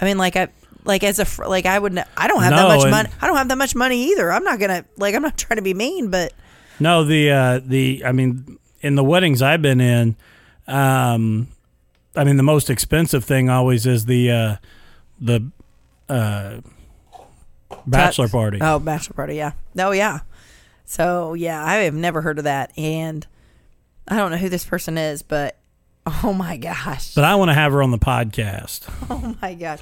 I 0.00 0.04
mean, 0.04 0.18
like 0.18 0.36
I. 0.36 0.48
Like 0.86 1.02
as 1.02 1.18
a 1.18 1.24
fr- 1.24 1.46
like 1.46 1.64
I 1.64 1.78
would 1.78 1.96
n- 1.96 2.04
I 2.14 2.28
don't 2.28 2.42
have 2.42 2.52
that 2.52 2.68
much 2.68 2.90
money 2.90 3.08
I 3.22 3.26
don't 3.26 3.38
have 3.38 3.48
that 3.48 3.56
much 3.56 3.74
money 3.74 4.10
either 4.10 4.30
I'm 4.30 4.44
not 4.44 4.58
gonna 4.58 4.84
like 4.98 5.14
I'm 5.14 5.22
not 5.22 5.38
trying 5.38 5.56
to 5.56 5.62
be 5.62 5.72
mean 5.72 6.10
but 6.10 6.34
No, 6.78 7.04
the 7.04 7.30
uh, 7.30 7.60
the 7.64 8.02
I 8.04 8.12
mean, 8.12 8.58
in 8.82 8.94
the 8.94 9.02
weddings 9.02 9.40
I've 9.40 9.62
been 9.62 9.80
in, 9.80 10.14
um, 10.66 11.48
I 12.14 12.24
mean, 12.24 12.36
the 12.36 12.42
most 12.42 12.68
expensive 12.68 13.24
thing 13.24 13.48
always 13.48 13.86
is 13.86 14.04
the 14.04 14.30
uh, 14.30 14.56
the 15.24 15.50
uh, 16.08 16.60
bachelor 17.86 18.28
party. 18.28 18.58
Oh, 18.60 18.78
bachelor 18.78 19.14
party. 19.14 19.36
Yeah. 19.36 19.52
Oh, 19.78 19.90
yeah. 19.90 20.20
So 20.84 21.34
yeah, 21.34 21.64
I 21.64 21.76
have 21.76 21.94
never 21.94 22.20
heard 22.20 22.38
of 22.38 22.44
that, 22.44 22.76
and 22.78 23.26
I 24.06 24.16
don't 24.16 24.30
know 24.30 24.36
who 24.36 24.48
this 24.48 24.64
person 24.64 24.98
is, 24.98 25.22
but 25.22 25.58
oh 26.06 26.32
my 26.32 26.56
gosh, 26.56 27.14
But 27.14 27.24
I 27.24 27.34
want 27.34 27.48
to 27.50 27.54
have 27.54 27.72
her 27.72 27.82
on 27.82 27.90
the 27.90 27.98
podcast. 27.98 28.82
oh 29.10 29.36
my 29.40 29.54
gosh, 29.54 29.80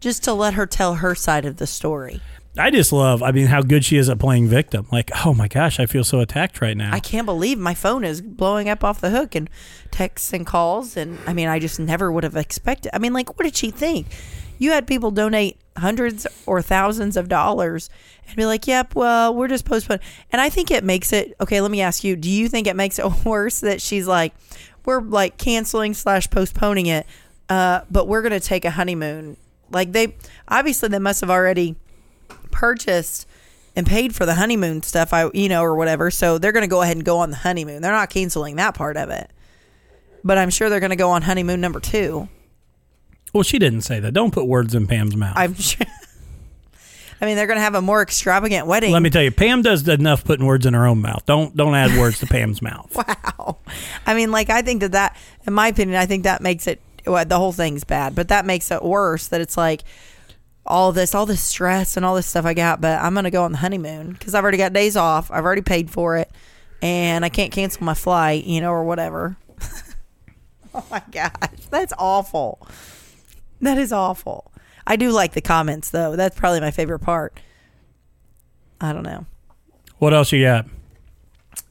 just 0.00 0.24
to 0.24 0.32
let 0.32 0.54
her 0.54 0.66
tell 0.66 0.96
her 0.96 1.14
side 1.14 1.46
of 1.46 1.56
the 1.56 1.66
story. 1.66 2.20
I 2.58 2.70
just 2.70 2.92
love, 2.92 3.22
I 3.22 3.32
mean, 3.32 3.46
how 3.46 3.62
good 3.62 3.82
she 3.82 3.96
is 3.96 4.10
at 4.10 4.18
playing 4.18 4.46
victim. 4.46 4.86
Like, 4.92 5.10
oh 5.24 5.32
my 5.32 5.48
gosh, 5.48 5.80
I 5.80 5.86
feel 5.86 6.04
so 6.04 6.20
attacked 6.20 6.60
right 6.60 6.76
now. 6.76 6.92
I 6.92 7.00
can't 7.00 7.24
believe 7.24 7.58
my 7.58 7.72
phone 7.72 8.04
is 8.04 8.20
blowing 8.20 8.68
up 8.68 8.84
off 8.84 9.00
the 9.00 9.08
hook 9.08 9.34
and 9.34 9.48
texts 9.90 10.34
and 10.34 10.46
calls, 10.46 10.98
and 10.98 11.18
I 11.26 11.32
mean, 11.32 11.48
I 11.48 11.58
just 11.58 11.80
never 11.80 12.12
would 12.12 12.24
have 12.24 12.36
expected. 12.36 12.94
I 12.94 12.98
mean, 12.98 13.14
like, 13.14 13.38
what 13.38 13.44
did 13.44 13.56
she 13.56 13.70
think? 13.70 14.06
You 14.58 14.72
had 14.72 14.86
people 14.86 15.10
donate 15.10 15.58
hundreds 15.76 16.26
or 16.46 16.60
thousands 16.62 17.16
of 17.16 17.28
dollars 17.28 17.90
and 18.26 18.36
be 18.36 18.46
like, 18.46 18.66
"Yep, 18.66 18.94
well, 18.94 19.34
we're 19.34 19.48
just 19.48 19.64
postponing." 19.64 20.04
And 20.30 20.40
I 20.40 20.48
think 20.48 20.70
it 20.70 20.84
makes 20.84 21.12
it 21.12 21.34
okay. 21.40 21.60
Let 21.60 21.70
me 21.70 21.80
ask 21.80 22.04
you: 22.04 22.16
Do 22.16 22.30
you 22.30 22.48
think 22.48 22.66
it 22.66 22.76
makes 22.76 22.98
it 22.98 23.06
worse 23.24 23.60
that 23.60 23.80
she's 23.80 24.06
like, 24.06 24.34
"We're 24.84 25.00
like 25.00 25.38
canceling 25.38 25.94
slash 25.94 26.30
postponing 26.30 26.86
it, 26.86 27.06
uh, 27.48 27.82
but 27.90 28.08
we're 28.08 28.22
gonna 28.22 28.40
take 28.40 28.64
a 28.64 28.70
honeymoon"? 28.70 29.36
Like 29.70 29.92
they 29.92 30.14
obviously 30.48 30.88
they 30.88 30.98
must 30.98 31.20
have 31.20 31.30
already 31.30 31.76
purchased 32.50 33.26
and 33.74 33.86
paid 33.86 34.14
for 34.14 34.26
the 34.26 34.34
honeymoon 34.34 34.82
stuff. 34.82 35.12
I 35.12 35.30
you 35.32 35.48
know 35.48 35.62
or 35.62 35.74
whatever. 35.74 36.10
So 36.10 36.38
they're 36.38 36.52
gonna 36.52 36.68
go 36.68 36.82
ahead 36.82 36.96
and 36.96 37.04
go 37.04 37.18
on 37.18 37.30
the 37.30 37.36
honeymoon. 37.36 37.82
They're 37.82 37.92
not 37.92 38.10
canceling 38.10 38.56
that 38.56 38.74
part 38.74 38.96
of 38.96 39.10
it. 39.10 39.30
But 40.24 40.38
I'm 40.38 40.50
sure 40.50 40.70
they're 40.70 40.80
gonna 40.80 40.96
go 40.96 41.10
on 41.10 41.22
honeymoon 41.22 41.60
number 41.60 41.80
two. 41.80 42.28
Well, 43.32 43.42
she 43.42 43.58
didn't 43.58 43.82
say 43.82 44.00
that. 44.00 44.12
Don't 44.12 44.32
put 44.32 44.46
words 44.46 44.74
in 44.74 44.86
Pam's 44.86 45.16
mouth. 45.16 45.34
I'm 45.36 45.54
sure. 45.54 45.86
I 47.20 47.24
mean, 47.24 47.36
they're 47.36 47.46
going 47.46 47.56
to 47.56 47.62
have 47.62 47.76
a 47.76 47.82
more 47.82 48.02
extravagant 48.02 48.66
wedding. 48.66 48.92
Let 48.92 49.00
me 49.00 49.08
tell 49.08 49.22
you, 49.22 49.30
Pam 49.30 49.62
does 49.62 49.86
enough 49.86 50.24
putting 50.24 50.44
words 50.44 50.66
in 50.66 50.74
her 50.74 50.86
own 50.86 51.00
mouth. 51.00 51.24
Don't 51.24 51.56
don't 51.56 51.74
add 51.74 51.96
words 51.96 52.18
to 52.18 52.26
Pam's 52.26 52.60
mouth. 52.62 52.94
wow. 52.96 53.58
I 54.04 54.14
mean, 54.14 54.32
like, 54.32 54.50
I 54.50 54.62
think 54.62 54.80
that 54.80 54.92
that, 54.92 55.16
in 55.46 55.52
my 55.52 55.68
opinion, 55.68 56.00
I 56.00 56.06
think 56.06 56.24
that 56.24 56.42
makes 56.42 56.66
it, 56.66 56.80
well, 57.06 57.24
the 57.24 57.38
whole 57.38 57.52
thing's 57.52 57.84
bad, 57.84 58.16
but 58.16 58.28
that 58.28 58.44
makes 58.44 58.72
it 58.72 58.82
worse 58.82 59.28
that 59.28 59.40
it's 59.40 59.56
like 59.56 59.84
all 60.66 60.90
this, 60.90 61.14
all 61.14 61.24
this 61.24 61.42
stress 61.42 61.96
and 61.96 62.04
all 62.04 62.16
this 62.16 62.26
stuff 62.26 62.44
I 62.44 62.54
got, 62.54 62.80
but 62.80 63.00
I'm 63.00 63.14
going 63.14 63.24
to 63.24 63.30
go 63.30 63.44
on 63.44 63.52
the 63.52 63.58
honeymoon 63.58 64.12
because 64.12 64.34
I've 64.34 64.42
already 64.42 64.58
got 64.58 64.72
days 64.72 64.96
off. 64.96 65.30
I've 65.30 65.44
already 65.44 65.62
paid 65.62 65.90
for 65.90 66.16
it 66.16 66.30
and 66.82 67.24
I 67.24 67.28
can't 67.28 67.52
cancel 67.52 67.84
my 67.84 67.94
flight, 67.94 68.44
you 68.44 68.60
know, 68.60 68.72
or 68.72 68.82
whatever. 68.84 69.36
oh 70.74 70.84
my 70.90 71.02
gosh. 71.12 71.30
That's 71.70 71.92
awful. 71.98 72.66
That 73.62 73.78
is 73.78 73.92
awful. 73.92 74.52
I 74.86 74.96
do 74.96 75.10
like 75.10 75.32
the 75.32 75.40
comments, 75.40 75.90
though. 75.90 76.16
That's 76.16 76.38
probably 76.38 76.60
my 76.60 76.72
favorite 76.72 76.98
part. 76.98 77.38
I 78.80 78.92
don't 78.92 79.04
know. 79.04 79.26
What 79.98 80.12
else 80.12 80.32
you 80.32 80.42
got? 80.44 80.66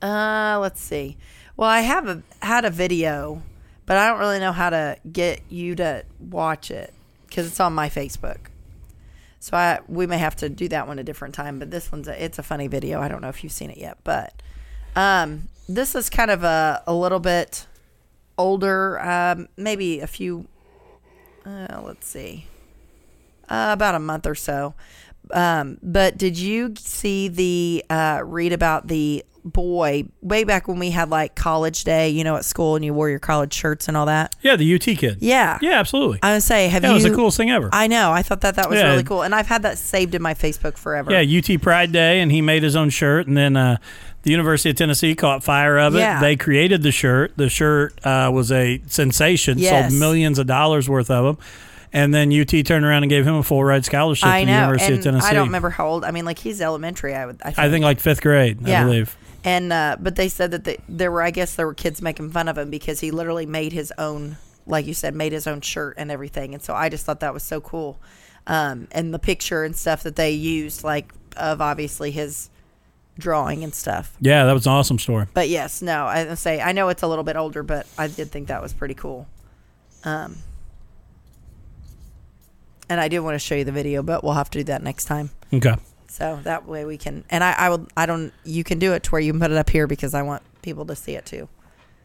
Uh, 0.01 0.57
let's 0.59 0.81
see. 0.81 1.17
Well, 1.57 1.69
I 1.69 1.81
have 1.81 2.07
a, 2.07 2.23
had 2.41 2.63
a 2.63 2.69
video, 2.69 3.43
but 3.85 3.97
I 3.97 4.07
don't 4.07 4.19
really 4.19 4.39
know 4.39 4.53
how 4.53 4.69
to 4.69 4.97
get 5.11 5.41
you 5.49 5.75
to 5.75 6.05
watch 6.19 6.71
it 6.71 6.93
because 7.27 7.45
it's 7.45 7.59
on 7.59 7.73
my 7.73 7.89
Facebook. 7.89 8.37
So 9.39 9.57
I 9.57 9.79
we 9.87 10.07
may 10.07 10.19
have 10.19 10.35
to 10.37 10.49
do 10.49 10.67
that 10.69 10.87
one 10.87 10.99
a 10.99 11.03
different 11.03 11.35
time. 11.35 11.59
But 11.59 11.71
this 11.71 11.91
one's 11.91 12.07
a, 12.07 12.23
it's 12.23 12.39
a 12.39 12.43
funny 12.43 12.67
video. 12.67 13.01
I 13.01 13.09
don't 13.09 13.21
know 13.21 13.29
if 13.29 13.43
you've 13.43 13.51
seen 13.51 13.69
it 13.69 13.77
yet, 13.77 13.97
but 14.03 14.41
um, 14.95 15.49
this 15.67 15.93
is 15.95 16.09
kind 16.09 16.31
of 16.31 16.43
a 16.43 16.83
a 16.87 16.93
little 16.93 17.19
bit 17.19 17.67
older, 18.37 18.99
um, 19.01 19.49
maybe 19.57 19.99
a 19.99 20.07
few. 20.07 20.47
Uh, 21.45 21.81
let's 21.83 22.07
see, 22.07 22.45
uh, 23.49 23.69
about 23.73 23.95
a 23.95 23.99
month 23.99 24.27
or 24.27 24.35
so. 24.35 24.75
Um, 25.31 25.77
but 25.81 26.17
did 26.17 26.37
you 26.37 26.73
see 26.77 27.27
the 27.27 27.85
uh, 27.89 28.21
read 28.23 28.53
about 28.53 28.87
the 28.87 29.25
boy 29.43 30.05
way 30.21 30.43
back 30.43 30.67
when 30.67 30.79
we 30.79 30.91
had 30.91 31.09
like 31.09 31.35
college 31.35 31.83
day, 31.83 32.09
you 32.09 32.23
know, 32.23 32.35
at 32.35 32.45
school 32.45 32.75
and 32.75 32.85
you 32.85 32.93
wore 32.93 33.09
your 33.09 33.19
college 33.19 33.53
shirts 33.53 33.87
and 33.87 33.97
all 33.97 34.05
that? 34.05 34.35
Yeah, 34.41 34.55
the 34.55 34.75
UT 34.75 34.81
kid. 34.81 35.17
Yeah. 35.19 35.57
Yeah, 35.61 35.79
absolutely. 35.79 36.19
I 36.23 36.33
would 36.33 36.43
say, 36.43 36.67
have 36.67 36.81
that 36.83 36.89
you? 36.89 36.93
was 36.93 37.03
the 37.03 37.13
coolest 37.15 37.37
thing 37.37 37.51
ever. 37.51 37.69
I 37.73 37.87
know. 37.87 38.11
I 38.11 38.21
thought 38.21 38.41
that 38.41 38.55
that 38.55 38.69
was 38.69 38.79
Yeah. 38.79 38.89
really 38.91 39.03
cool, 39.03 39.21
and 39.23 39.33
I've 39.35 39.47
had 39.47 39.63
that 39.63 39.77
saved 39.77 40.15
in 40.15 40.21
my 40.21 40.33
Facebook 40.33 40.77
forever. 40.77 41.11
yeah, 41.11 41.37
UT 41.39 41.57
Pride 41.61 41.91
Day, 41.91 42.19
and 42.21 42.31
he 42.31 42.41
made 42.41 42.63
his 42.63 42.75
own 42.75 42.89
shirt, 42.89 43.27
and 43.27 43.35
then 43.35 43.55
uh, 43.57 43.77
the 44.23 44.31
University 44.31 44.69
of 44.69 44.75
Tennessee 44.75 45.15
caught 45.15 45.43
fire 45.43 45.77
of 45.79 45.95
it. 45.95 45.99
Yeah. 45.99 46.19
They 46.21 46.35
created 46.35 46.83
the 46.83 46.91
shirt. 46.91 47.33
The 47.37 47.49
shirt 47.49 47.93
uh, 48.05 48.29
was 48.33 48.51
a 48.51 48.81
sensation, 48.87 49.57
Yes. 49.57 49.89
sold 49.91 49.99
millions 49.99 50.37
of 50.39 50.47
dollars 50.47 50.87
worth 50.87 51.09
of 51.09 51.25
them. 51.25 51.45
And 51.93 52.13
then 52.13 52.31
UT 52.31 52.47
turned 52.65 52.85
around 52.85 53.03
and 53.03 53.09
gave 53.09 53.27
him 53.27 53.35
a 53.35 53.43
full 53.43 53.61
ride 53.65 53.83
scholarship 53.83 54.25
I 54.25 54.41
to 54.41 54.45
the 54.45 54.51
know. 54.53 54.59
University 54.61 54.93
and 54.93 54.99
of 54.99 55.03
Tennessee. 55.03 55.27
I 55.27 55.33
don't 55.33 55.47
remember 55.47 55.69
how 55.71 55.87
old. 55.87 56.05
I 56.05 56.11
mean, 56.11 56.23
like 56.23 56.39
he's 56.39 56.61
elementary. 56.61 57.13
I 57.15 57.25
would. 57.25 57.41
I 57.43 57.47
think. 57.51 57.59
I 57.59 57.69
think 57.69 57.83
like 57.83 57.99
fifth 57.99 58.21
grade, 58.21 58.59
Yeah. 58.65 58.81
I 58.81 58.83
believe. 58.85 59.17
And 59.43 59.73
uh, 59.73 59.97
but 59.99 60.15
they 60.15 60.29
said 60.29 60.51
that 60.51 60.63
they, 60.65 60.77
there 60.87 61.11
were. 61.11 61.21
I 61.21 61.31
guess 61.31 61.55
there 61.55 61.65
were 61.65 61.73
kids 61.73 62.01
making 62.01 62.31
fun 62.31 62.47
of 62.47 62.57
him 62.57 62.69
because 62.69 62.99
he 62.99 63.09
literally 63.11 63.45
made 63.45 63.73
his 63.73 63.91
own, 63.97 64.37
like 64.67 64.85
you 64.85 64.93
said, 64.93 65.15
made 65.15 65.31
his 65.31 65.47
own 65.47 65.61
shirt 65.61 65.95
and 65.97 66.11
everything. 66.11 66.53
And 66.53 66.61
so 66.61 66.75
I 66.75 66.89
just 66.89 67.05
thought 67.05 67.21
that 67.21 67.33
was 67.33 67.43
so 67.43 67.59
cool. 67.59 67.99
Um, 68.45 68.87
and 68.91 69.13
the 69.13 69.19
picture 69.19 69.63
and 69.63 69.75
stuff 69.75 70.03
that 70.03 70.15
they 70.15 70.31
used, 70.31 70.83
like 70.83 71.11
of 71.37 71.61
obviously 71.61 72.11
his 72.11 72.49
drawing 73.17 73.63
and 73.63 73.73
stuff. 73.73 74.15
Yeah, 74.19 74.45
that 74.45 74.53
was 74.53 74.65
an 74.67 74.73
awesome 74.73 74.99
story. 74.99 75.27
But 75.33 75.49
yes, 75.49 75.81
no, 75.81 76.05
I 76.05 76.33
say 76.35 76.61
I 76.61 76.71
know 76.71 76.89
it's 76.89 77.03
a 77.03 77.07
little 77.07 77.23
bit 77.23 77.35
older, 77.35 77.63
but 77.63 77.87
I 77.97 78.07
did 78.07 78.31
think 78.31 78.47
that 78.49 78.61
was 78.61 78.73
pretty 78.73 78.93
cool. 78.93 79.27
Um, 80.03 80.37
and 82.89 82.99
I 82.99 83.07
do 83.07 83.23
want 83.23 83.35
to 83.35 83.39
show 83.39 83.55
you 83.55 83.63
the 83.63 83.71
video, 83.71 84.03
but 84.03 84.23
we'll 84.23 84.33
have 84.33 84.49
to 84.51 84.59
do 84.59 84.63
that 84.65 84.83
next 84.83 85.05
time. 85.05 85.29
Okay. 85.53 85.75
So 86.11 86.41
that 86.43 86.67
way 86.67 86.83
we 86.83 86.97
can, 86.97 87.23
and 87.29 87.41
I, 87.41 87.53
I 87.53 87.69
will, 87.69 87.87
I 87.95 88.05
don't, 88.05 88.33
you 88.43 88.65
can 88.65 88.79
do 88.79 88.91
it 88.91 89.03
to 89.03 89.11
where 89.11 89.21
you 89.21 89.31
can 89.31 89.39
put 89.39 89.49
it 89.49 89.55
up 89.55 89.69
here 89.69 89.87
because 89.87 90.13
I 90.13 90.21
want 90.23 90.43
people 90.61 90.85
to 90.87 90.95
see 90.95 91.13
it 91.13 91.25
too, 91.25 91.47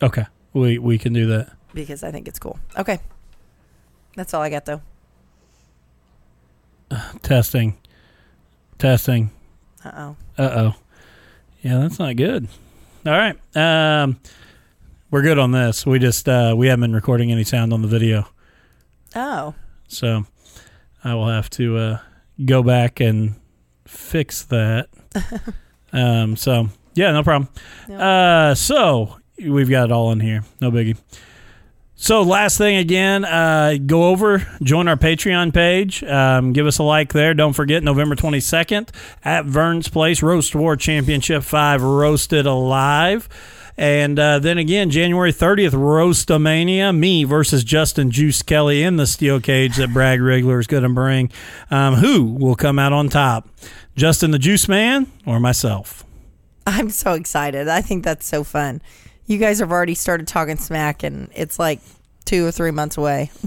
Okay. 0.01 0.25
We 0.53 0.79
we 0.79 0.97
can 0.97 1.13
do 1.13 1.27
that. 1.27 1.51
because 1.75 2.05
I 2.05 2.13
think 2.13 2.29
it's 2.29 2.39
cool. 2.39 2.59
Okay. 2.79 3.01
That's 4.15 4.33
all 4.33 4.41
I 4.43 4.49
got 4.49 4.65
though. 4.65 4.81
Testing. 7.23 7.77
Testing. 8.79 9.31
Uh 9.85 9.91
oh. 9.97 10.17
Uh 10.39 10.51
oh. 10.57 10.75
Yeah, 11.63 11.79
that's 11.79 11.99
not 11.99 12.15
good. 12.17 12.47
All 13.05 13.13
right. 13.13 13.37
Um, 13.57 14.19
we're 15.11 15.23
good 15.23 15.39
on 15.39 15.51
this. 15.51 15.85
We 15.85 15.99
just 15.99 16.29
uh, 16.29 16.55
we 16.57 16.69
haven't 16.69 16.83
been 16.83 16.95
recording 16.95 17.33
any 17.33 17.45
sound 17.45 17.73
on 17.73 17.83
the 17.83 17.89
video, 17.89 18.29
Oh. 19.15 19.55
so 19.89 20.25
I 21.05 21.15
will 21.15 21.29
have 21.29 21.51
to 21.51 21.77
uh, 21.77 21.99
go 22.45 22.63
back 22.63 23.01
and 23.01 23.35
fix 23.87 24.45
that. 24.45 24.89
um, 25.93 26.37
so 26.37 26.69
yeah, 26.95 27.13
no 27.13 27.23
problem. 27.23 27.49
Uh, 27.91 28.55
so 28.55 29.17
we've 29.39 29.71
got 29.71 29.87
it 29.87 29.93
all 29.93 30.13
in 30.13 30.21
here. 30.21 30.45
No 30.61 30.71
biggie. 30.71 30.97
So 31.99 32.21
last 32.23 32.59
thing 32.59 32.77
again, 32.77 33.25
uh, 33.25 33.77
go 33.85 34.09
over, 34.09 34.47
join 34.63 34.87
our 34.87 34.99
Patreon 34.99 35.55
page, 35.55 36.05
um, 36.05 36.53
give 36.53 36.67
us 36.67 36.77
a 36.77 36.83
like 36.83 37.15
there. 37.15 37.33
Don't 37.33 37.55
forget 37.55 37.83
November 37.83 38.15
22nd 38.15 38.91
at 39.25 39.47
Vern's 39.47 39.89
Place, 39.89 40.23
Roast 40.23 40.55
War 40.55 40.77
Championship 40.77 41.43
5, 41.43 41.83
Roasted 41.83 42.45
Alive. 42.45 43.31
And 43.79 44.19
uh, 44.19 44.39
then 44.39 44.57
again, 44.59 44.91
January 44.91 45.33
30th, 45.33 45.73
Roastamania, 45.73 46.97
me 46.97 47.25
versus 47.25 47.63
Justin 47.63 48.11
Juice 48.11 48.43
Kelly 48.43 48.83
in 48.83 48.97
the 48.97 49.07
steel 49.07 49.41
cage 49.41 49.77
that 49.77 49.93
Bragg 49.93 50.21
Rigler 50.21 50.59
is 50.59 50.67
going 50.67 50.83
to 50.83 50.89
bring. 50.89 51.31
Um, 51.71 51.95
who 51.95 52.25
will 52.25 52.55
come 52.57 52.79
out 52.79 52.93
on 52.93 53.09
top? 53.09 53.49
Justin 53.95 54.31
the 54.31 54.39
Juice 54.39 54.69
Man 54.69 55.11
or 55.27 55.41
myself? 55.41 56.05
I'm 56.67 56.91
so 56.91 57.13
excited. 57.13 57.69
I 57.69 57.81
think 57.83 58.03
that's 58.05 58.27
so 58.27 58.45
fun. 58.45 58.81
You 59.27 59.39
guys 59.39 59.59
have 59.59 59.71
already 59.71 59.95
started 59.95 60.27
talking 60.27 60.57
smack, 60.57 61.03
and 61.03 61.29
it's 61.35 61.59
like 61.59 61.81
two 62.25 62.47
or 62.47 62.51
three 62.51 62.71
months 62.71 62.97
away. 62.97 63.31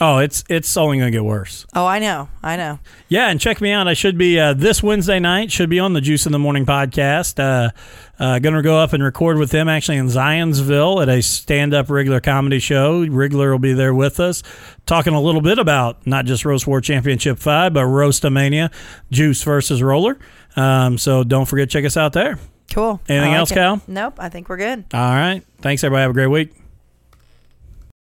Oh, 0.00 0.18
it's 0.18 0.42
it's 0.48 0.76
only 0.76 0.98
going 0.98 1.12
to 1.12 1.16
get 1.16 1.24
worse. 1.24 1.66
Oh, 1.72 1.86
I 1.86 2.00
know. 2.00 2.28
I 2.42 2.56
know. 2.56 2.80
Yeah, 3.08 3.28
and 3.28 3.40
check 3.40 3.60
me 3.60 3.70
out. 3.70 3.86
I 3.86 3.94
should 3.94 4.18
be 4.18 4.40
uh, 4.40 4.52
this 4.52 4.82
Wednesday 4.82 5.20
night. 5.20 5.52
Should 5.52 5.70
be 5.70 5.78
on 5.78 5.92
the 5.92 6.00
Juice 6.00 6.26
in 6.26 6.32
the 6.32 6.38
Morning 6.38 6.66
podcast. 6.66 7.38
Uh, 7.38 7.70
uh, 8.18 8.38
going 8.38 8.54
to 8.54 8.62
go 8.62 8.78
up 8.78 8.92
and 8.92 9.02
record 9.02 9.38
with 9.38 9.50
them 9.50 9.68
actually 9.68 9.96
in 9.96 10.06
Zionsville 10.06 11.02
at 11.02 11.08
a 11.08 11.22
stand-up 11.22 11.90
regular 11.90 12.20
comedy 12.20 12.58
show. 12.58 13.04
Wriggler 13.06 13.50
will 13.50 13.58
be 13.58 13.72
there 13.72 13.94
with 13.94 14.20
us, 14.20 14.42
talking 14.86 15.14
a 15.14 15.20
little 15.20 15.40
bit 15.40 15.58
about 15.58 16.06
not 16.06 16.24
just 16.24 16.44
Roast 16.44 16.66
War 16.66 16.80
Championship 16.80 17.38
Five, 17.38 17.74
but 17.74 17.84
Roastamania, 17.84 18.72
Juice 19.10 19.42
versus 19.42 19.82
Roller. 19.82 20.18
Um, 20.56 20.98
so 20.98 21.24
don't 21.24 21.46
forget, 21.46 21.70
check 21.70 21.84
us 21.84 21.96
out 21.96 22.12
there. 22.12 22.38
Cool. 22.72 23.00
Anything 23.08 23.30
like 23.30 23.38
else, 23.38 23.50
it. 23.50 23.54
Cal? 23.54 23.80
Nope. 23.86 24.14
I 24.18 24.28
think 24.28 24.48
we're 24.48 24.56
good. 24.56 24.84
All 24.92 25.00
right. 25.00 25.42
Thanks, 25.60 25.84
everybody. 25.84 26.02
Have 26.02 26.10
a 26.10 26.14
great 26.14 26.26
week. 26.28 26.63